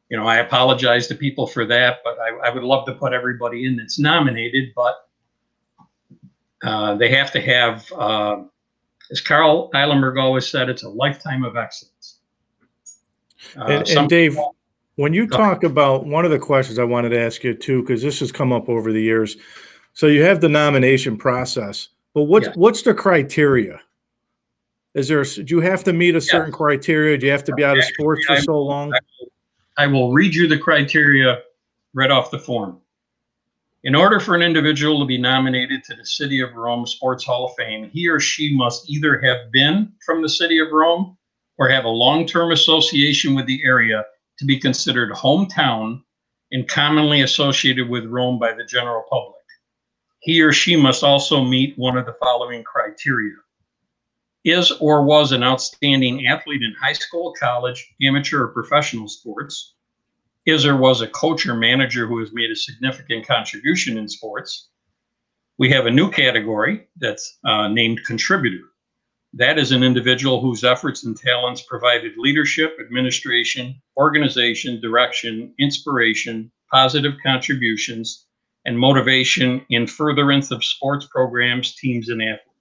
You 0.10 0.18
know, 0.18 0.28
I 0.28 0.38
apologize 0.38 1.08
to 1.08 1.16
people 1.16 1.48
for 1.48 1.66
that, 1.66 2.00
but 2.04 2.18
I, 2.20 2.48
I 2.48 2.54
would 2.54 2.64
love 2.64 2.86
to 2.86 2.94
put 2.94 3.14
everybody 3.14 3.66
in 3.66 3.78
that's 3.78 3.98
nominated, 3.98 4.74
but 4.76 5.10
uh, 6.64 6.96
they 6.96 7.10
have 7.10 7.32
to 7.32 7.42
have, 7.42 7.92
uh, 7.94 8.44
as 9.12 9.22
Carl 9.22 9.70
Eilenberg 9.74 10.22
always 10.22 10.48
said, 10.48 10.70
it's 10.70 10.84
a 10.84 10.90
lifetime 10.90 11.44
of 11.44 11.58
excellence. 11.58 12.20
Uh, 13.58 13.66
and, 13.66 13.90
and 13.90 14.10
Dave, 14.10 14.38
when 14.96 15.14
you 15.14 15.28
talk 15.28 15.64
about 15.64 16.06
one 16.06 16.26
of 16.26 16.32
the 16.32 16.40
questions 16.40 16.78
I 16.78 16.84
wanted 16.84 17.10
to 17.10 17.20
ask 17.20 17.44
you 17.44 17.54
too, 17.54 17.82
because 17.82 18.02
this 18.02 18.20
has 18.20 18.32
come 18.32 18.54
up 18.54 18.70
over 18.70 18.92
the 18.92 19.02
years. 19.02 19.38
So 19.94 20.08
you 20.08 20.24
have 20.24 20.42
the 20.42 20.50
nomination 20.50 21.18
process, 21.18 21.90
but 22.14 22.24
what's 22.24 22.48
yes. 22.48 22.56
what's 22.56 22.82
the 22.84 22.94
criteria? 22.94 23.82
Is 24.96 25.08
there 25.08 25.24
do 25.24 25.56
you 25.56 25.62
have 25.62 25.84
to 25.86 25.94
meet 25.94 26.16
a 26.16 26.22
certain 26.22 26.52
criteria? 26.52 27.18
Do 27.18 27.26
you 27.26 27.32
have 27.32 27.44
to 27.46 27.54
be 27.54 27.64
out 27.64 27.78
of 27.78 27.84
sports 27.84 28.26
for 28.26 28.38
so 28.38 28.60
long? 28.60 28.94
I 29.78 29.88
will 29.88 30.14
read 30.14 30.36
you 30.36 30.48
the 30.48 30.58
criteria 30.58 31.40
right 31.96 32.12
off 32.12 32.30
the 32.30 32.38
form. 32.38 32.80
In 33.86 33.96
order 33.96 34.20
for 34.20 34.36
an 34.36 34.44
individual 34.44 35.00
to 35.00 35.06
be 35.06 35.18
nominated 35.18 35.84
to 35.86 35.96
the 35.96 36.06
City 36.06 36.40
of 36.40 36.54
Rome 36.54 36.86
Sports 36.86 37.26
Hall 37.26 37.48
of 37.48 37.56
Fame, 37.56 37.90
he 37.92 38.08
or 38.08 38.20
she 38.20 38.56
must 38.56 38.90
either 38.90 39.20
have 39.22 39.52
been 39.52 39.92
from 40.06 40.22
the 40.22 40.30
City 40.30 40.60
of 40.60 40.72
Rome 40.72 41.18
or 41.58 41.68
have 41.68 41.86
a 41.86 41.90
long 41.90 42.26
term 42.26 42.52
association 42.52 43.36
with 43.36 43.48
the 43.48 43.62
area 43.66 44.06
to 44.38 44.46
be 44.46 44.60
considered 44.60 45.12
hometown 45.12 46.02
and 46.52 46.68
commonly 46.68 47.22
associated 47.22 47.90
with 47.90 48.06
Rome 48.06 48.38
by 48.38 48.54
the 48.54 48.64
general 48.64 49.04
public. 49.10 49.36
He 50.22 50.42
or 50.42 50.54
she 50.54 50.76
must 50.76 51.04
also 51.04 51.44
meet 51.44 51.78
one 51.78 51.98
of 51.98 52.06
the 52.06 52.16
following 52.22 52.64
criteria 52.64 53.34
is 54.44 54.72
or 54.80 55.04
was 55.04 55.32
an 55.32 55.44
outstanding 55.44 56.28
athlete 56.28 56.62
in 56.62 56.74
high 56.82 56.94
school, 56.94 57.34
college, 57.40 57.94
amateur, 58.02 58.44
or 58.44 58.48
professional 58.50 59.08
sports, 59.08 59.76
is 60.46 60.66
or 60.66 60.76
was 60.76 61.02
a 61.02 61.08
coach 61.08 61.46
or 61.46 61.56
manager 61.56 62.08
who 62.08 62.20
has 62.20 62.34
made 62.34 62.52
a 62.52 62.56
significant 62.56 63.26
contribution 63.26 63.98
in 63.98 64.08
sports. 64.10 64.70
We 65.58 65.70
have 65.70 65.86
a 65.86 65.92
new 65.92 66.12
category 66.12 66.88
that's 66.98 67.40
uh, 67.46 67.68
named 67.70 68.02
contributor. 68.06 68.66
That 69.34 69.58
is 69.58 69.72
an 69.72 69.82
individual 69.82 70.42
whose 70.42 70.64
efforts 70.64 71.06
and 71.06 71.18
talents 71.18 71.64
provided 71.64 72.14
leadership, 72.18 72.78
administration, 72.80 73.82
organization, 73.98 74.80
direction, 74.82 75.54
inspiration, 75.60 76.52
positive 76.72 77.14
contributions, 77.26 78.28
and 78.66 78.78
motivation 78.78 79.66
in 79.70 79.88
furtherance 79.88 80.52
of 80.52 80.64
sports 80.64 81.08
programs, 81.12 81.76
teams, 81.76 82.10
and 82.10 82.22
athletes. 82.22 82.53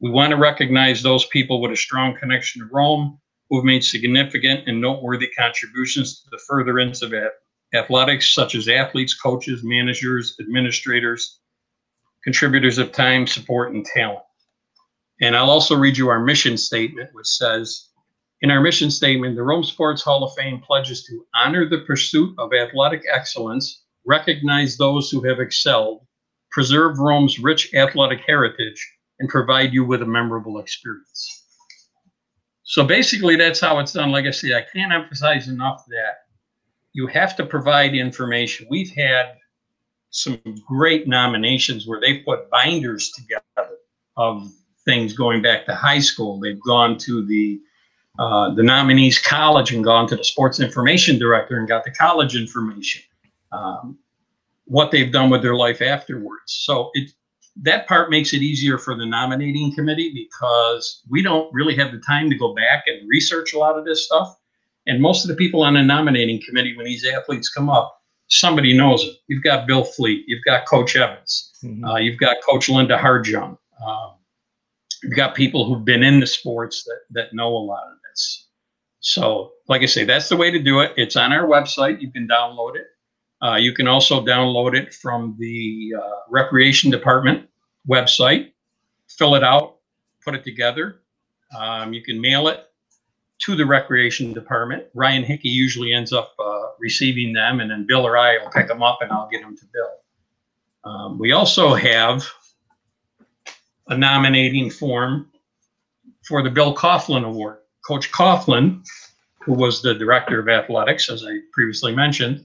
We 0.00 0.10
want 0.10 0.30
to 0.30 0.36
recognize 0.36 1.02
those 1.02 1.26
people 1.26 1.60
with 1.60 1.72
a 1.72 1.76
strong 1.76 2.16
connection 2.16 2.62
to 2.62 2.68
Rome 2.72 3.18
who 3.50 3.56
have 3.56 3.64
made 3.64 3.82
significant 3.82 4.68
and 4.68 4.80
noteworthy 4.80 5.28
contributions 5.36 6.20
to 6.20 6.30
the 6.30 6.38
furtherance 6.46 7.02
of 7.02 7.12
athletics, 7.74 8.32
such 8.32 8.54
as 8.54 8.68
athletes, 8.68 9.14
coaches, 9.14 9.64
managers, 9.64 10.36
administrators, 10.40 11.40
contributors 12.22 12.78
of 12.78 12.92
time, 12.92 13.26
support, 13.26 13.72
and 13.72 13.84
talent. 13.86 14.22
And 15.20 15.36
I'll 15.36 15.50
also 15.50 15.74
read 15.74 15.98
you 15.98 16.08
our 16.08 16.20
mission 16.20 16.56
statement, 16.56 17.10
which 17.12 17.26
says 17.26 17.88
In 18.40 18.52
our 18.52 18.60
mission 18.60 18.92
statement, 18.92 19.34
the 19.34 19.42
Rome 19.42 19.64
Sports 19.64 20.02
Hall 20.02 20.22
of 20.22 20.32
Fame 20.36 20.60
pledges 20.60 21.02
to 21.06 21.26
honor 21.34 21.68
the 21.68 21.78
pursuit 21.78 22.36
of 22.38 22.52
athletic 22.54 23.02
excellence, 23.12 23.82
recognize 24.06 24.76
those 24.76 25.10
who 25.10 25.22
have 25.22 25.40
excelled, 25.40 26.06
preserve 26.52 27.00
Rome's 27.00 27.40
rich 27.40 27.74
athletic 27.74 28.20
heritage, 28.24 28.97
and 29.20 29.28
provide 29.28 29.72
you 29.72 29.84
with 29.84 30.02
a 30.02 30.06
memorable 30.06 30.58
experience. 30.58 31.44
So 32.62 32.84
basically, 32.84 33.36
that's 33.36 33.60
how 33.60 33.78
it's 33.78 33.92
done. 33.92 34.10
Like 34.10 34.26
I 34.26 34.30
say, 34.30 34.54
I 34.54 34.62
can't 34.72 34.92
emphasize 34.92 35.48
enough 35.48 35.84
that 35.88 36.14
you 36.92 37.06
have 37.06 37.34
to 37.36 37.46
provide 37.46 37.94
information. 37.94 38.66
We've 38.70 38.90
had 38.90 39.36
some 40.10 40.40
great 40.66 41.06
nominations 41.08 41.86
where 41.86 42.00
they 42.00 42.18
put 42.18 42.50
binders 42.50 43.10
together 43.12 43.76
of 44.16 44.50
things 44.84 45.12
going 45.12 45.42
back 45.42 45.64
to 45.66 45.74
high 45.74 46.00
school. 46.00 46.40
They've 46.40 46.60
gone 46.60 46.98
to 46.98 47.24
the 47.24 47.60
uh, 48.18 48.52
the 48.54 48.64
nominees 48.64 49.18
college 49.18 49.72
and 49.72 49.84
gone 49.84 50.08
to 50.08 50.16
the 50.16 50.24
sports 50.24 50.58
information 50.58 51.18
director 51.18 51.56
and 51.56 51.68
got 51.68 51.84
the 51.84 51.92
college 51.92 52.34
information. 52.34 53.02
Um, 53.52 53.96
what 54.64 54.90
they've 54.90 55.12
done 55.12 55.30
with 55.30 55.40
their 55.40 55.54
life 55.54 55.80
afterwards. 55.80 56.42
So 56.46 56.90
it 56.94 57.12
that 57.62 57.86
part 57.88 58.10
makes 58.10 58.32
it 58.32 58.42
easier 58.42 58.78
for 58.78 58.94
the 58.94 59.06
nominating 59.06 59.74
committee 59.74 60.12
because 60.14 61.02
we 61.08 61.22
don't 61.22 61.52
really 61.52 61.74
have 61.76 61.92
the 61.92 61.98
time 61.98 62.30
to 62.30 62.36
go 62.36 62.54
back 62.54 62.84
and 62.86 63.08
research 63.08 63.52
a 63.52 63.58
lot 63.58 63.78
of 63.78 63.84
this 63.84 64.04
stuff. 64.04 64.36
And 64.86 65.02
most 65.02 65.24
of 65.24 65.28
the 65.28 65.36
people 65.36 65.62
on 65.62 65.74
the 65.74 65.82
nominating 65.82 66.40
committee, 66.46 66.76
when 66.76 66.86
these 66.86 67.04
athletes 67.06 67.48
come 67.48 67.68
up, 67.68 68.00
somebody 68.28 68.76
knows 68.76 69.02
it. 69.04 69.16
You've 69.26 69.42
got 69.42 69.66
Bill 69.66 69.84
Fleet, 69.84 70.24
you've 70.26 70.44
got 70.44 70.66
Coach 70.66 70.96
Evans, 70.96 71.52
mm-hmm. 71.62 71.84
uh, 71.84 71.96
you've 71.96 72.18
got 72.18 72.36
Coach 72.48 72.68
Linda 72.68 72.96
Harjung. 72.96 73.58
Um, 73.84 74.14
you've 75.02 75.16
got 75.16 75.34
people 75.34 75.66
who've 75.66 75.84
been 75.84 76.02
in 76.02 76.20
the 76.20 76.26
sports 76.26 76.84
that 76.84 77.00
that 77.10 77.34
know 77.34 77.48
a 77.48 77.58
lot 77.58 77.82
of 77.84 77.98
this. 78.10 78.46
So, 79.00 79.52
like 79.68 79.82
I 79.82 79.86
say, 79.86 80.04
that's 80.04 80.28
the 80.28 80.36
way 80.36 80.50
to 80.50 80.58
do 80.58 80.80
it. 80.80 80.92
It's 80.96 81.16
on 81.16 81.32
our 81.32 81.46
website. 81.46 82.00
You 82.00 82.10
can 82.10 82.26
download 82.26 82.76
it. 82.76 82.86
Uh, 83.42 83.56
you 83.56 83.72
can 83.72 83.86
also 83.86 84.24
download 84.24 84.76
it 84.76 84.92
from 84.92 85.36
the 85.38 85.94
uh, 85.96 86.10
recreation 86.28 86.90
department 86.90 87.48
website. 87.88 88.52
Fill 89.08 89.34
it 89.36 89.44
out, 89.44 89.76
put 90.24 90.34
it 90.34 90.44
together. 90.44 91.00
Um, 91.58 91.92
you 91.92 92.02
can 92.02 92.20
mail 92.20 92.48
it 92.48 92.64
to 93.40 93.54
the 93.54 93.64
recreation 93.64 94.32
department. 94.32 94.84
Ryan 94.94 95.22
Hickey 95.22 95.48
usually 95.48 95.92
ends 95.92 96.12
up 96.12 96.34
uh, 96.38 96.66
receiving 96.78 97.32
them, 97.32 97.60
and 97.60 97.70
then 97.70 97.86
Bill 97.86 98.06
or 98.06 98.18
I 98.18 98.38
will 98.38 98.50
pick 98.50 98.66
them 98.66 98.82
up, 98.82 98.98
and 99.00 99.12
I'll 99.12 99.28
get 99.28 99.42
them 99.42 99.56
to 99.56 99.64
Bill. 99.72 100.92
Um, 100.92 101.18
we 101.18 101.32
also 101.32 101.74
have 101.74 102.28
a 103.88 103.96
nominating 103.96 104.70
form 104.70 105.30
for 106.26 106.42
the 106.42 106.50
Bill 106.50 106.74
Coughlin 106.74 107.24
Award. 107.24 107.58
Coach 107.86 108.10
Coughlin, 108.12 108.84
who 109.40 109.54
was 109.54 109.80
the 109.80 109.94
director 109.94 110.40
of 110.40 110.48
athletics, 110.48 111.08
as 111.08 111.24
I 111.24 111.38
previously 111.52 111.94
mentioned, 111.94 112.44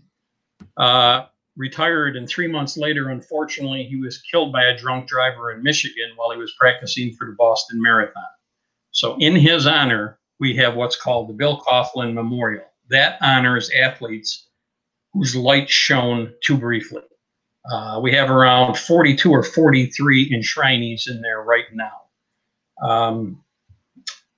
uh, 0.78 1.26
retired, 1.56 2.16
and 2.16 2.28
three 2.28 2.48
months 2.48 2.78
later, 2.78 3.10
unfortunately, 3.10 3.84
he 3.84 3.98
was 3.98 4.22
killed 4.22 4.52
by 4.52 4.64
a 4.64 4.78
drunk 4.78 5.08
driver 5.08 5.52
in 5.52 5.64
Michigan 5.64 6.12
while 6.16 6.32
he 6.32 6.38
was 6.38 6.54
practicing 6.60 7.14
for 7.16 7.28
the 7.28 7.36
Boston 7.38 7.82
Marathon. 7.82 8.24
So, 8.92 9.18
in 9.20 9.36
his 9.36 9.68
honor, 9.68 10.20
we 10.40 10.56
have 10.58 10.76
what's 10.76 10.96
called 10.96 11.30
the 11.30 11.34
Bill 11.34 11.62
Coughlin 11.62 12.14
Memorial. 12.14 12.66
That 12.90 13.18
honors 13.22 13.72
athletes 13.72 14.48
whose 15.14 15.36
light 15.36 15.70
shone 15.70 16.34
too 16.44 16.58
briefly. 16.58 17.02
Uh, 17.72 18.00
we 18.02 18.12
have 18.12 18.30
around 18.30 18.78
42 18.78 19.32
or 19.32 19.44
43 19.44 20.32
enshrinees 20.32 21.10
in 21.10 21.22
there 21.22 21.44
right 21.44 21.66
now. 21.74 22.88
Um, 22.88 23.44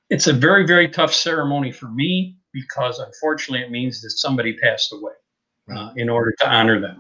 it's 0.10 0.28
a 0.28 0.34
very, 0.34 0.68
very 0.68 0.88
tough 0.88 1.14
ceremony 1.14 1.72
for 1.72 1.88
me 1.88 2.38
because 2.54 3.00
unfortunately 3.00 3.66
it 3.66 3.72
means 3.72 4.02
that 4.02 4.12
somebody 4.12 4.56
passed 4.58 4.94
away 4.94 5.14
uh, 5.74 5.92
in 5.96 6.10
order 6.10 6.34
to 6.40 6.50
honor 6.50 6.80
them. 6.80 7.00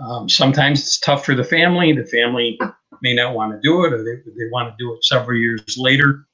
Um, 0.00 0.28
sometimes 0.28 0.80
it's 0.80 0.98
tough 0.98 1.24
for 1.24 1.34
the 1.34 1.44
family. 1.44 1.92
The 1.92 2.06
family 2.06 2.58
may 3.02 3.14
not 3.14 3.34
want 3.34 3.52
to 3.52 3.60
do 3.60 3.84
it 3.84 3.92
or 3.92 4.02
they, 4.04 4.16
they 4.30 4.48
want 4.50 4.70
to 4.70 4.76
do 4.78 4.94
it 4.94 5.04
several 5.04 5.36
years 5.36 5.76
later. 5.76 6.26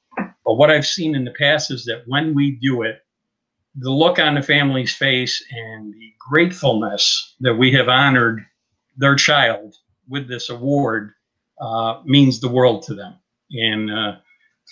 But 0.45 0.55
what 0.55 0.69
I've 0.69 0.85
seen 0.85 1.15
in 1.15 1.25
the 1.25 1.31
past 1.31 1.71
is 1.71 1.85
that 1.85 2.03
when 2.07 2.35
we 2.35 2.51
do 2.51 2.83
it, 2.83 3.01
the 3.77 3.91
look 3.91 4.19
on 4.19 4.35
the 4.35 4.41
family's 4.41 4.95
face 4.95 5.43
and 5.51 5.93
the 5.93 6.13
gratefulness 6.19 7.35
that 7.41 7.55
we 7.55 7.71
have 7.71 7.89
honored 7.89 8.45
their 8.97 9.15
child 9.15 9.75
with 10.07 10.27
this 10.27 10.49
award 10.49 11.11
uh, 11.59 12.01
means 12.05 12.39
the 12.39 12.47
world 12.47 12.83
to 12.83 12.93
them. 12.93 13.15
And 13.51 13.91
uh, 13.91 14.15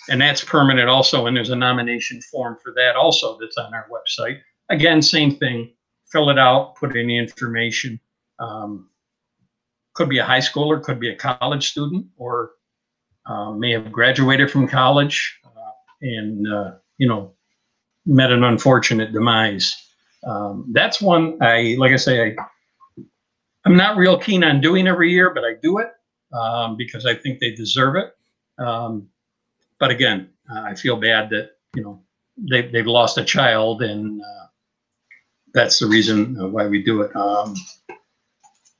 and 0.08 0.20
that's 0.20 0.42
permanent 0.42 0.88
also. 0.88 1.26
And 1.26 1.36
there's 1.36 1.50
a 1.50 1.56
nomination 1.56 2.20
form 2.22 2.56
for 2.62 2.72
that 2.76 2.96
also 2.96 3.38
that's 3.38 3.56
on 3.56 3.72
our 3.74 3.86
website. 3.88 4.40
Again, 4.68 5.02
same 5.02 5.36
thing. 5.36 5.70
Fill 6.14 6.30
it 6.30 6.38
out, 6.38 6.76
put 6.76 6.92
the 6.92 7.18
information. 7.18 7.98
Um, 8.38 8.88
could 9.94 10.08
be 10.08 10.18
a 10.18 10.24
high 10.24 10.38
schooler, 10.38 10.80
could 10.80 11.00
be 11.00 11.10
a 11.10 11.16
college 11.16 11.72
student, 11.72 12.06
or 12.16 12.52
uh, 13.26 13.50
may 13.50 13.72
have 13.72 13.90
graduated 13.90 14.48
from 14.48 14.68
college 14.68 15.40
uh, 15.44 15.72
and 16.02 16.46
uh, 16.46 16.74
you 16.98 17.08
know 17.08 17.34
met 18.06 18.30
an 18.30 18.44
unfortunate 18.44 19.12
demise. 19.12 19.74
Um, 20.24 20.70
that's 20.72 21.02
one 21.02 21.36
I 21.42 21.74
like. 21.78 21.90
I 21.90 21.96
say 21.96 22.22
I 22.22 23.04
I'm 23.64 23.76
not 23.76 23.96
real 23.96 24.16
keen 24.16 24.44
on 24.44 24.60
doing 24.60 24.86
every 24.86 25.10
year, 25.10 25.34
but 25.34 25.42
I 25.42 25.54
do 25.60 25.78
it 25.78 25.88
um, 26.32 26.76
because 26.76 27.06
I 27.06 27.16
think 27.16 27.40
they 27.40 27.50
deserve 27.50 27.96
it. 27.96 28.14
Um, 28.64 29.08
but 29.80 29.90
again, 29.90 30.30
I 30.48 30.76
feel 30.76 30.96
bad 30.96 31.30
that 31.30 31.56
you 31.74 31.82
know 31.82 32.04
they, 32.36 32.68
they've 32.68 32.86
lost 32.86 33.18
a 33.18 33.24
child 33.24 33.82
and 33.82 34.22
uh, 34.22 34.46
that's 35.54 35.78
the 35.78 35.86
reason 35.86 36.52
why 36.52 36.66
we 36.66 36.82
do 36.82 37.02
it. 37.02 37.14
Um, 37.16 37.54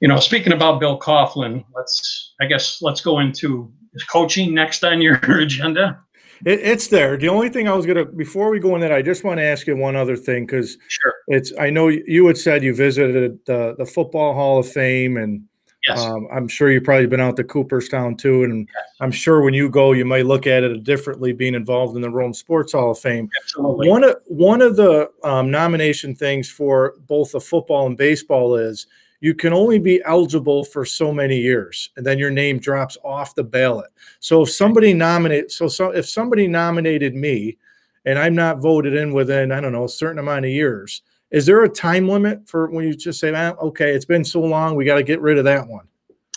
you 0.01 0.09
know, 0.09 0.19
speaking 0.19 0.53
about 0.53 0.81
Bill 0.81 0.99
Coughlin, 0.99 1.65
let's, 1.75 2.35
I 2.41 2.47
guess, 2.47 2.83
let's 2.83 3.01
go 3.01 3.21
into 3.21 3.73
is 3.95 4.05
coaching 4.05 4.55
next 4.55 4.85
on 4.85 5.01
your 5.01 5.15
agenda? 5.23 5.99
It, 6.45 6.61
it's 6.61 6.89
there. 6.89 7.17
The 7.17 7.29
only 7.29 7.49
thing 7.49 7.69
I 7.69 7.75
was 7.75 7.87
gonna 7.87 8.05
before 8.05 8.51
we 8.51 8.59
go 8.59 8.75
in 8.75 8.81
that, 8.81 8.93
I 8.93 9.03
just 9.03 9.25
want 9.25 9.39
to 9.39 9.45
ask 9.45 9.67
you 9.67 9.77
one 9.77 9.97
other 9.97 10.17
thing 10.17 10.47
because 10.47 10.77
sure. 10.89 11.15
it's. 11.29 11.53
I 11.59 11.71
know 11.71 11.89
you 11.89 12.27
had 12.27 12.37
said 12.37 12.63
you 12.63 12.75
visited 12.75 13.39
the 13.47 13.75
the 13.79 13.87
Football 13.87 14.35
Hall 14.35 14.59
of 14.59 14.69
Fame, 14.69 15.17
and 15.17 15.45
yes. 15.87 16.01
um, 16.01 16.27
I'm 16.33 16.49
sure 16.49 16.71
you've 16.71 16.85
probably 16.85 17.07
been 17.07 17.21
out 17.21 17.37
to 17.37 17.45
Cooperstown 17.45 18.17
too. 18.17 18.45
And 18.45 18.69
yes. 18.75 18.85
I'm 19.01 19.11
sure 19.11 19.43
when 19.43 19.55
you 19.55 19.69
go, 19.69 19.93
you 19.93 20.05
might 20.05 20.27
look 20.27 20.47
at 20.47 20.63
it 20.63 20.85
differently, 20.85 21.33
being 21.33 21.55
involved 21.55 21.97
in 21.97 22.03
the 22.03 22.11
Rome 22.11 22.35
Sports 22.35 22.73
Hall 22.73 22.93
of 22.93 22.99
Fame. 22.99 23.29
Absolutely. 23.43 23.89
One 23.89 24.05
of 24.05 24.17
one 24.27 24.63
of 24.63 24.77
the 24.77 25.11
um, 25.23 25.51
nomination 25.51 26.15
things 26.15 26.51
for 26.51 26.95
both 27.07 27.33
the 27.33 27.41
football 27.41 27.87
and 27.87 27.97
baseball 27.97 28.57
is 28.57 28.87
you 29.25 29.35
can 29.35 29.55
only 29.55 29.79
be 29.79 30.03
eligible 30.05 30.65
for 30.65 30.85
so 30.85 31.11
many 31.11 31.39
years 31.39 31.89
and 31.97 32.05
then 32.05 32.19
your 32.19 32.31
name 32.31 32.59
drops 32.59 32.99
off 33.03 33.35
the 33.35 33.43
ballot 33.43 33.91
so 34.21 34.43
if 34.43 34.51
somebody 34.51 34.93
nominate 34.93 35.51
so, 35.51 35.67
so 35.67 35.89
if 35.91 36.07
somebody 36.07 36.47
nominated 36.47 37.15
me 37.15 37.57
and 38.05 38.19
i'm 38.19 38.35
not 38.35 38.59
voted 38.59 38.95
in 38.95 39.15
within 39.15 39.51
i 39.51 39.63
don't 39.63 39.73
know 39.73 39.85
a 39.85 39.89
certain 39.89 40.19
amount 40.19 40.45
of 40.45 40.51
years 40.51 41.01
is 41.35 41.47
there 41.47 41.65
a 41.65 41.69
time 41.69 42.09
limit 42.09 42.49
for 42.49 42.71
when 42.71 42.87
you 42.87 42.95
just 42.95 43.19
say 43.19 43.35
ah, 43.35 43.55
okay 43.61 43.93
it's 43.93 44.05
been 44.05 44.25
so 44.25 44.41
long 44.41 44.77
we 44.77 44.85
got 44.85 44.95
to 44.95 45.03
get 45.03 45.21
rid 45.21 45.37
of 45.37 45.45
that 45.45 45.67
one 45.67 45.87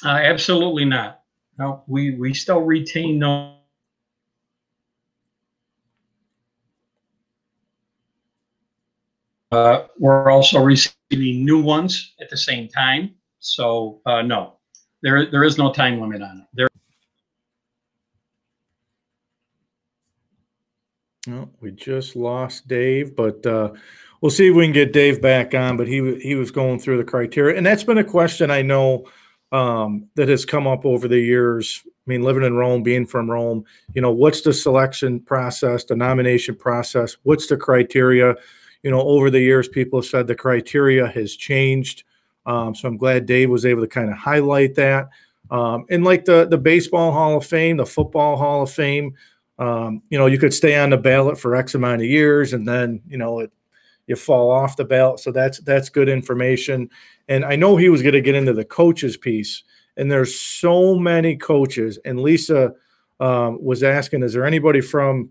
uh, 0.03 0.09
absolutely 0.09 0.83
not 0.83 1.21
no 1.59 1.83
we 1.87 2.15
we 2.15 2.33
still 2.33 2.61
retain 2.61 3.19
no 3.19 3.53
Uh, 9.51 9.87
we're 9.97 10.29
also 10.29 10.61
receiving 10.61 11.45
new 11.45 11.61
ones 11.61 12.13
at 12.19 12.29
the 12.29 12.35
same 12.35 12.67
time. 12.67 13.15
So 13.39 14.01
uh, 14.05 14.21
no, 14.21 14.57
there 15.01 15.31
there 15.31 15.43
is 15.43 15.57
no 15.57 15.71
time 15.71 16.01
limit 16.01 16.21
on 16.21 16.39
it. 16.39 16.47
There. 16.53 16.67
No, 21.27 21.49
we 21.61 21.71
just 21.71 22.15
lost 22.15 22.67
Dave, 22.67 23.15
but 23.15 23.45
uh, 23.45 23.71
we'll 24.21 24.31
see 24.31 24.49
if 24.49 24.55
we 24.55 24.65
can 24.65 24.73
get 24.73 24.93
Dave 24.93 25.21
back 25.21 25.53
on. 25.53 25.77
But 25.77 25.87
he 25.87 26.19
he 26.19 26.35
was 26.35 26.51
going 26.51 26.79
through 26.79 26.97
the 26.97 27.03
criteria, 27.03 27.57
and 27.57 27.65
that's 27.65 27.83
been 27.83 27.97
a 27.97 28.03
question 28.03 28.51
I 28.51 28.61
know 28.61 29.05
um, 29.51 30.07
that 30.15 30.29
has 30.29 30.45
come 30.45 30.67
up 30.67 30.85
over 30.85 31.07
the 31.07 31.19
years. 31.19 31.83
I 31.85 32.09
mean, 32.09 32.21
living 32.21 32.43
in 32.43 32.55
Rome, 32.55 32.83
being 32.83 33.05
from 33.05 33.29
Rome, 33.29 33.65
you 33.93 34.01
know, 34.01 34.11
what's 34.11 34.41
the 34.41 34.53
selection 34.53 35.19
process, 35.19 35.83
the 35.83 35.95
nomination 35.95 36.55
process? 36.55 37.17
What's 37.23 37.47
the 37.47 37.57
criteria? 37.57 38.35
you 38.83 38.91
know, 38.91 39.01
over 39.01 39.29
the 39.29 39.39
years, 39.39 39.67
people 39.67 39.99
have 39.99 40.05
said 40.05 40.27
the 40.27 40.35
criteria 40.35 41.07
has 41.07 41.35
changed. 41.35 42.03
Um, 42.45 42.73
so 42.73 42.87
I'm 42.87 42.97
glad 42.97 43.25
Dave 43.25 43.49
was 43.49 43.65
able 43.65 43.81
to 43.81 43.87
kind 43.87 44.09
of 44.09 44.17
highlight 44.17 44.75
that. 44.75 45.09
Um, 45.49 45.85
and 45.89 46.03
like 46.03 46.25
the 46.25 46.45
the 46.45 46.57
baseball 46.57 47.11
Hall 47.11 47.37
of 47.37 47.45
Fame, 47.45 47.77
the 47.77 47.85
football 47.85 48.37
Hall 48.37 48.63
of 48.63 48.71
Fame, 48.71 49.15
um, 49.59 50.01
you 50.09 50.17
know, 50.17 50.25
you 50.25 50.37
could 50.37 50.53
stay 50.53 50.77
on 50.77 50.91
the 50.91 50.97
ballot 50.97 51.37
for 51.37 51.55
X 51.55 51.75
amount 51.75 52.01
of 52.01 52.07
years, 52.07 52.53
and 52.53 52.67
then 52.67 53.01
you 53.07 53.17
know 53.17 53.39
it 53.39 53.51
you 54.07 54.15
fall 54.15 54.49
off 54.49 54.77
the 54.77 54.85
ballot. 54.85 55.19
So 55.19 55.31
that's 55.31 55.59
that's 55.59 55.89
good 55.89 56.09
information. 56.09 56.89
And 57.27 57.45
I 57.45 57.55
know 57.55 57.77
he 57.77 57.89
was 57.89 58.01
going 58.01 58.13
to 58.13 58.21
get 58.21 58.35
into 58.35 58.53
the 58.53 58.65
coaches 58.65 59.17
piece, 59.17 59.63
and 59.95 60.11
there's 60.11 60.39
so 60.39 60.95
many 60.95 61.35
coaches. 61.35 61.99
And 62.05 62.19
Lisa 62.19 62.73
um, 63.19 63.63
was 63.63 63.83
asking, 63.83 64.23
is 64.23 64.33
there 64.33 64.45
anybody 64.45 64.81
from 64.81 65.29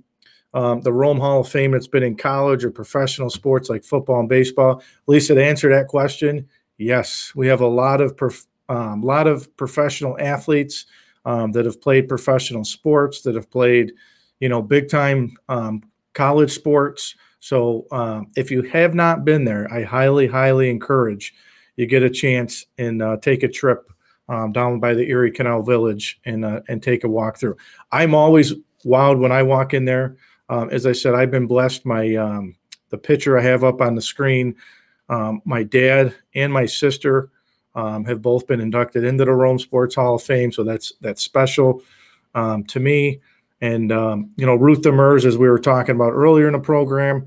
um, 0.57 0.81
the 0.81 0.93
Rome 0.93 1.21
Hall 1.21 1.41
of 1.41 1.49
Fame 1.49 1.73
that's 1.73 1.87
been 1.87 2.03
in 2.03 2.17
college 2.17 2.65
or 2.65 2.71
professional 2.71 3.29
sports 3.29 3.69
like 3.69 3.85
football 3.85 4.21
and 4.21 4.29
baseball. 4.29 4.83
Lisa, 5.07 5.35
to 5.35 5.45
answer 5.45 5.69
that 5.69 5.89
question, 5.89 6.49
yes, 6.79 7.33
we 7.35 7.47
have 7.47 7.61
a 7.61 7.67
lot 7.67 8.01
of 8.01 8.17
prof- 8.17 8.47
um, 8.69 9.03
lot 9.03 9.27
of 9.27 9.55
professional 9.57 10.17
athletes 10.19 10.87
um, 11.27 11.53
that 11.53 11.67
have 11.67 11.81
played 11.81 12.09
professional 12.09 12.65
sports, 12.65 13.21
that 13.23 13.35
have 13.35 13.51
played, 13.51 13.93
you 14.41 14.49
know, 14.49 14.63
big 14.63 14.89
time 14.89 15.37
um, 15.49 15.83
college 16.15 16.53
sports. 16.53 17.15
So 17.47 17.87
um, 17.93 18.27
if 18.35 18.51
you 18.51 18.63
have 18.63 18.93
not 18.93 19.25
been 19.25 19.45
there, 19.45 19.73
I 19.73 19.85
highly, 19.85 20.27
highly 20.27 20.69
encourage 20.69 21.33
you 21.77 21.87
get 21.87 22.03
a 22.03 22.11
chance 22.11 22.67
and 22.77 23.01
uh, 23.01 23.19
take 23.19 23.45
a 23.45 23.49
trip 23.49 23.89
um, 24.29 24.51
down 24.51 24.81
by 24.81 24.95
the 24.95 25.09
Erie 25.09 25.31
Canal 25.31 25.63
Village 25.63 26.19
and 26.25 26.45
uh, 26.45 26.63
and 26.69 26.83
take 26.83 27.05
a 27.05 27.09
walk 27.09 27.39
through. 27.39 27.57
I'm 27.93 28.17
always 28.17 28.53
wowed 28.85 29.21
when 29.21 29.31
I 29.31 29.45
walk 29.45 29.75
in 29.75 29.85
there. 29.85 30.17
Um, 30.49 30.71
as 30.71 30.87
I 30.87 30.93
said, 30.93 31.15
I've 31.15 31.31
been 31.31 31.47
blessed. 31.47 31.87
My 31.87 32.17
um, 32.17 32.57
the 32.89 32.99
picture 32.99 33.39
I 33.39 33.43
have 33.43 33.63
up 33.63 33.81
on 33.81 33.95
the 33.95 34.03
screen, 34.03 34.57
um, 35.09 35.41
my 35.45 35.63
dad 35.63 36.17
and 36.35 36.53
my 36.53 36.67
sister 36.67 37.31
um, 37.77 38.05
have 38.07 38.23
both 38.23 38.49
been 38.49 38.61
inducted 38.61 39.05
into 39.05 39.25
the 39.25 39.31
Rome 39.31 39.61
Sports 39.61 39.95
Hall 39.95 40.17
of 40.17 40.23
Fame, 40.25 40.51
so 40.51 40.65
that's 40.65 40.95
that's 41.01 41.23
special 41.23 41.81
to 42.35 42.81
me. 42.81 43.21
And 43.61 43.91
um, 43.91 44.31
you 44.37 44.47
know, 44.47 44.55
Ruth 44.55 44.83
Demers, 44.83 45.25
as 45.25 45.39
we 45.39 45.49
were 45.49 45.59
talking 45.59 45.95
about 45.95 46.13
earlier 46.13 46.47
in 46.47 46.53
the 46.53 46.59
program, 46.59 47.27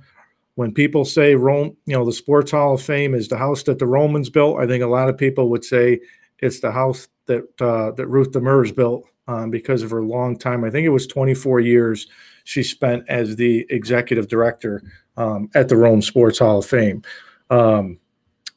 when 0.56 0.74
people 0.74 1.06
say 1.06 1.36
Rome, 1.36 1.76
you 1.86 1.96
know, 1.96 2.06
the 2.06 2.14
Sports 2.14 2.52
Hall 2.52 2.76
of 2.76 2.82
Fame 2.82 3.16
is 3.16 3.28
the 3.28 3.38
house 3.38 3.64
that 3.64 3.80
the 3.80 3.88
Romans 3.88 4.30
built, 4.30 4.60
I 4.60 4.68
think 4.68 4.84
a 4.84 4.88
lot 4.88 5.10
of 5.10 5.18
people 5.18 5.50
would 5.50 5.64
say 5.64 6.00
it's 6.40 6.60
the 6.60 6.72
house 6.72 7.08
that 7.26 7.44
uh, 7.62 7.92
that 7.92 8.08
Ruth 8.08 8.32
Demers 8.32 8.76
built 8.76 9.06
because 9.50 9.84
of 9.84 9.92
her 9.92 10.04
long 10.04 10.38
time. 10.38 10.64
I 10.64 10.72
think 10.72 10.86
it 10.86 10.90
was 10.90 11.06
24 11.06 11.60
years 11.60 12.08
she 12.46 12.64
spent 12.64 13.04
as 13.08 13.36
the 13.36 13.66
executive 13.70 14.28
director 14.28 14.82
um, 15.18 15.50
at 15.54 15.70
the 15.70 15.78
Rome 15.78 16.02
Sports 16.02 16.40
Hall 16.40 16.60
of 16.60 16.66
Fame. 16.66 17.04
Um, 17.50 18.00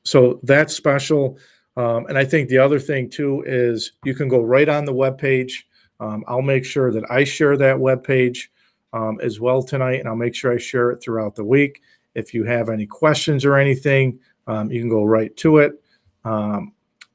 so 0.04 0.40
that's 0.42 0.74
special. 0.74 1.38
Um, 1.76 2.06
and 2.06 2.16
I 2.16 2.24
think 2.24 2.48
the 2.48 2.58
other 2.58 2.78
thing 2.78 3.10
too 3.10 3.42
is 3.46 3.92
you 4.04 4.14
can 4.14 4.28
go 4.28 4.40
right 4.40 4.68
on 4.68 4.84
the 4.84 4.92
web 4.92 5.18
page. 5.18 5.66
Um, 6.02 6.24
I'll 6.26 6.42
make 6.42 6.64
sure 6.64 6.92
that 6.92 7.10
I 7.10 7.24
share 7.24 7.56
that 7.56 7.78
web 7.78 8.04
page 8.04 8.50
um, 8.92 9.18
as 9.22 9.40
well 9.40 9.62
tonight, 9.62 10.00
and 10.00 10.08
I'll 10.08 10.16
make 10.16 10.34
sure 10.34 10.52
I 10.52 10.58
share 10.58 10.90
it 10.90 11.02
throughout 11.02 11.34
the 11.34 11.44
week. 11.44 11.82
If 12.14 12.34
you 12.34 12.44
have 12.44 12.68
any 12.68 12.86
questions 12.86 13.44
or 13.44 13.56
anything, 13.56 14.18
um, 14.46 14.70
you 14.70 14.80
can 14.80 14.90
go 14.90 15.04
right 15.04 15.34
to 15.38 15.58
it. 15.58 15.82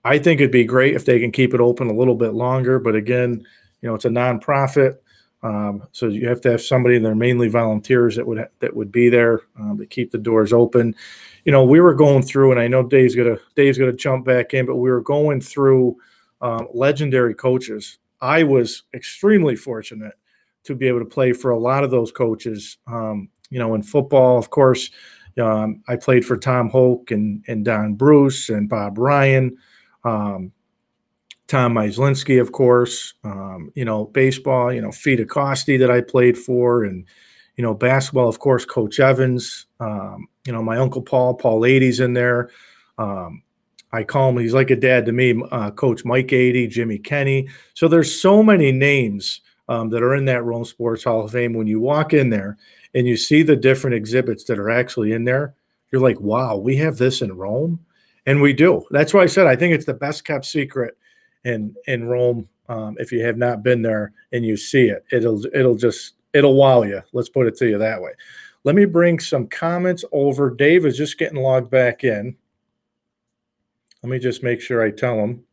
I 0.07 0.17
think 0.17 0.39
it'd 0.39 0.51
be 0.51 0.63
great 0.63 0.95
if 0.95 1.03
they 1.03 1.19
can 1.19 1.33
keep 1.33 1.53
it 1.53 1.59
open 1.59 1.89
a 1.89 1.93
little 1.93 2.15
bit 2.15 2.33
longer, 2.33 2.79
but 2.79 2.95
again, 2.95 3.45
you 3.81 3.89
know, 3.89 3.95
it's 3.95 4.05
a 4.05 4.09
nonprofit. 4.09 4.97
Um, 5.43 5.83
so 5.91 6.07
you 6.07 6.29
have 6.29 6.39
to 6.41 6.51
have 6.51 6.61
somebody. 6.61 6.97
They're 6.97 7.13
mainly 7.13 7.49
volunteers 7.49 8.15
that 8.15 8.25
would 8.25 8.47
that 8.59 8.73
would 8.73 8.91
be 8.91 9.09
there 9.09 9.41
um, 9.59 9.77
to 9.77 9.85
keep 9.85 10.11
the 10.11 10.17
doors 10.17 10.53
open. 10.53 10.95
You 11.43 11.51
know, 11.51 11.65
we 11.65 11.81
were 11.81 11.93
going 11.93 12.23
through, 12.23 12.51
and 12.51 12.59
I 12.59 12.69
know 12.69 12.83
Dave's 12.83 13.15
gonna 13.15 13.37
Dave's 13.55 13.77
gonna 13.77 13.91
jump 13.91 14.25
back 14.25 14.53
in, 14.53 14.65
but 14.65 14.77
we 14.77 14.89
were 14.89 15.01
going 15.01 15.41
through 15.41 15.97
um, 16.41 16.67
legendary 16.73 17.35
coaches. 17.35 17.99
I 18.21 18.43
was 18.43 18.83
extremely 18.93 19.55
fortunate 19.55 20.13
to 20.63 20.75
be 20.75 20.87
able 20.87 20.99
to 20.99 21.05
play 21.05 21.33
for 21.33 21.51
a 21.51 21.59
lot 21.59 21.83
of 21.83 21.91
those 21.91 22.11
coaches. 22.11 22.77
Um, 22.87 23.29
you 23.49 23.59
know, 23.59 23.75
in 23.75 23.81
football, 23.81 24.37
of 24.37 24.49
course, 24.49 24.91
um, 25.41 25.81
I 25.87 25.95
played 25.95 26.25
for 26.25 26.37
Tom 26.37 26.69
Hoke 26.69 27.11
and 27.11 27.43
and 27.47 27.63
Don 27.63 27.93
Bruce 27.93 28.49
and 28.49 28.67
Bob 28.67 28.97
Ryan. 28.97 29.57
Um, 30.03 30.51
Tom 31.47 31.73
Myslinski, 31.73 32.41
of 32.41 32.51
course, 32.51 33.13
um, 33.23 33.71
you 33.73 33.85
know, 33.85 34.05
baseball, 34.05 34.73
you 34.73 34.81
know, 34.81 34.89
Fita 34.89 35.27
Costi 35.27 35.77
that 35.77 35.89
I 35.89 36.01
played 36.01 36.37
for, 36.37 36.83
and, 36.83 37.05
you 37.55 37.63
know, 37.63 37.73
basketball, 37.73 38.27
of 38.27 38.39
course, 38.39 38.65
Coach 38.65 38.99
Evans, 38.99 39.65
um, 39.79 40.27
you 40.45 40.51
know, 40.51 40.61
my 40.61 40.77
Uncle 40.77 41.01
Paul, 41.01 41.35
Paul 41.35 41.63
Adie's 41.63 42.01
in 42.01 42.13
there. 42.13 42.49
Um, 42.97 43.43
I 43.91 44.03
call 44.03 44.29
him, 44.29 44.37
he's 44.37 44.53
like 44.53 44.69
a 44.69 44.75
dad 44.75 45.05
to 45.05 45.11
me, 45.11 45.41
uh, 45.51 45.71
Coach 45.71 46.03
Mike 46.03 46.33
Adie, 46.33 46.67
Jimmy 46.67 46.97
Kenny. 46.97 47.47
So 47.73 47.87
there's 47.87 48.21
so 48.21 48.43
many 48.43 48.71
names 48.71 49.41
um, 49.69 49.89
that 49.89 50.03
are 50.03 50.15
in 50.15 50.25
that 50.25 50.43
Rome 50.43 50.65
Sports 50.65 51.03
Hall 51.03 51.23
of 51.23 51.31
Fame. 51.31 51.53
When 51.53 51.67
you 51.67 51.79
walk 51.79 52.13
in 52.13 52.29
there 52.29 52.57
and 52.93 53.07
you 53.07 53.17
see 53.17 53.43
the 53.43 53.55
different 53.55 53.95
exhibits 53.95 54.43
that 54.45 54.59
are 54.59 54.69
actually 54.69 55.13
in 55.13 55.23
there, 55.23 55.55
you're 55.91 56.01
like, 56.01 56.19
wow, 56.19 56.57
we 56.57 56.75
have 56.77 56.97
this 56.97 57.21
in 57.21 57.35
Rome. 57.35 57.79
And 58.25 58.41
we 58.41 58.51
do. 58.51 58.85
That's 58.91 59.13
why 59.13 59.21
I 59.21 59.27
said 59.27 59.47
I 59.47 59.55
think 59.55 59.73
it's 59.73 59.85
the 59.85 59.93
best 59.93 60.25
kept 60.25 60.45
secret 60.45 60.97
in 61.45 61.73
in 61.87 62.05
Rome. 62.05 62.47
Um, 62.67 62.97
if 62.99 63.13
you 63.13 63.23
have 63.23 63.37
not 63.37 63.63
been 63.63 63.81
there 63.81 64.11
and 64.33 64.45
you 64.45 64.57
see 64.57 64.87
it, 64.87 65.05
it'll 65.13 65.45
it'll 65.55 65.77
just 65.77 66.15
it'll 66.33 66.55
wow 66.55 66.83
you. 66.83 67.01
Let's 67.13 67.29
put 67.29 67.47
it 67.47 67.55
to 67.57 67.69
you 67.69 67.77
that 67.77 68.01
way. 68.01 68.11
Let 68.65 68.75
me 68.75 68.83
bring 68.83 69.19
some 69.19 69.47
comments 69.47 70.03
over. 70.11 70.49
Dave 70.49 70.85
is 70.85 70.97
just 70.97 71.17
getting 71.17 71.41
logged 71.41 71.69
back 71.71 72.03
in. 72.03 72.35
Let 74.03 74.09
me 74.09 74.19
just 74.19 74.43
make 74.43 74.61
sure 74.61 74.81
I 74.81 74.91
tell 74.91 75.17
them. 75.17 75.43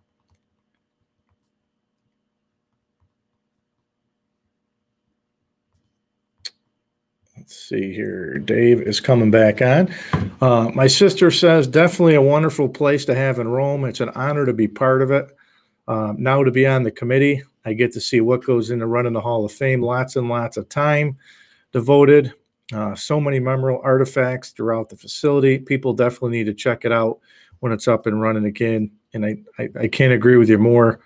Let's 7.37 7.57
see 7.57 7.93
here. 7.93 8.39
Dave 8.39 8.81
is 8.81 9.01
coming 9.01 9.31
back 9.31 9.61
on. 9.61 9.93
Uh, 10.41 10.71
my 10.75 10.87
sister 10.87 11.31
says 11.31 11.67
definitely 11.67 12.15
a 12.15 12.23
wonderful 12.23 12.69
place 12.71 13.05
to 13.05 13.15
have 13.15 13.39
in 13.39 13.49
Rome. 13.49 13.85
It's 13.85 14.01
an 14.01 14.09
honor 14.11 14.47
to 14.47 14.55
be 14.55 14.67
part 14.67 15.03
of 15.03 15.11
it. 15.11 15.27
Um, 15.87 16.17
now 16.19 16.43
to 16.43 16.51
be 16.51 16.67
on 16.67 16.85
the 16.85 16.91
committee, 16.91 17.43
I 17.67 17.75
get 17.75 17.93
to 17.93 18.01
see 18.01 18.23
what 18.23 18.45
goes 18.45 18.71
into 18.71 18.87
running 18.87 19.13
the 19.13 19.21
Hall 19.21 19.45
of 19.45 19.53
Fame. 19.53 19.83
Lots 19.83 20.17
and 20.17 20.29
lots 20.29 20.57
of 20.57 20.69
time 20.69 21.19
devoted. 21.73 22.33
Uh, 22.73 22.95
so 22.95 23.21
many 23.21 23.39
memorable 23.39 23.83
artifacts 23.85 24.51
throughout 24.51 24.89
the 24.89 24.97
facility. 24.97 25.59
People 25.59 25.93
definitely 25.93 26.39
need 26.39 26.47
to 26.47 26.55
check 26.55 26.87
it 26.87 26.93
out 26.93 27.19
when 27.65 27.73
it's 27.73 27.89
up 27.89 28.05
and 28.05 28.21
running 28.21 28.45
again. 28.45 28.91
And 29.15 29.25
I, 29.25 29.39
I, 29.59 29.69
I 29.81 29.89
can't 29.89 30.13
agree 30.13 30.37
with 30.37 30.51
you 30.51 30.59
more, 30.59 31.01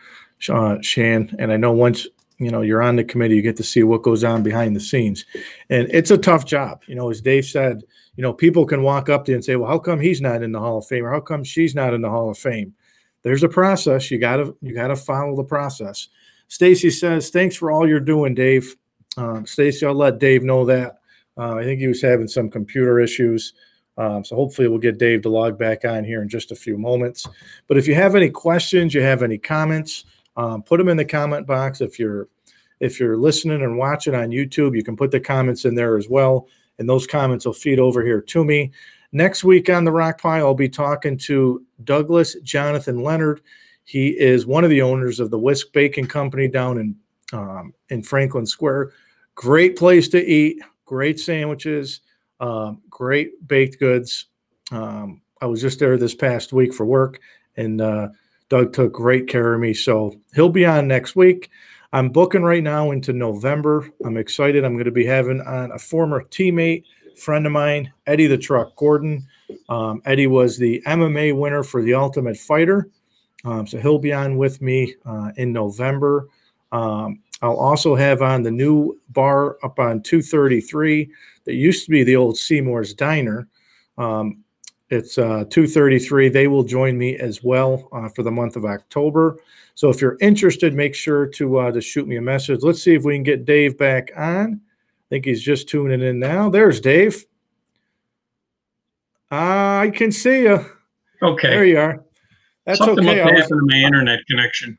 uh, 0.48 0.78
Shan. 0.80 1.32
And 1.38 1.52
I 1.52 1.56
know 1.56 1.70
once 1.70 2.04
you 2.38 2.50
know 2.50 2.62
you're 2.62 2.82
on 2.82 2.96
the 2.96 3.04
committee, 3.04 3.36
you 3.36 3.42
get 3.42 3.56
to 3.58 3.62
see 3.62 3.84
what 3.84 4.02
goes 4.02 4.24
on 4.24 4.42
behind 4.42 4.74
the 4.74 4.80
scenes, 4.80 5.24
and 5.70 5.86
it's 5.92 6.10
a 6.10 6.18
tough 6.18 6.44
job. 6.44 6.82
You 6.88 6.96
know, 6.96 7.10
as 7.10 7.20
Dave 7.20 7.44
said, 7.44 7.84
you 8.16 8.22
know, 8.22 8.32
people 8.32 8.66
can 8.66 8.82
walk 8.82 9.08
up 9.08 9.24
to 9.24 9.30
you 9.30 9.36
and 9.36 9.44
say, 9.44 9.54
"Well, 9.54 9.70
how 9.70 9.78
come 9.78 10.00
he's 10.00 10.20
not 10.20 10.42
in 10.42 10.50
the 10.50 10.58
Hall 10.58 10.78
of 10.78 10.86
Fame, 10.86 11.04
or 11.04 11.12
how 11.12 11.20
come 11.20 11.44
she's 11.44 11.76
not 11.76 11.94
in 11.94 12.02
the 12.02 12.10
Hall 12.10 12.28
of 12.28 12.36
Fame?" 12.38 12.74
There's 13.22 13.44
a 13.44 13.48
process. 13.48 14.10
You 14.10 14.18
gotta 14.18 14.52
you 14.60 14.74
gotta 14.74 14.96
follow 14.96 15.36
the 15.36 15.44
process. 15.44 16.08
Stacy 16.48 16.90
says, 16.90 17.30
"Thanks 17.30 17.54
for 17.54 17.70
all 17.70 17.88
you're 17.88 18.00
doing, 18.00 18.34
Dave." 18.34 18.74
Um, 19.16 19.46
Stacy, 19.46 19.86
I'll 19.86 19.94
let 19.94 20.18
Dave 20.18 20.42
know 20.42 20.64
that. 20.64 20.98
Uh, 21.36 21.54
I 21.54 21.62
think 21.62 21.78
he 21.78 21.86
was 21.86 22.02
having 22.02 22.26
some 22.26 22.50
computer 22.50 22.98
issues. 22.98 23.52
Um, 23.98 24.24
so 24.24 24.36
hopefully 24.36 24.68
we'll 24.68 24.78
get 24.78 24.98
Dave 24.98 25.22
to 25.22 25.28
log 25.28 25.58
back 25.58 25.84
on 25.84 26.04
here 26.04 26.22
in 26.22 26.28
just 26.28 26.52
a 26.52 26.56
few 26.56 26.78
moments. 26.78 27.26
But 27.66 27.76
if 27.76 27.88
you 27.88 27.96
have 27.96 28.14
any 28.14 28.30
questions, 28.30 28.94
you 28.94 29.02
have 29.02 29.24
any 29.24 29.38
comments, 29.38 30.04
um, 30.36 30.62
put 30.62 30.78
them 30.78 30.88
in 30.88 30.96
the 30.96 31.04
comment 31.04 31.46
box. 31.46 31.80
If 31.80 31.98
you're 31.98 32.28
if 32.80 33.00
you're 33.00 33.16
listening 33.16 33.62
and 33.62 33.76
watching 33.76 34.14
on 34.14 34.30
YouTube, 34.30 34.76
you 34.76 34.84
can 34.84 34.96
put 34.96 35.10
the 35.10 35.18
comments 35.18 35.64
in 35.64 35.74
there 35.74 35.96
as 35.96 36.08
well, 36.08 36.46
and 36.78 36.88
those 36.88 37.08
comments 37.08 37.44
will 37.44 37.52
feed 37.52 37.80
over 37.80 38.04
here 38.04 38.20
to 38.20 38.44
me. 38.44 38.70
Next 39.10 39.42
week 39.42 39.68
on 39.68 39.84
the 39.84 39.90
Rock 39.90 40.20
Pile, 40.20 40.46
I'll 40.46 40.54
be 40.54 40.68
talking 40.68 41.18
to 41.18 41.64
Douglas 41.82 42.36
Jonathan 42.42 43.02
Leonard. 43.02 43.40
He 43.84 44.10
is 44.10 44.46
one 44.46 44.62
of 44.62 44.70
the 44.70 44.82
owners 44.82 45.18
of 45.18 45.30
the 45.30 45.38
Whisk 45.38 45.72
Bacon 45.72 46.06
Company 46.06 46.46
down 46.46 46.78
in 46.78 46.96
um, 47.32 47.74
in 47.88 48.04
Franklin 48.04 48.46
Square. 48.46 48.92
Great 49.34 49.76
place 49.76 50.08
to 50.10 50.24
eat, 50.24 50.60
great 50.84 51.18
sandwiches, 51.18 52.00
um, 52.40 52.82
great 52.90 53.46
baked 53.46 53.78
goods. 53.78 54.26
Um, 54.70 55.22
I 55.40 55.46
was 55.46 55.60
just 55.60 55.78
there 55.78 55.96
this 55.96 56.14
past 56.14 56.52
week 56.52 56.74
for 56.74 56.84
work, 56.84 57.20
and 57.56 57.80
uh, 57.80 58.08
Doug 58.48 58.72
took 58.72 58.92
great 58.92 59.28
care 59.28 59.54
of 59.54 59.60
me. 59.60 59.74
So 59.74 60.14
he'll 60.34 60.48
be 60.48 60.66
on 60.66 60.88
next 60.88 61.16
week. 61.16 61.50
I'm 61.92 62.10
booking 62.10 62.42
right 62.42 62.62
now 62.62 62.90
into 62.90 63.12
November. 63.12 63.88
I'm 64.04 64.16
excited. 64.16 64.64
I'm 64.64 64.74
going 64.74 64.84
to 64.84 64.90
be 64.90 65.06
having 65.06 65.40
on 65.40 65.72
a 65.72 65.78
former 65.78 66.22
teammate, 66.24 66.84
friend 67.16 67.46
of 67.46 67.52
mine, 67.52 67.92
Eddie 68.06 68.26
the 68.26 68.36
Truck 68.36 68.76
Gordon. 68.76 69.26
Um, 69.68 70.02
Eddie 70.04 70.26
was 70.26 70.58
the 70.58 70.82
MMA 70.86 71.36
winner 71.36 71.62
for 71.62 71.82
the 71.82 71.94
Ultimate 71.94 72.36
Fighter. 72.36 72.90
Um, 73.44 73.66
so 73.66 73.78
he'll 73.78 73.98
be 73.98 74.12
on 74.12 74.36
with 74.36 74.60
me 74.60 74.94
uh, 75.06 75.32
in 75.36 75.52
November. 75.52 76.28
Um, 76.72 77.20
I'll 77.42 77.56
also 77.56 77.94
have 77.94 78.22
on 78.22 78.42
the 78.42 78.50
new 78.50 78.98
bar 79.10 79.58
up 79.62 79.78
on 79.78 80.02
233 80.02 81.10
that 81.44 81.54
used 81.54 81.84
to 81.84 81.90
be 81.90 82.02
the 82.02 82.16
old 82.16 82.36
Seymour's 82.36 82.94
Diner. 82.94 83.48
Um, 83.96 84.44
it's 84.90 85.18
uh, 85.18 85.44
233. 85.50 86.28
They 86.30 86.48
will 86.48 86.64
join 86.64 86.96
me 86.96 87.16
as 87.16 87.42
well 87.42 87.88
uh, 87.92 88.08
for 88.08 88.22
the 88.22 88.30
month 88.30 88.56
of 88.56 88.64
October. 88.64 89.38
So 89.74 89.90
if 89.90 90.00
you're 90.00 90.16
interested, 90.20 90.74
make 90.74 90.94
sure 90.94 91.26
to 91.26 91.58
uh, 91.58 91.72
to 91.72 91.80
shoot 91.80 92.08
me 92.08 92.16
a 92.16 92.22
message. 92.22 92.62
Let's 92.62 92.82
see 92.82 92.94
if 92.94 93.04
we 93.04 93.14
can 93.14 93.22
get 93.22 93.44
Dave 93.44 93.78
back 93.78 94.10
on. 94.16 94.60
I 94.64 95.06
think 95.10 95.24
he's 95.24 95.42
just 95.42 95.68
tuning 95.68 96.00
in 96.00 96.18
now. 96.18 96.48
There's 96.50 96.80
Dave. 96.80 97.24
I 99.30 99.92
can 99.94 100.10
see 100.10 100.42
you. 100.42 100.64
Okay. 101.22 101.50
There 101.50 101.64
you 101.64 101.78
are. 101.78 102.04
That's 102.64 102.78
Something 102.78 103.08
okay. 103.08 103.24
Must 103.24 103.34
happen 103.34 103.58
to 103.58 103.66
my 103.66 103.78
internet 103.78 104.20
connection. 104.26 104.78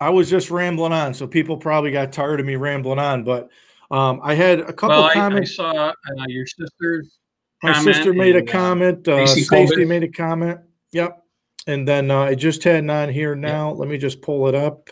I 0.00 0.10
was 0.10 0.30
just 0.30 0.50
rambling 0.50 0.92
on, 0.92 1.12
so 1.14 1.26
people 1.26 1.56
probably 1.56 1.90
got 1.90 2.12
tired 2.12 2.40
of 2.40 2.46
me 2.46 2.56
rambling 2.56 2.98
on. 2.98 3.24
But 3.24 3.50
um, 3.90 4.20
I 4.22 4.34
had 4.34 4.60
a 4.60 4.72
couple 4.72 4.96
Well, 4.96 5.10
I, 5.14 5.38
I 5.38 5.44
saw 5.44 5.70
uh, 5.70 5.92
your 6.28 6.46
sister's 6.46 7.18
My 7.62 7.82
sister 7.82 8.12
made 8.12 8.36
a 8.36 8.40
and, 8.40 8.48
uh, 8.48 8.52
comment. 8.52 9.08
Uh, 9.08 9.26
Stacy 9.26 9.84
made 9.84 10.04
a 10.04 10.08
comment. 10.08 10.60
Yep. 10.92 11.22
And 11.66 11.86
then 11.86 12.10
uh, 12.10 12.20
I 12.20 12.34
just 12.34 12.62
had 12.64 12.88
on 12.88 13.08
here 13.10 13.34
now. 13.34 13.72
Let 13.72 13.88
me 13.88 13.98
just 13.98 14.22
pull 14.22 14.48
it 14.48 14.54
up. 14.54 14.90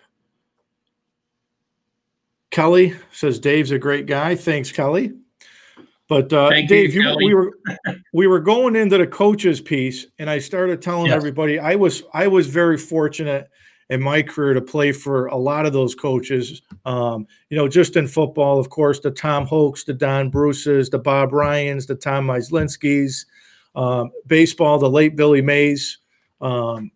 Kelly 2.50 2.94
says 3.12 3.38
Dave's 3.38 3.70
a 3.70 3.78
great 3.78 4.06
guy. 4.06 4.34
Thanks, 4.34 4.72
Kelly. 4.72 5.12
But 6.08 6.32
uh, 6.32 6.50
Dave, 6.50 6.94
you, 6.94 7.02
Kelly. 7.02 7.24
we 7.24 7.34
were 7.34 7.52
we 8.12 8.26
were 8.26 8.40
going 8.40 8.76
into 8.76 8.98
the 8.98 9.06
coaches 9.06 9.60
piece, 9.60 10.06
and 10.18 10.30
I 10.30 10.38
started 10.38 10.80
telling 10.80 11.06
Yes. 11.06 11.16
everybody 11.16 11.58
I 11.58 11.74
was 11.74 12.02
I 12.12 12.28
was 12.28 12.46
very 12.46 12.78
fortunate 12.78 13.48
in 13.90 14.02
my 14.02 14.22
career 14.22 14.54
to 14.54 14.60
play 14.60 14.92
for 14.92 15.26
a 15.26 15.36
lot 15.36 15.66
of 15.66 15.72
those 15.72 15.94
coaches. 15.94 16.62
Um, 16.84 17.26
you 17.50 17.56
know, 17.56 17.68
just 17.68 17.96
in 17.96 18.08
football, 18.08 18.58
of 18.58 18.68
course, 18.68 19.00
the 19.00 19.10
Tom 19.10 19.46
Hokes, 19.46 19.84
the 19.84 19.94
Don 19.94 20.30
Bruces, 20.30 20.90
the 20.90 20.98
Bob 20.98 21.32
Ryans, 21.32 21.86
the 21.86 21.94
Tom 21.94 22.26
Myslinskis. 22.26 23.26
Um, 23.74 24.10
baseball, 24.26 24.78
the 24.78 24.88
late 24.88 25.16
Billy 25.16 25.42
Mays, 25.42 25.98
um, 26.40 26.90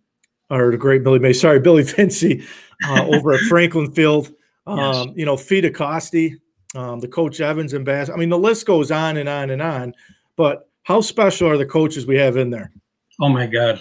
or 0.49 0.71
the 0.71 0.79
great 0.79 1.05
Billy 1.05 1.19
Mays, 1.19 1.41
sorry, 1.43 1.61
Billy 1.61 1.83
Vinci 1.83 2.43
uh, 2.89 3.07
over 3.07 3.35
at 3.35 3.41
Franklin 3.41 3.93
Field. 3.93 4.33
Um, 4.67 4.79
Yes. 4.79 5.07
You 5.17 5.27
know, 5.27 5.37
Fita 5.37 5.75
Costi, 5.75 6.41
um, 6.75 7.01
the 7.01 7.09
Coach 7.09 7.41
Evans 7.41 7.73
and 7.73 7.85
Bass. 7.85 8.09
I 8.09 8.17
mean, 8.17 8.29
the 8.29 8.39
list 8.39 8.67
goes 8.67 8.91
on 8.91 9.17
and 9.17 9.29
on 9.29 9.51
and 9.51 9.61
on. 9.61 9.95
But 10.37 10.69
how 10.85 11.01
special 11.01 11.49
are 11.49 11.59
the 11.59 11.67
coaches 11.67 12.07
we 12.07 12.17
have 12.17 12.37
in 12.37 12.51
there? 12.51 12.73
Oh 13.21 13.29
my 13.29 13.47
God. 13.47 13.81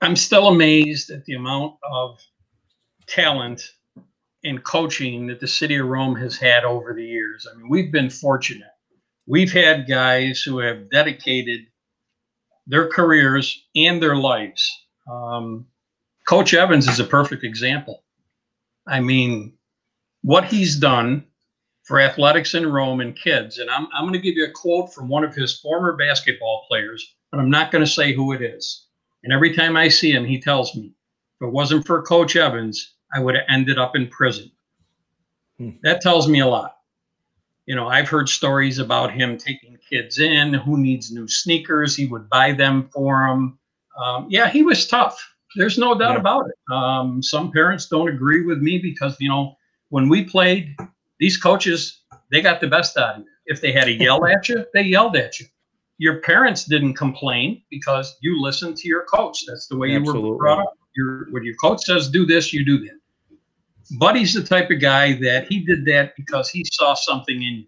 I'm 0.00 0.16
still 0.16 0.48
amazed 0.48 1.10
at 1.10 1.24
the 1.24 1.34
amount 1.34 1.74
of 1.82 2.20
talent 3.06 3.62
and 4.44 4.62
coaching 4.62 5.26
that 5.26 5.40
the 5.40 5.48
city 5.48 5.76
of 5.76 5.86
Rome 5.86 6.14
has 6.16 6.36
had 6.36 6.64
over 6.64 6.94
the 6.94 7.04
years. 7.04 7.46
I 7.50 7.56
mean, 7.56 7.68
we've 7.68 7.90
been 7.90 8.10
fortunate. 8.10 8.68
We've 9.26 9.52
had 9.52 9.88
guys 9.88 10.40
who 10.40 10.58
have 10.58 10.90
dedicated 10.90 11.62
their 12.66 12.88
careers 12.88 13.66
and 13.74 14.00
their 14.00 14.16
lives. 14.16 14.70
Um, 15.10 15.66
Coach 16.26 16.54
Evans 16.54 16.86
is 16.86 17.00
a 17.00 17.04
perfect 17.04 17.42
example. 17.42 18.04
I 18.86 19.00
mean, 19.00 19.54
what 20.22 20.44
he's 20.44 20.76
done 20.76 21.24
for 21.88 22.00
athletics 22.00 22.54
in 22.54 22.70
Rome 22.70 23.00
and 23.00 23.16
kids. 23.16 23.58
And 23.58 23.70
I'm, 23.70 23.88
I'm 23.94 24.04
going 24.04 24.12
to 24.12 24.20
give 24.20 24.36
you 24.36 24.44
a 24.44 24.50
quote 24.50 24.92
from 24.92 25.08
one 25.08 25.24
of 25.24 25.34
his 25.34 25.58
former 25.58 25.96
basketball 25.96 26.66
players, 26.68 27.14
but 27.32 27.40
I'm 27.40 27.50
not 27.50 27.72
going 27.72 27.84
to 27.84 27.90
say 27.90 28.12
who 28.12 28.34
it 28.34 28.42
is. 28.42 28.87
And 29.24 29.32
every 29.32 29.54
time 29.54 29.76
I 29.76 29.88
see 29.88 30.12
him, 30.12 30.24
he 30.24 30.40
tells 30.40 30.74
me, 30.74 30.92
if 31.40 31.46
it 31.46 31.52
wasn't 31.52 31.86
for 31.86 32.02
Coach 32.02 32.36
Evans, 32.36 32.94
I 33.14 33.20
would 33.20 33.34
have 33.34 33.44
ended 33.48 33.78
up 33.78 33.96
in 33.96 34.08
prison. 34.08 34.50
Hmm. 35.58 35.70
That 35.82 36.00
tells 36.00 36.28
me 36.28 36.40
a 36.40 36.46
lot. 36.46 36.76
You 37.66 37.74
know, 37.74 37.88
I've 37.88 38.08
heard 38.08 38.28
stories 38.28 38.78
about 38.78 39.12
him 39.12 39.36
taking 39.36 39.76
kids 39.88 40.18
in 40.18 40.54
who 40.54 40.78
needs 40.78 41.12
new 41.12 41.28
sneakers. 41.28 41.94
He 41.96 42.06
would 42.06 42.28
buy 42.28 42.52
them 42.52 42.88
for 42.92 43.26
them. 43.28 43.58
Um, 44.02 44.26
yeah, 44.30 44.48
he 44.48 44.62
was 44.62 44.86
tough. 44.86 45.18
There's 45.56 45.78
no 45.78 45.98
doubt 45.98 46.12
Yeah. 46.14 46.20
about 46.20 46.46
it. 46.48 46.72
Um, 46.72 47.22
some 47.22 47.50
parents 47.50 47.86
don't 47.86 48.08
agree 48.08 48.44
with 48.44 48.58
me 48.58 48.78
because, 48.78 49.16
you 49.20 49.28
know, 49.28 49.56
when 49.88 50.08
we 50.08 50.24
played, 50.24 50.76
these 51.18 51.36
coaches, 51.36 52.02
they 52.30 52.40
got 52.40 52.60
the 52.60 52.68
best 52.68 52.96
out 52.96 53.16
of 53.16 53.22
you. 53.22 53.28
If 53.46 53.60
they 53.60 53.72
had 53.72 53.84
to 53.84 53.92
yell 53.92 54.24
at 54.26 54.48
you, 54.48 54.64
they 54.72 54.82
yelled 54.82 55.16
at 55.16 55.40
you. 55.40 55.46
Your 55.98 56.20
parents 56.20 56.64
didn't 56.64 56.94
complain 56.94 57.62
because 57.70 58.16
you 58.20 58.40
listened 58.40 58.76
to 58.78 58.88
your 58.88 59.04
coach. 59.04 59.44
That's 59.46 59.66
the 59.66 59.76
way 59.76 59.88
you 59.90 59.98
Absolutely. 59.98 60.30
were 60.30 60.36
brought 60.36 60.60
up. 60.60 60.74
Your 60.96 61.26
when 61.30 61.44
your 61.44 61.54
coach 61.56 61.84
says 61.84 62.08
do 62.08 62.24
this, 62.24 62.52
you 62.52 62.64
do 62.64 62.78
that. 62.86 62.98
Buddy's 63.98 64.34
the 64.34 64.42
type 64.42 64.70
of 64.70 64.80
guy 64.80 65.14
that 65.20 65.46
he 65.48 65.60
did 65.60 65.84
that 65.86 66.14
because 66.16 66.50
he 66.50 66.64
saw 66.72 66.94
something 66.94 67.36
in 67.36 67.42
you. 67.42 67.64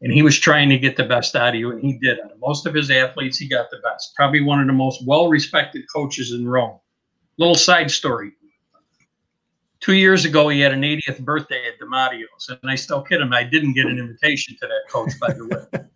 And 0.00 0.12
he 0.12 0.22
was 0.22 0.36
trying 0.36 0.68
to 0.70 0.78
get 0.78 0.96
the 0.96 1.04
best 1.04 1.36
out 1.36 1.54
of 1.54 1.60
you, 1.60 1.70
and 1.70 1.80
he 1.80 1.96
did. 1.98 2.18
it. 2.18 2.24
most 2.40 2.66
of 2.66 2.74
his 2.74 2.90
athletes, 2.90 3.38
he 3.38 3.46
got 3.46 3.70
the 3.70 3.78
best. 3.84 4.16
Probably 4.16 4.40
one 4.40 4.60
of 4.60 4.66
the 4.66 4.72
most 4.72 5.06
well 5.06 5.28
respected 5.28 5.84
coaches 5.94 6.32
in 6.32 6.48
Rome. 6.48 6.80
Little 7.38 7.54
side 7.54 7.88
story. 7.88 8.32
Two 9.78 9.94
years 9.94 10.24
ago, 10.24 10.48
he 10.48 10.58
had 10.58 10.72
an 10.72 10.82
80th 10.82 11.20
birthday 11.20 11.68
at 11.68 11.78
DiMattio's, 11.80 12.48
and 12.48 12.70
I 12.70 12.74
still 12.74 13.02
kid 13.02 13.20
him. 13.20 13.32
I 13.32 13.44
didn't 13.44 13.74
get 13.74 13.86
an 13.86 13.98
invitation 13.98 14.56
to 14.60 14.66
that 14.66 14.82
coach, 14.88 15.12
by 15.20 15.32
the 15.32 15.46
way. 15.46 15.80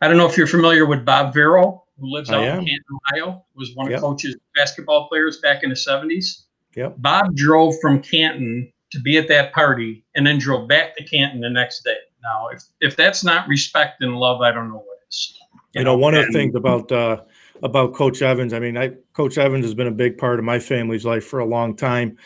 I 0.00 0.08
don't 0.08 0.16
know 0.16 0.26
if 0.26 0.36
you're 0.36 0.46
familiar 0.46 0.86
with 0.86 1.04
Bob 1.04 1.34
Vero, 1.34 1.84
who 1.98 2.12
lives 2.12 2.30
I 2.30 2.36
out 2.36 2.44
am. 2.44 2.58
in 2.60 2.66
Canton, 2.66 2.98
Ohio. 3.12 3.44
Was 3.54 3.74
one 3.74 3.86
of 3.86 3.92
Yep. 3.92 4.00
Coach's 4.00 4.36
basketball 4.54 5.08
players 5.08 5.38
back 5.38 5.62
in 5.62 5.68
the 5.70 5.76
70s. 5.76 6.44
Yep. 6.74 6.96
Bob 6.98 7.36
drove 7.36 7.74
from 7.80 8.00
Canton 8.00 8.72
to 8.92 9.00
be 9.00 9.18
at 9.18 9.28
that 9.28 9.52
party, 9.52 10.04
and 10.14 10.26
then 10.26 10.38
drove 10.38 10.66
back 10.68 10.96
to 10.96 11.04
Canton 11.04 11.40
the 11.40 11.50
next 11.50 11.84
day. 11.84 11.96
Now, 12.22 12.48
if 12.48 12.62
if 12.80 12.96
that's 12.96 13.22
not 13.24 13.46
respect 13.48 14.02
and 14.02 14.16
love, 14.16 14.40
I 14.40 14.50
don't 14.52 14.68
know 14.68 14.76
what 14.76 14.98
is. 15.08 15.38
You 15.74 15.84
know, 15.84 15.96
one 15.96 16.14
of 16.14 16.26
the 16.26 16.32
things 16.32 16.54
about 16.56 16.90
uh, 16.90 17.22
about 17.62 17.94
Coach 17.94 18.22
Evans, 18.22 18.52
I 18.52 18.58
mean, 18.58 18.76
I 18.76 18.92
Coach 19.12 19.38
Evans 19.38 19.64
has 19.64 19.74
been 19.74 19.86
a 19.86 19.92
big 19.92 20.18
part 20.18 20.38
of 20.38 20.44
my 20.44 20.58
family's 20.58 21.04
life 21.04 21.24
for 21.24 21.38
a 21.38 21.44
long 21.44 21.76
time. 21.76 22.16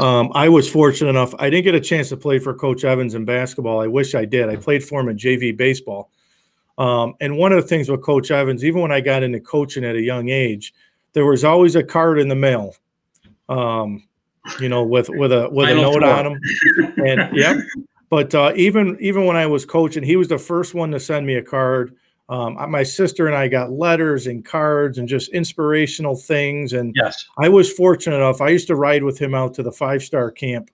Um, 0.00 0.30
I 0.34 0.48
was 0.48 0.70
fortunate 0.70 1.10
enough; 1.10 1.34
I 1.38 1.50
didn't 1.50 1.64
get 1.64 1.74
a 1.74 1.80
chance 1.80 2.08
to 2.08 2.16
play 2.16 2.38
for 2.38 2.54
Coach 2.54 2.84
Evans 2.84 3.14
in 3.14 3.24
basketball. 3.24 3.80
I 3.80 3.86
wish 3.86 4.14
I 4.14 4.24
did. 4.24 4.48
I 4.48 4.56
played 4.56 4.82
for 4.82 5.00
him 5.00 5.08
in 5.08 5.18
JV 5.18 5.54
baseball. 5.56 6.10
Um, 6.78 7.14
and 7.20 7.36
one 7.36 7.52
of 7.52 7.62
the 7.62 7.68
things 7.68 7.88
with 7.88 8.02
Coach 8.02 8.30
Evans, 8.30 8.64
even 8.64 8.80
when 8.80 8.92
I 8.92 9.00
got 9.00 9.22
into 9.22 9.40
coaching 9.40 9.84
at 9.84 9.94
a 9.94 10.00
young 10.00 10.28
age, 10.28 10.74
there 11.12 11.26
was 11.26 11.44
always 11.44 11.76
a 11.76 11.82
card 11.82 12.18
in 12.18 12.28
the 12.28 12.34
mail. 12.34 12.74
Um, 13.48 14.08
you 14.60 14.68
know, 14.68 14.82
with 14.82 15.08
with 15.08 15.32
a 15.32 15.48
with 15.50 15.70
a 15.70 15.74
note 15.74 16.02
on 16.02 16.24
them, 16.24 16.40
and 17.06 17.36
yep. 17.36 17.56
but 18.10 18.34
uh, 18.34 18.52
even 18.56 18.96
even 19.00 19.24
when 19.24 19.36
I 19.36 19.46
was 19.46 19.64
coaching, 19.64 20.02
he 20.02 20.16
was 20.16 20.28
the 20.28 20.38
first 20.38 20.74
one 20.74 20.90
to 20.90 21.00
send 21.00 21.26
me 21.26 21.36
a 21.36 21.42
card. 21.42 21.94
Um, 22.28 22.54
my 22.70 22.82
sister 22.82 23.26
and 23.26 23.36
I 23.36 23.48
got 23.48 23.70
letters 23.70 24.26
and 24.26 24.44
cards 24.44 24.98
and 24.98 25.06
just 25.06 25.30
inspirational 25.30 26.16
things. 26.16 26.72
And 26.72 26.94
yes, 26.96 27.26
I 27.38 27.48
was 27.48 27.70
fortunate 27.72 28.16
enough. 28.16 28.40
I 28.40 28.48
used 28.48 28.66
to 28.68 28.76
ride 28.76 29.02
with 29.02 29.18
him 29.18 29.34
out 29.34 29.54
to 29.54 29.62
the 29.62 29.72
five 29.72 30.02
star 30.02 30.30
camp 30.30 30.70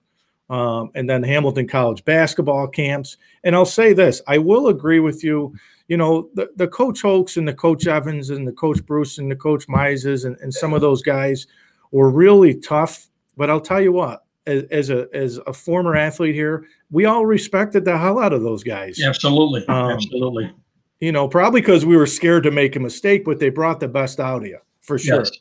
um, 0.51 0.91
and 0.95 1.09
then 1.09 1.23
Hamilton 1.23 1.67
College 1.67 2.05
basketball 2.05 2.67
camps. 2.67 3.17
And 3.43 3.55
I'll 3.55 3.65
say 3.65 3.93
this 3.93 4.21
I 4.27 4.37
will 4.37 4.67
agree 4.67 4.99
with 4.99 5.23
you. 5.23 5.55
You 5.87 5.97
know, 5.97 6.29
the, 6.33 6.49
the 6.55 6.67
coach 6.67 7.01
Hokes 7.01 7.37
and 7.37 7.47
the 7.47 7.53
coach 7.53 7.87
Evans 7.87 8.29
and 8.29 8.47
the 8.47 8.53
coach 8.53 8.85
Bruce 8.85 9.17
and 9.17 9.29
the 9.29 9.35
coach 9.35 9.67
Mises 9.67 10.25
and, 10.25 10.37
and 10.39 10.53
some 10.53 10.73
of 10.73 10.81
those 10.81 11.01
guys 11.01 11.47
were 11.91 12.09
really 12.09 12.55
tough. 12.55 13.07
But 13.37 13.49
I'll 13.49 13.61
tell 13.61 13.81
you 13.81 13.91
what, 13.91 14.25
as, 14.45 14.63
as 14.71 14.89
a 14.89 15.07
as 15.13 15.39
a 15.47 15.53
former 15.53 15.95
athlete 15.95 16.35
here, 16.35 16.65
we 16.89 17.05
all 17.05 17.25
respected 17.25 17.85
the 17.85 17.97
hell 17.97 18.19
out 18.19 18.33
of 18.33 18.43
those 18.43 18.63
guys. 18.63 19.01
Absolutely. 19.01 19.65
Um, 19.67 19.91
Absolutely. 19.91 20.51
You 20.99 21.11
know, 21.11 21.27
probably 21.27 21.61
because 21.61 21.85
we 21.85 21.97
were 21.97 22.05
scared 22.05 22.43
to 22.43 22.51
make 22.51 22.75
a 22.75 22.79
mistake, 22.79 23.25
but 23.25 23.39
they 23.39 23.49
brought 23.49 23.79
the 23.79 23.87
best 23.87 24.19
out 24.19 24.43
of 24.43 24.47
you 24.47 24.59
for 24.81 24.99
sure. 24.99 25.19
Yes. 25.19 25.31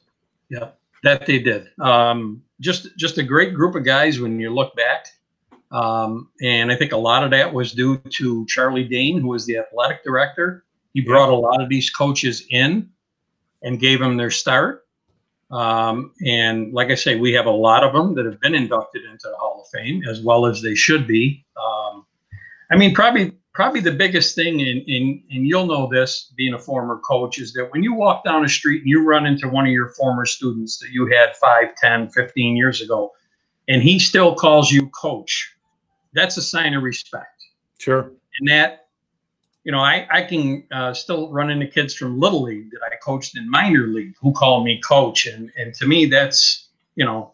Yeah, 0.49 0.71
that 1.03 1.27
they 1.27 1.39
did. 1.39 1.69
Um, 1.81 2.43
just 2.61 2.97
just 2.97 3.19
a 3.19 3.23
great 3.23 3.55
group 3.55 3.75
of 3.75 3.85
guys 3.85 4.21
when 4.21 4.41
you 4.41 4.51
look 4.51 4.75
back. 4.75 5.07
Um, 5.71 6.31
and 6.43 6.73
I 6.73 6.77
think 6.77 6.93
a 6.93 6.97
lot 6.97 7.23
of 7.23 7.31
that 7.31 7.53
was 7.53 7.73
due 7.73 7.99
to 7.99 8.47
Charlie 8.47 8.85
Dane, 8.85 9.21
who 9.21 9.29
was 9.29 9.47
the 9.47 9.59
athletic 9.59 10.03
director. 10.03 10.65
He 10.95 11.01
brought 11.01 11.29
a 11.29 11.35
lot 11.35 11.63
of 11.63 11.69
these 11.69 11.91
coaches 11.91 12.45
in 12.51 12.91
and 13.63 13.79
gave 13.79 14.01
them 14.01 14.17
their 14.17 14.31
start. 14.31 14.87
Um, 15.51 16.13
and 16.25 16.73
like 16.73 16.91
I 16.91 16.95
say, 16.95 17.17
we 17.17 17.33
have 17.33 17.47
a 17.47 17.51
lot 17.51 17.83
of 17.85 17.93
them 17.93 18.15
that 18.15 18.25
have 18.25 18.41
been 18.41 18.55
inducted 18.55 19.05
into 19.05 19.29
the 19.29 19.37
Hall 19.37 19.63
of 19.63 19.69
Fame 19.69 20.03
as 20.09 20.21
well 20.21 20.47
as 20.47 20.63
they 20.63 20.75
should 20.75 21.07
be. 21.07 21.45
Um, 21.57 22.07
I 22.71 22.77
mean, 22.77 22.95
probably 22.95 23.33
probably 23.53 23.81
the 23.81 23.93
biggest 23.93 24.35
thing, 24.35 24.61
and, 24.63 24.81
and, 24.89 25.23
and 25.31 25.47
you'll 25.47 25.67
know 25.67 25.89
this 25.91 26.33
being 26.37 26.55
a 26.55 26.59
former 26.59 26.99
coach, 26.99 27.39
is 27.39 27.53
that 27.53 27.71
when 27.73 27.83
you 27.83 27.93
walk 27.93 28.25
down 28.25 28.43
the 28.43 28.49
street 28.49 28.79
and 28.79 28.89
you 28.89 29.05
run 29.05 29.27
into 29.27 29.49
one 29.49 29.67
of 29.67 29.73
your 29.73 29.89
former 29.91 30.25
students 30.25 30.79
that 30.79 30.91
you 30.91 31.07
had 31.07 31.37
5, 31.37 31.75
10, 31.77 32.11
15 32.11 32.57
years 32.57 32.81
ago, 32.81 33.13
and 33.69 33.83
he 33.83 33.99
still 33.99 34.35
calls 34.35 34.71
you 34.71 34.89
coach, 34.91 35.53
that's 36.13 36.37
a 36.37 36.43
sign 36.43 36.75
of 36.75 36.83
respect. 36.83 37.45
Sure. 37.79 38.13
And 38.39 38.49
that, 38.49 38.89
you 39.65 39.73
know, 39.73 39.81
I, 39.81 40.07
I 40.11 40.23
can 40.23 40.65
uh, 40.73 40.93
still 40.93 41.31
run 41.31 41.51
into 41.51 41.67
kids 41.67 41.95
from 41.95 42.19
Little 42.19 42.43
League 42.43 42.71
that 42.73 42.81
I 42.85 42.97
coached 42.97 43.37
in 43.37 43.49
minor 43.49 43.87
league 43.87 44.15
who 44.21 44.33
call 44.33 44.65
me 44.65 44.81
coach. 44.81 45.27
And, 45.27 45.51
and 45.57 45.75
to 45.75 45.87
me, 45.87 46.07
that's, 46.07 46.69
you 46.97 47.05
know, 47.05 47.33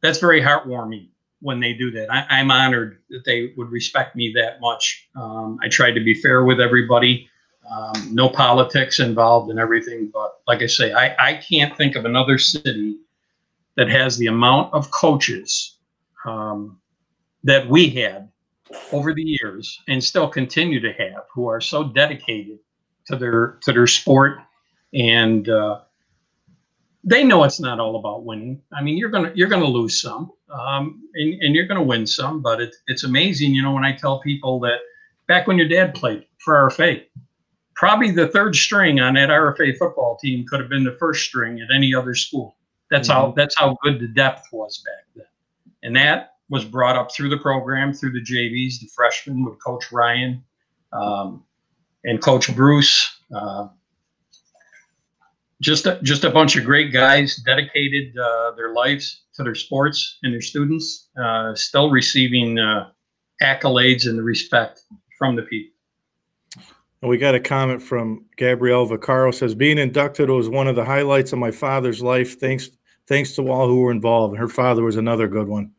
that's 0.00 0.18
very 0.18 0.40
heartwarming 0.40 1.08
when 1.40 1.60
they 1.60 1.72
do 1.72 1.90
that. 1.92 2.12
I, 2.12 2.40
am 2.40 2.50
honored 2.50 2.98
that 3.10 3.24
they 3.24 3.52
would 3.56 3.70
respect 3.70 4.16
me 4.16 4.32
that 4.34 4.60
much. 4.60 5.08
Um, 5.14 5.58
I 5.62 5.68
tried 5.68 5.92
to 5.92 6.00
be 6.00 6.14
fair 6.14 6.44
with 6.44 6.60
everybody, 6.60 7.28
um, 7.70 8.14
no 8.14 8.28
politics 8.28 8.98
involved 8.98 9.50
in 9.50 9.58
everything. 9.58 10.10
But 10.12 10.40
like 10.48 10.62
I 10.62 10.66
say, 10.66 10.92
I, 10.92 11.14
I 11.18 11.34
can't 11.34 11.76
think 11.76 11.96
of 11.96 12.04
another 12.04 12.38
city 12.38 12.96
that 13.76 13.88
has 13.88 14.18
the 14.18 14.26
amount 14.26 14.74
of 14.74 14.90
coaches 14.90 15.76
um, 16.24 16.80
that 17.48 17.68
we 17.68 17.88
had 17.88 18.28
over 18.92 19.14
the 19.14 19.22
years 19.22 19.80
and 19.88 20.02
still 20.02 20.28
continue 20.28 20.80
to 20.80 20.92
have 20.92 21.24
who 21.32 21.46
are 21.46 21.60
so 21.60 21.84
dedicated 21.84 22.58
to 23.06 23.16
their 23.16 23.58
to 23.62 23.72
their 23.72 23.86
sport 23.86 24.38
and 24.92 25.48
uh, 25.48 25.80
they 27.04 27.24
know 27.24 27.44
it's 27.44 27.60
not 27.60 27.80
all 27.80 27.96
about 27.96 28.24
winning. 28.24 28.60
I 28.72 28.82
mean, 28.82 28.96
you're 28.96 29.08
gonna 29.08 29.32
you're 29.34 29.48
gonna 29.48 29.64
lose 29.64 30.00
some, 30.00 30.30
um, 30.50 31.02
and, 31.14 31.42
and 31.42 31.54
you're 31.54 31.66
gonna 31.66 31.82
win 31.82 32.06
some. 32.06 32.42
But 32.42 32.60
it, 32.60 32.74
it's 32.86 33.04
amazing, 33.04 33.54
you 33.54 33.62
know, 33.62 33.72
when 33.72 33.84
I 33.84 33.92
tell 33.92 34.20
people 34.20 34.60
that 34.60 34.80
back 35.26 35.46
when 35.46 35.56
your 35.56 35.68
dad 35.68 35.94
played 35.94 36.26
for 36.38 36.68
RFA, 36.68 37.04
probably 37.74 38.10
the 38.10 38.28
third 38.28 38.56
string 38.56 39.00
on 39.00 39.14
that 39.14 39.30
RFA 39.30 39.76
football 39.78 40.18
team 40.18 40.46
could 40.46 40.60
have 40.60 40.68
been 40.68 40.84
the 40.84 40.96
first 40.98 41.24
string 41.24 41.60
at 41.60 41.74
any 41.74 41.94
other 41.94 42.14
school. 42.14 42.56
That's 42.90 43.08
mm-hmm. 43.08 43.18
how 43.18 43.32
that's 43.32 43.56
how 43.56 43.78
good 43.82 44.00
the 44.00 44.08
depth 44.08 44.46
was 44.52 44.82
back 44.84 45.04
then, 45.16 45.26
and 45.82 45.96
that 45.96 46.34
was 46.50 46.64
brought 46.64 46.96
up 46.96 47.12
through 47.12 47.28
the 47.28 47.38
program, 47.38 47.92
through 47.92 48.12
the 48.12 48.22
JVs, 48.22 48.80
the 48.80 48.88
freshmen 48.94 49.44
with 49.44 49.62
Coach 49.62 49.92
Ryan 49.92 50.42
um, 50.92 51.44
and 52.04 52.22
Coach 52.22 52.54
Bruce. 52.54 53.20
Uh, 53.34 53.68
just 55.60 55.86
a, 55.86 56.00
just 56.02 56.24
a 56.24 56.30
bunch 56.30 56.56
of 56.56 56.64
great 56.64 56.92
guys 56.92 57.36
dedicated 57.36 58.16
uh, 58.16 58.52
their 58.52 58.72
lives 58.72 59.24
to 59.34 59.42
their 59.42 59.54
sports 59.54 60.18
and 60.22 60.32
their 60.32 60.40
students, 60.40 61.08
uh, 61.20 61.54
still 61.54 61.90
receiving 61.90 62.58
uh, 62.58 62.90
accolades 63.42 64.08
and 64.08 64.18
the 64.18 64.22
respect 64.22 64.82
from 65.18 65.36
the 65.36 65.42
people. 65.42 65.74
We 67.02 67.16
got 67.16 67.36
a 67.36 67.40
comment 67.40 67.80
from 67.80 68.26
Gabrielle 68.36 68.88
Vaccaro 68.88 69.32
says 69.32 69.54
being 69.54 69.78
inducted 69.78 70.30
was 70.30 70.48
one 70.48 70.66
of 70.66 70.74
the 70.74 70.84
highlights 70.84 71.32
of 71.32 71.38
my 71.38 71.52
father's 71.52 72.02
life. 72.02 72.40
Thanks, 72.40 72.70
thanks 73.06 73.36
to 73.36 73.48
all 73.48 73.68
who 73.68 73.80
were 73.80 73.92
involved. 73.92 74.36
Her 74.36 74.48
father 74.48 74.82
was 74.82 74.96
another 74.96 75.28
good 75.28 75.46
one. 75.46 75.72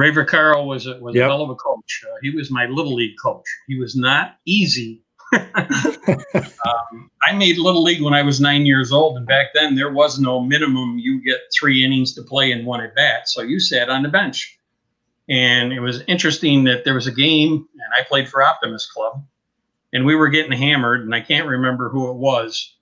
Ray 0.00 0.12
Vaccaro 0.12 0.64
was 0.64 0.86
a, 0.86 0.98
was 0.98 1.14
yep. 1.14 1.26
a 1.26 1.28
hell 1.28 1.42
of 1.42 1.50
a 1.50 1.54
coach. 1.56 2.02
Uh, 2.06 2.16
he 2.22 2.30
was 2.30 2.50
my 2.50 2.64
little 2.64 2.94
league 2.94 3.16
coach. 3.22 3.44
He 3.68 3.78
was 3.78 3.94
not 3.94 4.36
easy. 4.46 5.02
um, 5.34 7.10
I 7.22 7.34
made 7.34 7.58
little 7.58 7.82
league 7.82 8.00
when 8.00 8.14
I 8.14 8.22
was 8.22 8.40
nine 8.40 8.64
years 8.64 8.92
old, 8.92 9.18
and 9.18 9.26
back 9.26 9.48
then 9.52 9.74
there 9.74 9.92
was 9.92 10.18
no 10.18 10.40
minimum. 10.40 10.98
You 10.98 11.22
get 11.22 11.40
three 11.54 11.84
innings 11.84 12.14
to 12.14 12.22
play 12.22 12.50
in 12.50 12.64
one 12.64 12.80
at 12.80 12.94
bat, 12.94 13.28
so 13.28 13.42
you 13.42 13.60
sat 13.60 13.90
on 13.90 14.02
the 14.02 14.08
bench. 14.08 14.58
And 15.28 15.70
it 15.70 15.80
was 15.80 16.00
interesting 16.08 16.64
that 16.64 16.86
there 16.86 16.94
was 16.94 17.06
a 17.06 17.12
game, 17.12 17.52
and 17.52 17.92
I 17.94 18.02
played 18.08 18.26
for 18.26 18.42
Optimist 18.42 18.90
Club, 18.94 19.22
and 19.92 20.06
we 20.06 20.14
were 20.14 20.30
getting 20.30 20.52
hammered, 20.52 21.02
and 21.02 21.14
I 21.14 21.20
can't 21.20 21.46
remember 21.46 21.90
who 21.90 22.10
it 22.10 22.16
was, 22.16 22.74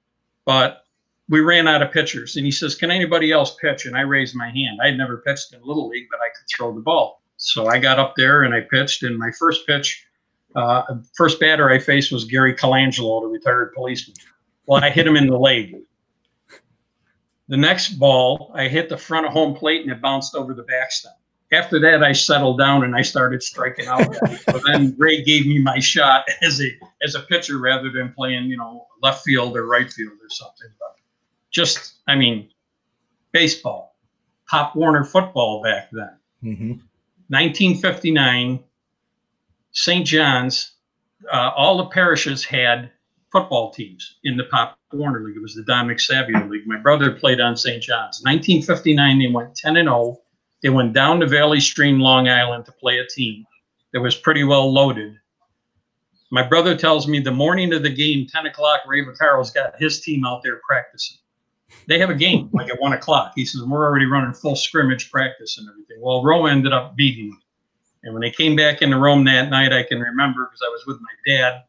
but 0.44 0.84
we 1.28 1.40
ran 1.40 1.68
out 1.68 1.82
of 1.82 1.92
pitchers. 1.92 2.36
And 2.36 2.44
he 2.44 2.52
says, 2.52 2.74
Can 2.74 2.90
anybody 2.90 3.32
else 3.32 3.56
pitch? 3.60 3.86
And 3.86 3.96
I 3.96 4.00
raised 4.00 4.34
my 4.34 4.50
hand. 4.50 4.78
I 4.82 4.86
had 4.86 4.98
never 4.98 5.18
pitched 5.18 5.52
in 5.52 5.60
Little 5.62 5.88
League, 5.88 6.08
but 6.10 6.20
I 6.20 6.28
could 6.28 6.46
throw 6.54 6.74
the 6.74 6.80
ball. 6.80 7.22
So 7.36 7.66
I 7.66 7.78
got 7.78 7.98
up 7.98 8.14
there 8.16 8.42
and 8.42 8.54
I 8.54 8.60
pitched. 8.62 9.02
And 9.02 9.18
my 9.18 9.30
first 9.38 9.66
pitch, 9.66 10.04
uh, 10.56 10.82
first 11.16 11.38
batter 11.38 11.70
I 11.70 11.78
faced 11.78 12.10
was 12.10 12.24
Gary 12.24 12.54
Colangelo, 12.54 13.22
the 13.22 13.28
retired 13.28 13.72
policeman. 13.74 14.16
Well, 14.66 14.82
I 14.82 14.90
hit 14.90 15.06
him 15.06 15.16
in 15.16 15.26
the 15.26 15.38
leg. 15.38 15.76
The 17.48 17.56
next 17.56 17.90
ball, 17.98 18.52
I 18.54 18.68
hit 18.68 18.90
the 18.90 18.98
front 18.98 19.26
of 19.26 19.32
home 19.32 19.54
plate 19.54 19.82
and 19.82 19.90
it 19.90 20.02
bounced 20.02 20.34
over 20.34 20.52
the 20.52 20.64
backstop. 20.64 21.14
After 21.50 21.80
that, 21.80 22.02
I 22.02 22.12
settled 22.12 22.58
down 22.58 22.84
and 22.84 22.94
I 22.94 23.00
started 23.00 23.42
striking 23.42 23.86
out. 23.86 24.14
so 24.50 24.60
then 24.66 24.94
Ray 24.98 25.22
gave 25.22 25.46
me 25.46 25.58
my 25.58 25.78
shot 25.78 26.26
as 26.42 26.60
a 26.60 26.70
as 27.02 27.14
a 27.14 27.20
pitcher 27.20 27.58
rather 27.58 27.90
than 27.90 28.12
playing, 28.12 28.44
you 28.44 28.58
know, 28.58 28.86
left 29.00 29.24
field 29.24 29.56
or 29.56 29.66
right 29.66 29.90
field 29.90 30.12
or 30.12 30.28
something. 30.28 30.68
But 30.78 30.97
just, 31.50 31.94
I 32.06 32.14
mean, 32.14 32.50
baseball, 33.32 33.96
Pop 34.48 34.74
Warner 34.74 35.04
football 35.04 35.62
back 35.62 35.88
then. 35.92 36.16
Mm-hmm. 36.42 36.70
1959, 37.30 38.64
St. 39.72 40.06
John's, 40.06 40.72
uh, 41.32 41.50
all 41.56 41.76
the 41.76 41.86
parishes 41.86 42.44
had 42.44 42.90
football 43.30 43.70
teams 43.70 44.16
in 44.24 44.36
the 44.36 44.44
Pop 44.44 44.78
Warner 44.92 45.22
League. 45.22 45.36
It 45.36 45.42
was 45.42 45.54
the 45.54 45.64
Dominic 45.64 46.00
Savio 46.00 46.46
League. 46.48 46.66
My 46.66 46.78
brother 46.78 47.12
played 47.12 47.40
on 47.40 47.56
St. 47.56 47.82
John's. 47.82 48.22
1959, 48.22 49.18
they 49.18 49.26
went 49.26 49.54
10 49.54 49.76
and 49.76 49.88
0. 49.88 50.18
They 50.62 50.70
went 50.70 50.92
down 50.92 51.20
to 51.20 51.26
Valley 51.26 51.60
Stream, 51.60 52.00
Long 52.00 52.28
Island 52.28 52.64
to 52.66 52.72
play 52.72 52.98
a 52.98 53.06
team 53.06 53.44
that 53.92 54.00
was 54.00 54.16
pretty 54.16 54.44
well 54.44 54.72
loaded. 54.72 55.14
My 56.30 56.42
brother 56.42 56.76
tells 56.76 57.06
me 57.06 57.20
the 57.20 57.30
morning 57.30 57.72
of 57.72 57.82
the 57.82 57.90
game, 57.90 58.26
10 58.26 58.46
o'clock, 58.46 58.80
Ray 58.86 59.02
Vaccaro's 59.02 59.50
got 59.50 59.80
his 59.80 60.00
team 60.00 60.24
out 60.26 60.42
there 60.42 60.60
practicing 60.66 61.18
they 61.86 61.98
have 61.98 62.10
a 62.10 62.14
game 62.14 62.50
like 62.52 62.70
at 62.70 62.80
one 62.80 62.92
o'clock. 62.92 63.32
He 63.34 63.44
says, 63.44 63.62
We're 63.62 63.84
already 63.84 64.06
running 64.06 64.32
full 64.32 64.56
scrimmage 64.56 65.10
practice 65.10 65.58
and 65.58 65.68
everything. 65.68 65.98
Well, 66.00 66.22
Rome 66.22 66.46
ended 66.46 66.72
up 66.72 66.96
beating 66.96 67.30
them. 67.30 67.42
And 68.04 68.14
when 68.14 68.20
they 68.20 68.30
came 68.30 68.54
back 68.56 68.80
into 68.82 68.98
Rome 68.98 69.24
that 69.24 69.50
night, 69.50 69.72
I 69.72 69.82
can 69.82 70.00
remember 70.00 70.46
because 70.46 70.62
I 70.64 70.68
was 70.68 70.84
with 70.86 70.98
my 71.00 71.34
dad. 71.34 71.64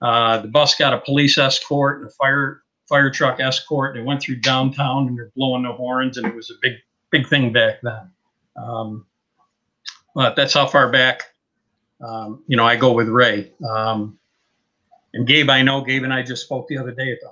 Uh, 0.00 0.38
the 0.38 0.48
bus 0.48 0.74
got 0.76 0.94
a 0.94 0.98
police 0.98 1.38
escort 1.38 2.00
and 2.00 2.08
a 2.08 2.12
fire 2.12 2.62
fire 2.88 3.10
truck 3.10 3.38
escort, 3.38 3.94
They 3.94 4.00
went 4.00 4.22
through 4.22 4.36
downtown, 4.36 5.08
and 5.08 5.18
they're 5.18 5.30
blowing 5.36 5.62
the 5.62 5.72
horns, 5.72 6.16
and 6.16 6.26
it 6.26 6.34
was 6.34 6.50
a 6.50 6.54
big 6.62 6.74
big 7.10 7.28
thing 7.28 7.52
back 7.52 7.80
then. 7.82 8.10
Um, 8.56 9.06
but 10.14 10.34
that's 10.34 10.54
how 10.54 10.66
far 10.66 10.90
back, 10.90 11.22
um, 12.00 12.42
you 12.48 12.56
know, 12.56 12.64
I 12.64 12.76
go 12.76 12.92
with 12.92 13.08
Ray. 13.08 13.52
Um, 13.68 14.18
and 15.14 15.26
Gabe, 15.26 15.48
I 15.48 15.62
know 15.62 15.82
Gabe 15.82 16.02
and 16.02 16.12
I 16.12 16.22
just 16.22 16.44
spoke 16.44 16.66
the 16.68 16.78
other 16.78 16.92
day 16.92 17.12
at 17.12 17.20
the. 17.20 17.28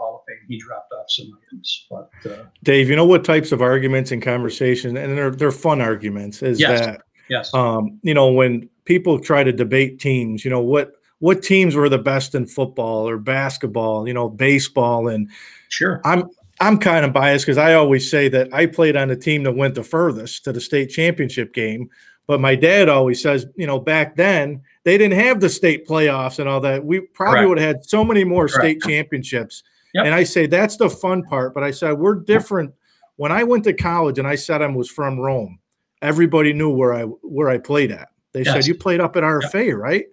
He 0.48 0.58
dropped 0.58 0.92
off 0.92 1.06
some 1.08 1.38
items, 1.46 1.86
but 1.90 2.10
uh, 2.30 2.44
Dave, 2.62 2.88
you 2.88 2.96
know 2.96 3.06
what 3.06 3.24
types 3.24 3.52
of 3.52 3.62
arguments 3.62 4.12
and 4.12 4.22
conversations, 4.22 4.98
and 4.98 5.16
they're 5.16 5.30
they're 5.30 5.50
fun 5.50 5.80
arguments, 5.80 6.42
is 6.42 6.60
yes, 6.60 6.80
that 6.80 7.02
yes, 7.28 7.52
um, 7.54 7.98
you 8.02 8.14
know, 8.14 8.30
when 8.30 8.68
people 8.84 9.18
try 9.18 9.42
to 9.42 9.52
debate 9.52 9.98
teams, 10.00 10.44
you 10.44 10.50
know 10.50 10.60
what 10.60 10.92
what 11.18 11.42
teams 11.42 11.74
were 11.74 11.88
the 11.88 11.98
best 11.98 12.34
in 12.34 12.46
football 12.46 13.08
or 13.08 13.18
basketball, 13.18 14.06
you 14.06 14.14
know, 14.14 14.28
baseball, 14.28 15.08
and 15.08 15.28
sure, 15.68 16.00
I'm 16.04 16.28
I'm 16.60 16.78
kind 16.78 17.04
of 17.04 17.12
biased 17.12 17.44
because 17.44 17.58
I 17.58 17.74
always 17.74 18.10
say 18.10 18.28
that 18.28 18.52
I 18.52 18.66
played 18.66 18.96
on 18.96 19.08
the 19.08 19.16
team 19.16 19.42
that 19.42 19.52
went 19.56 19.74
the 19.74 19.84
furthest 19.84 20.44
to 20.44 20.52
the 20.52 20.60
state 20.60 20.88
championship 20.88 21.52
game, 21.52 21.90
But 22.26 22.40
my 22.40 22.56
dad 22.56 22.88
always 22.88 23.22
says, 23.22 23.46
you 23.56 23.66
know, 23.66 23.78
back 23.78 24.16
then 24.16 24.62
they 24.84 24.98
didn't 24.98 25.18
have 25.18 25.40
the 25.40 25.48
state 25.48 25.86
playoffs 25.86 26.38
and 26.38 26.48
all 26.48 26.60
that. 26.60 26.84
We 26.84 27.00
probably 27.00 27.34
Correct. 27.34 27.48
would 27.48 27.58
have 27.58 27.76
had 27.76 27.84
so 27.84 28.04
many 28.04 28.24
more 28.24 28.48
Correct. 28.48 28.62
state 28.62 28.82
championships. 28.82 29.62
Yep. 29.96 30.04
And 30.04 30.14
I 30.14 30.24
say 30.24 30.46
that's 30.46 30.76
the 30.76 30.90
fun 30.90 31.22
part. 31.22 31.54
But 31.54 31.62
I 31.62 31.70
said 31.70 31.92
we're 31.92 32.16
different. 32.16 32.74
When 33.16 33.32
I 33.32 33.44
went 33.44 33.64
to 33.64 33.72
college 33.72 34.18
and 34.18 34.28
I 34.28 34.34
said 34.34 34.60
I 34.60 34.66
was 34.66 34.90
from 34.90 35.18
Rome, 35.18 35.58
everybody 36.02 36.52
knew 36.52 36.70
where 36.70 36.92
I 36.92 37.02
where 37.04 37.48
I 37.48 37.56
played 37.56 37.90
at. 37.90 38.08
They 38.32 38.44
said 38.44 38.66
you 38.66 38.74
played 38.74 39.00
up 39.00 39.16
at 39.16 39.22
RFA, 39.22 39.74
right? 39.74 40.04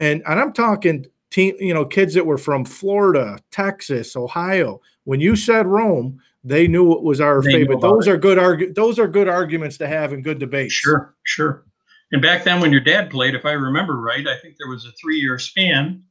And 0.00 0.22
and 0.26 0.40
I'm 0.40 0.54
talking 0.54 1.04
team, 1.30 1.54
you 1.60 1.74
know, 1.74 1.84
kids 1.84 2.14
that 2.14 2.24
were 2.24 2.38
from 2.38 2.64
Florida, 2.64 3.38
Texas, 3.50 4.16
Ohio. 4.16 4.80
When 5.04 5.20
you 5.20 5.36
said 5.36 5.66
Rome, 5.66 6.18
they 6.42 6.66
knew 6.66 6.92
it 6.92 7.02
was 7.02 7.20
RFA. 7.20 7.66
But 7.68 7.82
those 7.82 8.08
are 8.08 8.16
good 8.16 8.38
argu- 8.38 8.74
those 8.74 8.98
are 8.98 9.06
good 9.06 9.28
arguments 9.28 9.76
to 9.78 9.86
have 9.86 10.14
and 10.14 10.24
good 10.24 10.38
debates. 10.38 10.72
Sure, 10.72 11.14
sure. 11.24 11.66
And 12.12 12.22
back 12.22 12.44
then, 12.44 12.60
when 12.60 12.72
your 12.72 12.80
dad 12.80 13.10
played, 13.10 13.34
if 13.34 13.44
I 13.44 13.52
remember 13.52 14.00
right, 14.00 14.26
I 14.26 14.38
think 14.38 14.56
there 14.58 14.68
was 14.68 14.86
a 14.86 14.92
three-year 14.92 15.38
span 15.38 16.02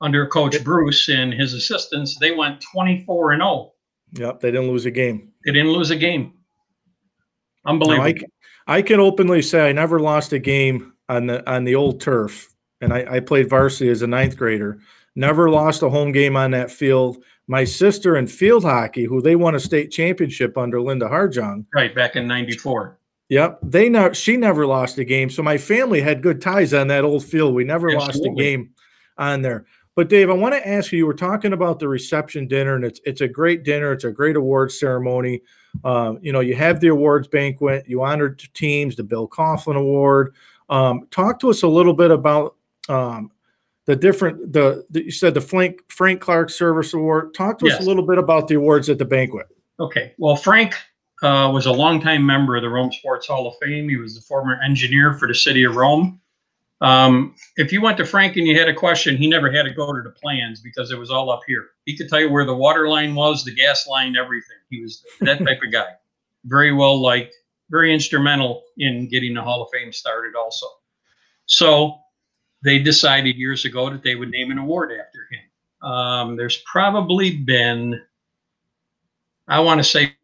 under 0.00 0.26
Coach 0.26 0.62
Bruce 0.64 1.08
and 1.08 1.32
his 1.32 1.54
assistants. 1.54 2.18
They 2.18 2.32
went 2.32 2.60
24 2.60 3.32
and 3.32 3.42
0. 3.42 3.72
Yep, 4.12 4.40
they 4.40 4.50
didn't 4.50 4.68
lose 4.68 4.86
a 4.86 4.90
game. 4.90 5.32
They 5.44 5.52
didn't 5.52 5.72
lose 5.72 5.90
a 5.90 5.96
game. 5.96 6.32
No, 7.66 7.72
Unbelievable. 7.72 8.28
I, 8.66 8.82
can 8.82 9.00
openly 9.00 9.42
say 9.42 9.68
I 9.68 9.72
never 9.72 10.00
lost 10.00 10.32
a 10.32 10.38
game 10.38 10.92
on 11.08 11.26
the 11.26 11.48
on 11.50 11.64
the 11.64 11.74
old 11.74 12.00
turf, 12.00 12.54
and 12.80 12.92
I, 12.92 13.16
I 13.16 13.20
played 13.20 13.50
varsity 13.50 13.90
as 13.90 14.02
a 14.02 14.06
ninth 14.06 14.36
grader. 14.36 14.78
Never 15.14 15.50
lost 15.50 15.82
a 15.82 15.90
home 15.90 16.12
game 16.12 16.36
on 16.36 16.52
that 16.52 16.70
field. 16.70 17.22
My 17.46 17.64
sister 17.64 18.16
in 18.16 18.26
field 18.26 18.62
hockey, 18.62 19.04
who 19.04 19.20
they 19.20 19.36
won 19.36 19.54
a 19.54 19.60
state 19.60 19.90
championship 19.90 20.56
under 20.56 20.80
Linda 20.80 21.08
Harjong. 21.08 21.66
right 21.74 21.94
back 21.94 22.16
in 22.16 22.26
'94. 22.26 22.98
Yep, 23.30 23.58
they 23.62 23.88
never. 23.90 24.14
She 24.14 24.36
never 24.36 24.66
lost 24.66 24.96
a 24.98 25.04
game. 25.04 25.28
So 25.28 25.42
my 25.42 25.58
family 25.58 26.00
had 26.00 26.22
good 26.22 26.40
ties 26.40 26.72
on 26.72 26.88
that 26.88 27.04
old 27.04 27.24
field. 27.24 27.54
We 27.54 27.64
never 27.64 27.92
lost 27.92 28.24
a 28.24 28.30
game 28.30 28.70
on 29.18 29.42
there. 29.42 29.66
But 29.98 30.08
Dave, 30.08 30.30
I 30.30 30.34
want 30.34 30.54
to 30.54 30.68
ask 30.68 30.92
you. 30.92 30.98
You 30.98 31.06
were 31.06 31.12
talking 31.12 31.52
about 31.52 31.80
the 31.80 31.88
reception 31.88 32.46
dinner, 32.46 32.76
and 32.76 32.84
it's 32.84 33.00
it's 33.04 33.20
a 33.20 33.26
great 33.26 33.64
dinner. 33.64 33.90
It's 33.90 34.04
a 34.04 34.12
great 34.12 34.36
awards 34.36 34.78
ceremony. 34.78 35.42
Um, 35.82 36.20
you 36.22 36.30
know, 36.30 36.38
you 36.38 36.54
have 36.54 36.78
the 36.78 36.86
awards 36.86 37.26
banquet. 37.26 37.82
You 37.88 38.04
honored 38.04 38.40
teams, 38.54 38.94
the 38.94 39.02
Bill 39.02 39.26
Coughlin 39.26 39.74
Award. 39.74 40.36
Um, 40.68 41.08
talk 41.10 41.40
to 41.40 41.50
us 41.50 41.64
a 41.64 41.66
little 41.66 41.94
bit 41.94 42.12
about 42.12 42.54
um, 42.88 43.32
the 43.86 43.96
different 43.96 44.52
the, 44.52 44.86
the 44.90 45.06
you 45.06 45.10
said 45.10 45.34
the 45.34 45.40
Frank 45.40 45.80
Frank 45.88 46.20
Clark 46.20 46.50
Service 46.50 46.94
Award. 46.94 47.34
Talk 47.34 47.58
to 47.58 47.66
us 47.66 47.80
a 47.80 47.82
little 47.82 48.06
bit 48.06 48.18
about 48.18 48.46
the 48.46 48.54
awards 48.54 48.88
at 48.88 48.98
the 48.98 49.04
banquet. 49.04 49.48
Okay. 49.80 50.14
Well, 50.16 50.36
Frank 50.36 50.76
uh, 51.24 51.50
was 51.52 51.66
a 51.66 51.72
longtime 51.72 52.24
member 52.24 52.54
of 52.54 52.62
the 52.62 52.68
Rome 52.68 52.92
Sports 52.92 53.26
Hall 53.26 53.48
of 53.48 53.56
Fame. 53.60 53.88
He 53.88 53.96
was 53.96 54.14
the 54.14 54.20
former 54.20 54.60
engineer 54.64 55.14
for 55.14 55.26
the 55.26 55.34
city 55.34 55.64
of 55.64 55.74
Rome. 55.74 56.20
Um, 56.80 57.34
if 57.56 57.72
you 57.72 57.80
went 57.80 57.96
to 57.98 58.04
Frank 58.04 58.36
and 58.36 58.46
you 58.46 58.56
had 58.58 58.68
a 58.68 58.74
question, 58.74 59.16
he 59.16 59.28
never 59.28 59.50
had 59.50 59.64
to 59.64 59.74
go 59.74 59.92
to 59.92 60.00
the 60.02 60.10
plans 60.10 60.60
because 60.60 60.92
it 60.92 60.98
was 60.98 61.10
all 61.10 61.30
up 61.30 61.40
here. 61.46 61.66
He 61.86 61.96
could 61.96 62.08
tell 62.08 62.20
you 62.20 62.30
where 62.30 62.44
the 62.44 62.54
water 62.54 62.88
line 62.88 63.14
was, 63.14 63.44
the 63.44 63.54
gas 63.54 63.86
line, 63.88 64.16
everything. 64.16 64.56
He 64.70 64.80
was 64.80 65.02
that 65.20 65.38
type 65.38 65.60
of 65.64 65.72
guy. 65.72 65.88
Very 66.44 66.72
well 66.72 67.00
liked, 67.00 67.34
very 67.68 67.92
instrumental 67.92 68.62
in 68.78 69.08
getting 69.08 69.34
the 69.34 69.42
Hall 69.42 69.62
of 69.62 69.68
Fame 69.72 69.92
started, 69.92 70.34
also. 70.36 70.66
So 71.46 71.98
they 72.62 72.78
decided 72.78 73.36
years 73.36 73.64
ago 73.64 73.90
that 73.90 74.02
they 74.02 74.14
would 74.14 74.30
name 74.30 74.50
an 74.50 74.58
award 74.58 74.92
after 74.92 75.26
him. 75.30 75.90
Um, 75.90 76.36
there's 76.36 76.62
probably 76.70 77.38
been, 77.38 78.00
I 79.48 79.60
want 79.60 79.78
to 79.78 79.84
say, 79.84 80.14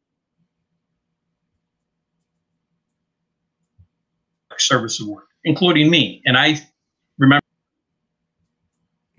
service 4.59 5.01
award, 5.01 5.25
including 5.45 5.91
me. 5.91 6.23
And 6.25 6.37
I 6.37 6.57
remember 7.19 7.45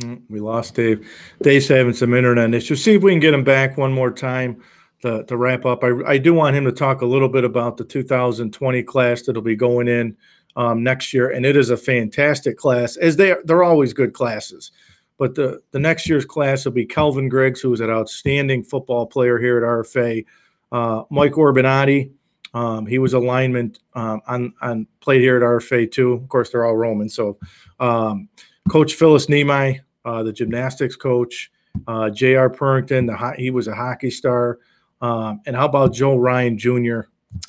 Mm, 0.01 0.21
We 0.29 0.39
lost 0.39 0.75
Dave. 0.75 1.09
Dave's 1.41 1.67
having 1.67 1.93
some 1.93 2.13
internet 2.13 2.53
issues. 2.53 2.83
See 2.83 2.95
if 2.95 3.01
we 3.01 3.11
can 3.11 3.19
get 3.19 3.33
him 3.33 3.43
back 3.43 3.77
one 3.77 3.93
more 3.93 4.11
time 4.11 4.61
to, 5.01 5.23
to 5.23 5.37
wrap 5.37 5.65
up. 5.65 5.83
I, 5.83 5.91
I 6.05 6.17
do 6.17 6.33
want 6.33 6.55
him 6.55 6.65
to 6.65 6.71
talk 6.71 7.01
a 7.01 7.05
little 7.05 7.29
bit 7.29 7.43
about 7.43 7.77
the 7.77 7.85
2020 7.85 8.83
class 8.83 9.21
that'll 9.21 9.41
be 9.41 9.55
going 9.55 9.87
in 9.87 10.17
um, 10.57 10.83
next 10.83 11.13
year, 11.13 11.29
and 11.29 11.45
it 11.45 11.55
is 11.55 11.69
a 11.69 11.77
fantastic 11.77 12.57
class. 12.57 12.97
As 12.97 13.15
they 13.15 13.35
they're 13.45 13.63
always 13.63 13.93
good 13.93 14.13
classes, 14.13 14.71
but 15.17 15.35
the 15.35 15.61
the 15.71 15.79
next 15.79 16.07
year's 16.07 16.25
class 16.25 16.65
will 16.65 16.71
be 16.71 16.85
Kelvin 16.85 17.29
Griggs, 17.29 17.61
who 17.61 17.73
is 17.73 17.81
an 17.81 17.89
outstanding 17.89 18.63
football 18.63 19.05
player 19.05 19.37
here 19.37 19.57
at 19.57 19.63
RFA. 19.63 20.25
Uh, 20.71 21.03
Mike 21.09 21.33
Orbinati, 21.33 22.11
um, 22.55 22.85
he 22.85 22.99
was 22.99 23.13
a 23.13 23.19
lineman 23.19 23.75
um, 23.95 24.21
on 24.27 24.53
on 24.61 24.87
played 25.01 25.19
here 25.21 25.35
at 25.35 25.43
RFA 25.43 25.91
too. 25.91 26.13
Of 26.13 26.29
course, 26.29 26.49
they're 26.49 26.65
all 26.65 26.77
Roman. 26.77 27.09
So, 27.09 27.37
um, 27.81 28.29
Coach 28.69 28.95
Phyllis 28.95 29.25
Nemai, 29.25 29.81
uh, 30.05 30.23
the 30.23 30.31
gymnastics 30.31 30.95
coach, 30.95 31.51
uh, 31.85 32.09
J.R. 32.09 32.49
Purrington, 32.49 33.05
the 33.07 33.15
ho- 33.15 33.35
he 33.37 33.51
was 33.51 33.67
a 33.67 33.75
hockey 33.75 34.09
star, 34.09 34.59
um, 35.01 35.41
and 35.45 35.55
how 35.55 35.65
about 35.65 35.93
Joe 35.93 36.15
Ryan 36.15 36.57
Jr. 36.57 37.01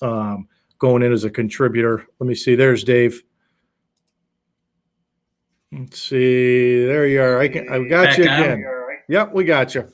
Um, 0.03 0.49
going 0.81 1.05
in 1.05 1.13
as 1.13 1.23
a 1.23 1.31
contributor? 1.31 2.05
Let 2.19 2.27
me 2.27 2.35
see. 2.35 2.57
There's 2.57 2.83
Dave. 2.83 3.23
Let's 5.71 6.01
see. 6.01 6.85
There 6.85 7.07
you 7.07 7.23
are. 7.23 7.39
I 7.39 7.47
can. 7.47 7.69
I've 7.73 7.89
got 7.89 8.07
Back 8.07 8.19
you 8.19 8.29
on? 8.29 8.41
again. 8.43 8.65
Yep, 9.09 9.33
we 9.35 9.45
got 9.45 9.73
you. 9.73 9.89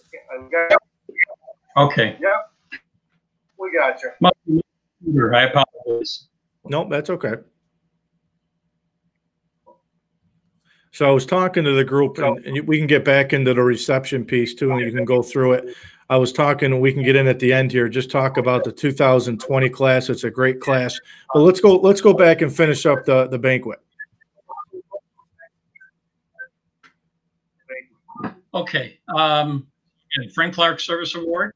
okay. 1.77 2.17
Yep, 2.19 2.81
we 3.59 3.73
got 3.75 4.01
you. 4.03 4.63
Must 5.03 5.05
computer. 5.05 5.35
I 5.35 5.43
apologize. 5.45 6.29
Nope, 6.65 6.89
that's 6.91 7.11
okay. 7.11 7.35
So 10.93 11.09
I 11.09 11.11
was 11.11 11.25
talking 11.25 11.65
to 11.65 11.73
the 11.73 11.85
group, 11.85 12.19
and, 12.19 12.45
and 12.45 12.69
we 12.69 12.77
can 12.77 12.87
get 12.87 13.05
back 13.05 13.33
into 13.33 13.55
the 13.55 13.63
reception 13.63 14.25
piece 14.25 14.55
too, 14.55 14.73
and 14.73 14.81
you 14.81 14.93
can 14.93 15.07
go 15.07 15.23
through 15.23 15.55
it. 15.55 15.75
I 16.11 16.17
was 16.19 16.33
talking, 16.33 16.73
and 16.73 16.81
we 16.83 16.93
can 16.93 17.03
get 17.03 17.17
in 17.17 17.27
at 17.27 17.39
the 17.39 17.51
end 17.53 17.73
here. 17.73 17.89
Just 17.89 18.11
talk 18.11 18.37
about 18.37 18.65
the 18.65 18.73
2020 18.73 19.71
class. 19.71 20.11
It's 20.11 20.25
a 20.25 20.31
great 20.31 20.61
class, 20.61 21.01
but 21.33 21.41
let's 21.41 21.61
go. 21.61 21.77
Let's 21.77 22.03
go 22.03 22.13
back 22.13 22.43
and 22.43 22.55
finish 22.55 22.85
up 22.85 23.07
the 23.07 23.27
the 23.29 23.39
banquet. 23.39 23.79
Okay. 28.55 28.99
Um, 29.17 29.67
Frank 30.35 30.55
Clark 30.55 30.79
Service 30.79 31.15
Award 31.15 31.55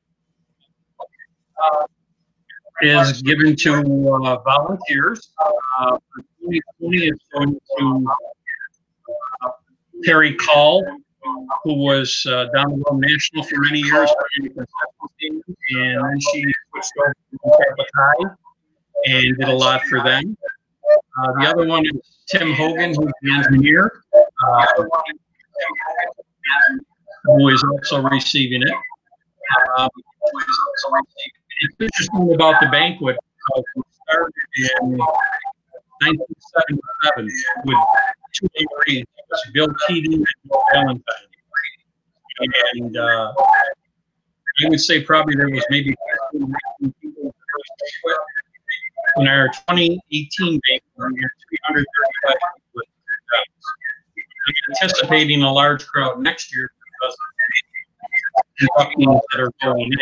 uh, 1.62 1.86
is 2.82 3.22
given 3.22 3.56
to 3.56 3.72
uh, 4.24 4.38
volunteers. 4.38 5.30
Uh, 5.78 5.96
2020 6.40 7.08
is 7.08 7.18
going 7.32 7.58
to 7.78 8.06
uh, 9.42 9.50
Terry 10.04 10.34
Call, 10.34 10.84
who 11.64 11.74
was 11.74 12.24
uh, 12.28 12.46
down 12.54 12.70
the 12.70 12.84
road 12.88 13.00
national 13.00 13.44
for 13.44 13.56
many 13.60 13.80
years, 13.80 14.10
and 14.40 14.50
then 15.70 16.20
she 16.20 16.44
switched 16.82 16.92
over 17.44 17.56
to 17.76 17.84
High 17.94 18.30
and 19.06 19.38
did 19.38 19.48
a 19.48 19.54
lot 19.54 19.82
for 19.82 20.02
them. 20.02 20.36
Uh, 21.18 21.32
the 21.40 21.46
other 21.48 21.66
one 21.66 21.84
is 21.86 22.18
Tim 22.28 22.52
Hogan, 22.52 22.94
who's 22.94 23.12
the 23.22 23.32
engineer. 23.32 24.02
Uh, 24.46 24.64
who 27.26 27.48
is 27.48 27.64
also 27.64 28.02
receiving 28.02 28.62
it. 28.62 28.74
Um, 29.78 29.88
it's 31.60 31.76
interesting 31.80 32.34
about 32.34 32.60
the 32.60 32.68
banquet 32.68 33.16
because 33.16 33.64
we 33.76 33.82
started 34.08 34.34
in 34.80 34.98
1977 34.98 37.30
with 37.64 37.76
two 38.32 38.48
Marines. 38.86 39.06
Bill 39.52 39.68
Keating 39.86 40.14
and 40.14 40.26
Bill 40.44 40.62
Valentine. 40.72 41.02
And 42.74 42.96
uh, 42.96 43.32
I 44.64 44.68
would 44.68 44.80
say 44.80 45.02
probably 45.02 45.36
there 45.36 45.48
was 45.48 45.64
maybe 45.70 45.94
15, 46.32 46.54
people 47.00 47.34
in 49.16 49.28
our 49.28 49.48
2018 49.48 50.60
banquet, 50.68 50.82
we 50.98 51.04
had 51.22 51.30
335 51.48 52.36
people. 52.56 52.82
Anticipating 54.68 55.42
a 55.42 55.52
large 55.52 55.86
crowd 55.86 56.20
next 56.20 56.54
year 56.54 56.70
because 57.00 57.16
of 58.78 58.88
the 58.98 59.20
that 59.32 59.40
are 59.40 59.50
going 59.62 59.92
in. 59.92 59.98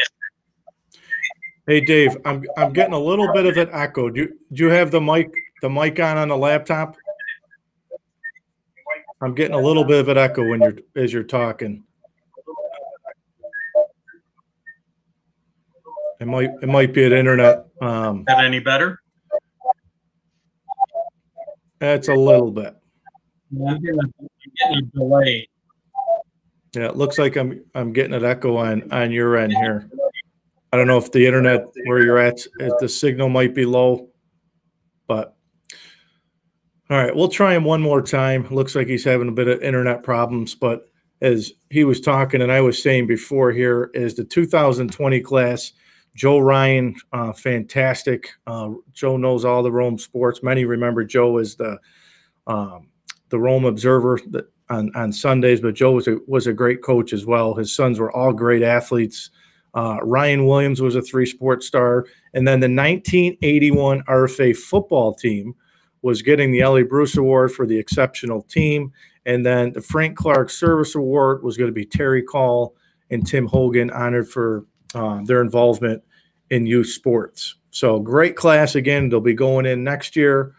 Hey, 1.67 1.81
Dave, 1.81 2.17
I'm 2.27 2.45
I'm 2.59 2.75
getting 2.75 2.93
a 2.93 2.99
little 2.99 3.33
bit 3.33 3.47
of 3.47 3.57
an 3.57 3.71
echo. 3.73 4.11
Do 4.11 4.21
you, 4.21 4.39
do 4.53 4.65
you 4.65 4.71
have 4.71 4.91
the 4.91 5.01
mic 5.01 5.33
the 5.63 5.71
mic 5.71 5.99
on 5.99 6.19
on 6.19 6.29
the 6.29 6.37
laptop? 6.37 6.97
I'm 9.23 9.35
getting 9.35 9.55
a 9.55 9.61
little 9.61 9.85
bit 9.85 10.01
of 10.01 10.09
an 10.09 10.19
echo 10.19 10.47
when 10.47 10.61
you're 10.61 10.77
as 10.95 11.11
you're 11.11 11.23
talking. 11.23 11.85
It 16.21 16.27
might 16.27 16.51
it 16.61 16.69
might 16.69 16.93
be 16.93 17.05
an 17.05 17.15
internet. 17.15 17.67
Um, 17.81 18.21
Is 18.21 18.25
that 18.27 18.45
any 18.45 18.61
better? 18.61 19.01
that's 21.79 22.09
a 22.09 22.15
little 22.15 22.51
bit. 22.51 22.77
I'm 23.67 23.81
getting 23.81 24.01
a, 24.01 24.03
I'm 24.03 24.29
getting 24.59 24.77
a 24.77 24.99
delay. 24.99 25.49
Yeah, 26.75 26.89
it 26.89 26.97
looks 26.97 27.19
like 27.19 27.37
I'm 27.37 27.65
I'm 27.75 27.95
getting 27.95 28.13
an 28.13 28.25
echo 28.25 28.59
on 28.59 28.93
on 28.93 29.13
your 29.13 29.39
end 29.39 29.55
here. 29.55 29.89
I 30.75 30.77
don't 30.77 30.89
know 30.89 30.99
if 30.99 31.13
the 31.13 31.25
internet 31.25 31.67
where 31.87 32.03
you're 32.03 32.19
at, 32.19 32.45
the 32.81 32.89
signal 32.89 33.29
might 33.29 33.55
be 33.55 33.65
low, 33.65 34.09
but 35.07 35.37
All 36.91 36.97
right, 36.97 37.15
we'll 37.15 37.29
try 37.29 37.55
him 37.55 37.63
one 37.63 37.81
more 37.81 38.03
time. 38.03 38.49
Looks 38.51 38.75
like 38.75 38.89
he's 38.89 39.05
having 39.05 39.29
a 39.29 39.33
bit 39.33 39.47
of 39.47 39.63
internet 39.63 40.03
problems, 40.03 40.57
but 40.57 40.91
as 41.21 41.53
he 41.71 41.85
was 41.85 42.01
talking 42.01 42.43
and 42.43 42.51
I 42.51 42.61
was 42.61 42.83
saying 42.83 43.07
before 43.07 43.53
here 43.53 43.93
is 43.95 44.17
the 44.17 44.25
2020 44.25 45.21
class. 45.21 45.71
Joe 46.17 46.41
Ryan, 46.41 46.97
uh, 47.13 47.33
fantastic. 47.33 48.31
Uh, 48.45 48.71
Joe 48.93 49.17
knows 49.17 49.45
all 49.45 49.63
the 49.63 49.71
Rome 49.71 49.97
sports. 49.97 50.43
Many 50.43 50.65
remember 50.65 51.05
Joe 51.05 51.39
as 51.39 51.55
the 51.55 51.79
um, 52.49 52.89
the 53.29 53.39
Rome 53.39 53.65
Observer 53.65 54.19
on, 54.71 54.91
on 54.97 55.13
Sundays, 55.13 55.61
but 55.61 55.75
Joe 55.75 55.93
was 55.93 56.09
a, 56.09 56.19
was 56.27 56.49
a 56.49 56.53
great 56.53 56.83
coach 56.83 57.13
as 57.13 57.25
well. 57.25 57.55
His 57.55 57.73
sons 57.73 58.01
were 58.01 58.11
all 58.11 58.33
great 58.33 58.65
athletes. 58.65 59.31
Uh, 59.75 59.99
Ryan 60.03 60.47
Williams 60.47 60.81
was 60.81 60.95
a 60.95 61.03
three 61.03 61.27
sport 61.27 61.63
star. 61.63 62.07
And 62.33 62.47
then 62.47 62.61
the 62.61 62.69
1981 62.69 64.03
RFA 64.05 64.57
football 64.57 65.15
team 65.15 65.55
was 66.03 66.23
getting 66.23 66.53
the 66.53 66.61
Ellie 66.61 66.85
Bruce 66.85 67.17
Award 67.17 67.53
for 67.53 67.67
the 67.67 67.79
exceptional 67.79 68.43
team. 68.43 68.93
And 69.27 69.45
then 69.45 69.73
the 69.73 69.81
Frank 69.81 70.17
Clark 70.17 70.51
Service 70.51 70.95
Award 70.95 71.43
was 71.43 71.57
going 71.57 71.69
to 71.69 71.75
be 71.75 71.87
Terry 71.87 72.23
Call 72.23 72.77
and 73.11 73.27
Tim 73.27 73.47
Hogan 73.47 73.91
honored 73.91 74.29
for 74.29 74.67
uh, 74.95 75.23
their 75.25 75.41
involvement 75.41 76.03
in 76.51 76.67
youth 76.67 76.89
sports. 76.89 77.57
So 77.71 77.99
great 77.99 78.37
class 78.37 78.75
again. 78.75 79.09
They'll 79.09 79.21
be 79.21 79.35
going 79.35 79.67
in 79.67 79.83
next 79.83 80.15
year 80.15 80.55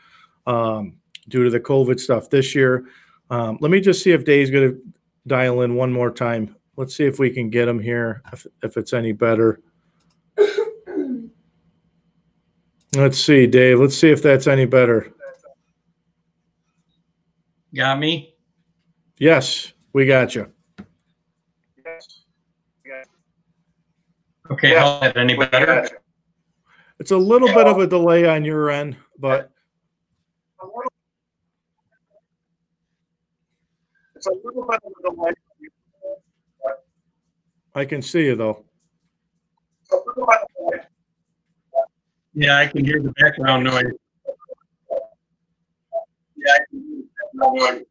um, 0.45 0.97
due 1.29 1.43
to 1.43 1.49
the 1.49 1.59
COVID 1.59 1.99
stuff 1.99 2.29
this 2.29 2.53
year. 2.53 2.85
Um, 3.29 3.57
let 3.61 3.71
me 3.71 3.79
just 3.79 4.03
see 4.03 4.11
if 4.11 4.25
Dave's 4.25 4.51
going 4.51 4.71
to 4.71 4.81
dial 5.27 5.61
in 5.61 5.75
one 5.75 5.91
more 5.91 6.11
time. 6.11 6.55
Let's 6.77 6.95
see 6.95 7.05
if 7.05 7.19
we 7.19 7.29
can 7.29 7.49
get 7.49 7.65
them 7.65 7.79
here, 7.79 8.21
if, 8.33 8.45
if 8.61 8.75
it's 8.77 8.91
any 8.93 9.13
better. 9.13 9.61
Let's 12.95 13.19
see, 13.19 13.47
Dave. 13.47 13.79
Let's 13.79 13.97
see 13.97 14.09
if 14.09 14.21
that's 14.21 14.47
any 14.47 14.65
better. 14.65 15.13
Got 17.73 17.99
me? 17.99 18.35
Yes, 19.17 19.73
we 19.93 20.05
got 20.05 20.35
you. 20.35 20.49
Yes. 21.85 22.21
Okay, 24.49 24.71
Yeah. 24.71 24.79
how's 24.79 25.01
that 25.01 25.17
any 25.17 25.35
better? 25.35 25.87
It's 26.99 27.11
a 27.11 27.17
little 27.17 27.49
bit 27.49 27.67
of 27.67 27.79
a 27.79 27.87
delay 27.87 28.25
on 28.27 28.45
your 28.45 28.69
end, 28.69 28.95
but 29.19 29.51
It's 34.15 34.27
a 34.27 34.31
little 34.31 34.65
bit 34.67 34.79
of 34.83 34.91
a 34.97 35.15
delay. 35.15 35.31
I 37.75 37.83
can 37.83 38.01
see 38.01 38.25
you 38.25 38.35
though. 38.35 38.63
It's 39.83 39.91
a 39.91 39.95
little 39.97 40.25
bit 40.25 40.37
of 40.37 40.47
a 40.57 40.71
delay. 40.71 40.83
Yeah, 42.33 42.57
I 42.57 42.67
can 42.67 42.85
hear 42.85 43.01
the 43.01 43.11
background 43.11 43.65
noise. 43.65 43.83
Yeah, 46.37 46.53
I 46.53 46.59
can 46.69 46.81
hear 46.87 47.03
that. 47.33 47.85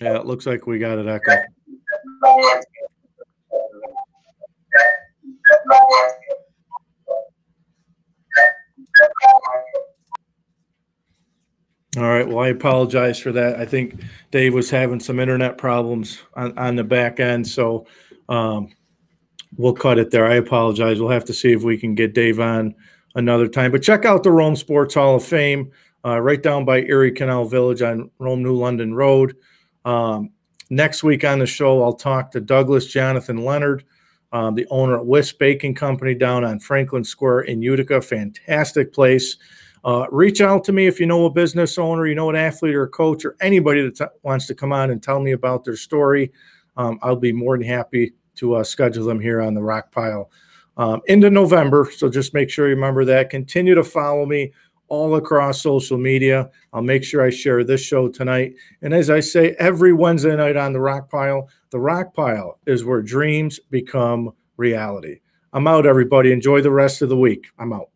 Yeah, 0.00 0.16
it 0.16 0.26
looks 0.26 0.46
like 0.46 0.66
we 0.66 0.78
got 0.78 0.98
it 0.98 1.08
echo. 1.08 1.32
All 11.96 12.04
right. 12.04 12.28
Well, 12.28 12.38
I 12.38 12.48
apologize 12.48 13.18
for 13.18 13.32
that. 13.32 13.58
I 13.58 13.64
think 13.64 14.00
Dave 14.30 14.54
was 14.54 14.70
having 14.70 15.00
some 15.00 15.18
internet 15.18 15.58
problems 15.58 16.20
on, 16.34 16.56
on 16.56 16.76
the 16.76 16.84
back 16.84 17.18
end. 17.18 17.48
So 17.48 17.86
um, 18.28 18.68
we'll 19.56 19.72
cut 19.72 19.98
it 19.98 20.10
there. 20.10 20.26
I 20.26 20.34
apologize. 20.34 21.00
We'll 21.00 21.10
have 21.10 21.24
to 21.26 21.34
see 21.34 21.52
if 21.52 21.62
we 21.62 21.78
can 21.78 21.94
get 21.94 22.14
Dave 22.14 22.40
on 22.40 22.74
another 23.14 23.48
time. 23.48 23.72
But 23.72 23.82
check 23.82 24.04
out 24.04 24.22
the 24.22 24.30
Rome 24.30 24.56
Sports 24.56 24.94
Hall 24.94 25.16
of 25.16 25.24
Fame 25.24 25.72
uh, 26.04 26.20
right 26.20 26.42
down 26.42 26.64
by 26.64 26.82
Erie 26.82 27.12
Canal 27.12 27.44
Village 27.44 27.82
on 27.82 28.10
Rome 28.18 28.42
New 28.42 28.54
London 28.54 28.94
Road. 28.94 29.36
Um, 29.84 30.30
next 30.70 31.02
week 31.02 31.24
on 31.24 31.38
the 31.38 31.46
show, 31.46 31.82
I'll 31.82 31.94
talk 31.94 32.30
to 32.32 32.40
Douglas 32.40 32.86
Jonathan 32.86 33.44
Leonard, 33.44 33.84
um, 34.32 34.54
the 34.54 34.66
owner 34.70 34.98
of 34.98 35.06
Wisp 35.06 35.38
Baking 35.38 35.74
Company 35.74 36.14
down 36.14 36.44
on 36.44 36.60
Franklin 36.60 37.04
Square 37.04 37.42
in 37.42 37.62
Utica. 37.62 38.00
Fantastic 38.00 38.92
place. 38.92 39.36
Uh, 39.84 40.06
reach 40.10 40.40
out 40.40 40.64
to 40.64 40.72
me 40.72 40.86
if 40.86 41.00
you 41.00 41.06
know 41.06 41.24
a 41.24 41.30
business 41.30 41.78
owner, 41.78 42.06
you 42.06 42.14
know 42.14 42.28
an 42.28 42.36
athlete 42.36 42.74
or 42.74 42.82
a 42.82 42.88
coach, 42.88 43.24
or 43.24 43.36
anybody 43.40 43.82
that 43.82 43.96
t- 43.96 44.04
wants 44.22 44.46
to 44.46 44.54
come 44.54 44.72
on 44.72 44.90
and 44.90 45.02
tell 45.02 45.20
me 45.20 45.32
about 45.32 45.64
their 45.64 45.76
story. 45.76 46.32
Um, 46.76 46.98
I'll 47.02 47.16
be 47.16 47.32
more 47.32 47.56
than 47.56 47.66
happy 47.66 48.12
to 48.38 48.56
uh, 48.56 48.64
schedule 48.64 49.06
them 49.06 49.20
here 49.20 49.40
on 49.40 49.54
the 49.54 49.62
Rock 49.62 49.92
Pile 49.92 50.30
um, 50.76 51.00
into 51.06 51.30
November. 51.30 51.90
So 51.94 52.08
just 52.08 52.34
make 52.34 52.50
sure 52.50 52.68
you 52.68 52.74
remember 52.74 53.04
that. 53.04 53.30
Continue 53.30 53.74
to 53.74 53.84
follow 53.84 54.26
me 54.26 54.52
all 54.88 55.16
across 55.16 55.60
social 55.60 55.98
media. 55.98 56.50
I'll 56.72 56.82
make 56.82 57.04
sure 57.04 57.22
I 57.22 57.30
share 57.30 57.62
this 57.62 57.82
show 57.82 58.08
tonight. 58.08 58.54
And 58.82 58.94
as 58.94 59.10
I 59.10 59.20
say 59.20 59.54
every 59.58 59.92
Wednesday 59.92 60.34
night 60.36 60.56
on 60.56 60.72
the 60.72 60.80
Rock 60.80 61.10
Pile, 61.10 61.48
the 61.70 61.78
Rock 61.78 62.14
Pile 62.14 62.58
is 62.66 62.84
where 62.84 63.02
dreams 63.02 63.60
become 63.70 64.32
reality. 64.56 65.20
I'm 65.52 65.66
out, 65.66 65.86
everybody. 65.86 66.32
Enjoy 66.32 66.60
the 66.60 66.70
rest 66.70 67.02
of 67.02 67.08
the 67.08 67.16
week. 67.16 67.48
I'm 67.58 67.72
out. 67.72 67.90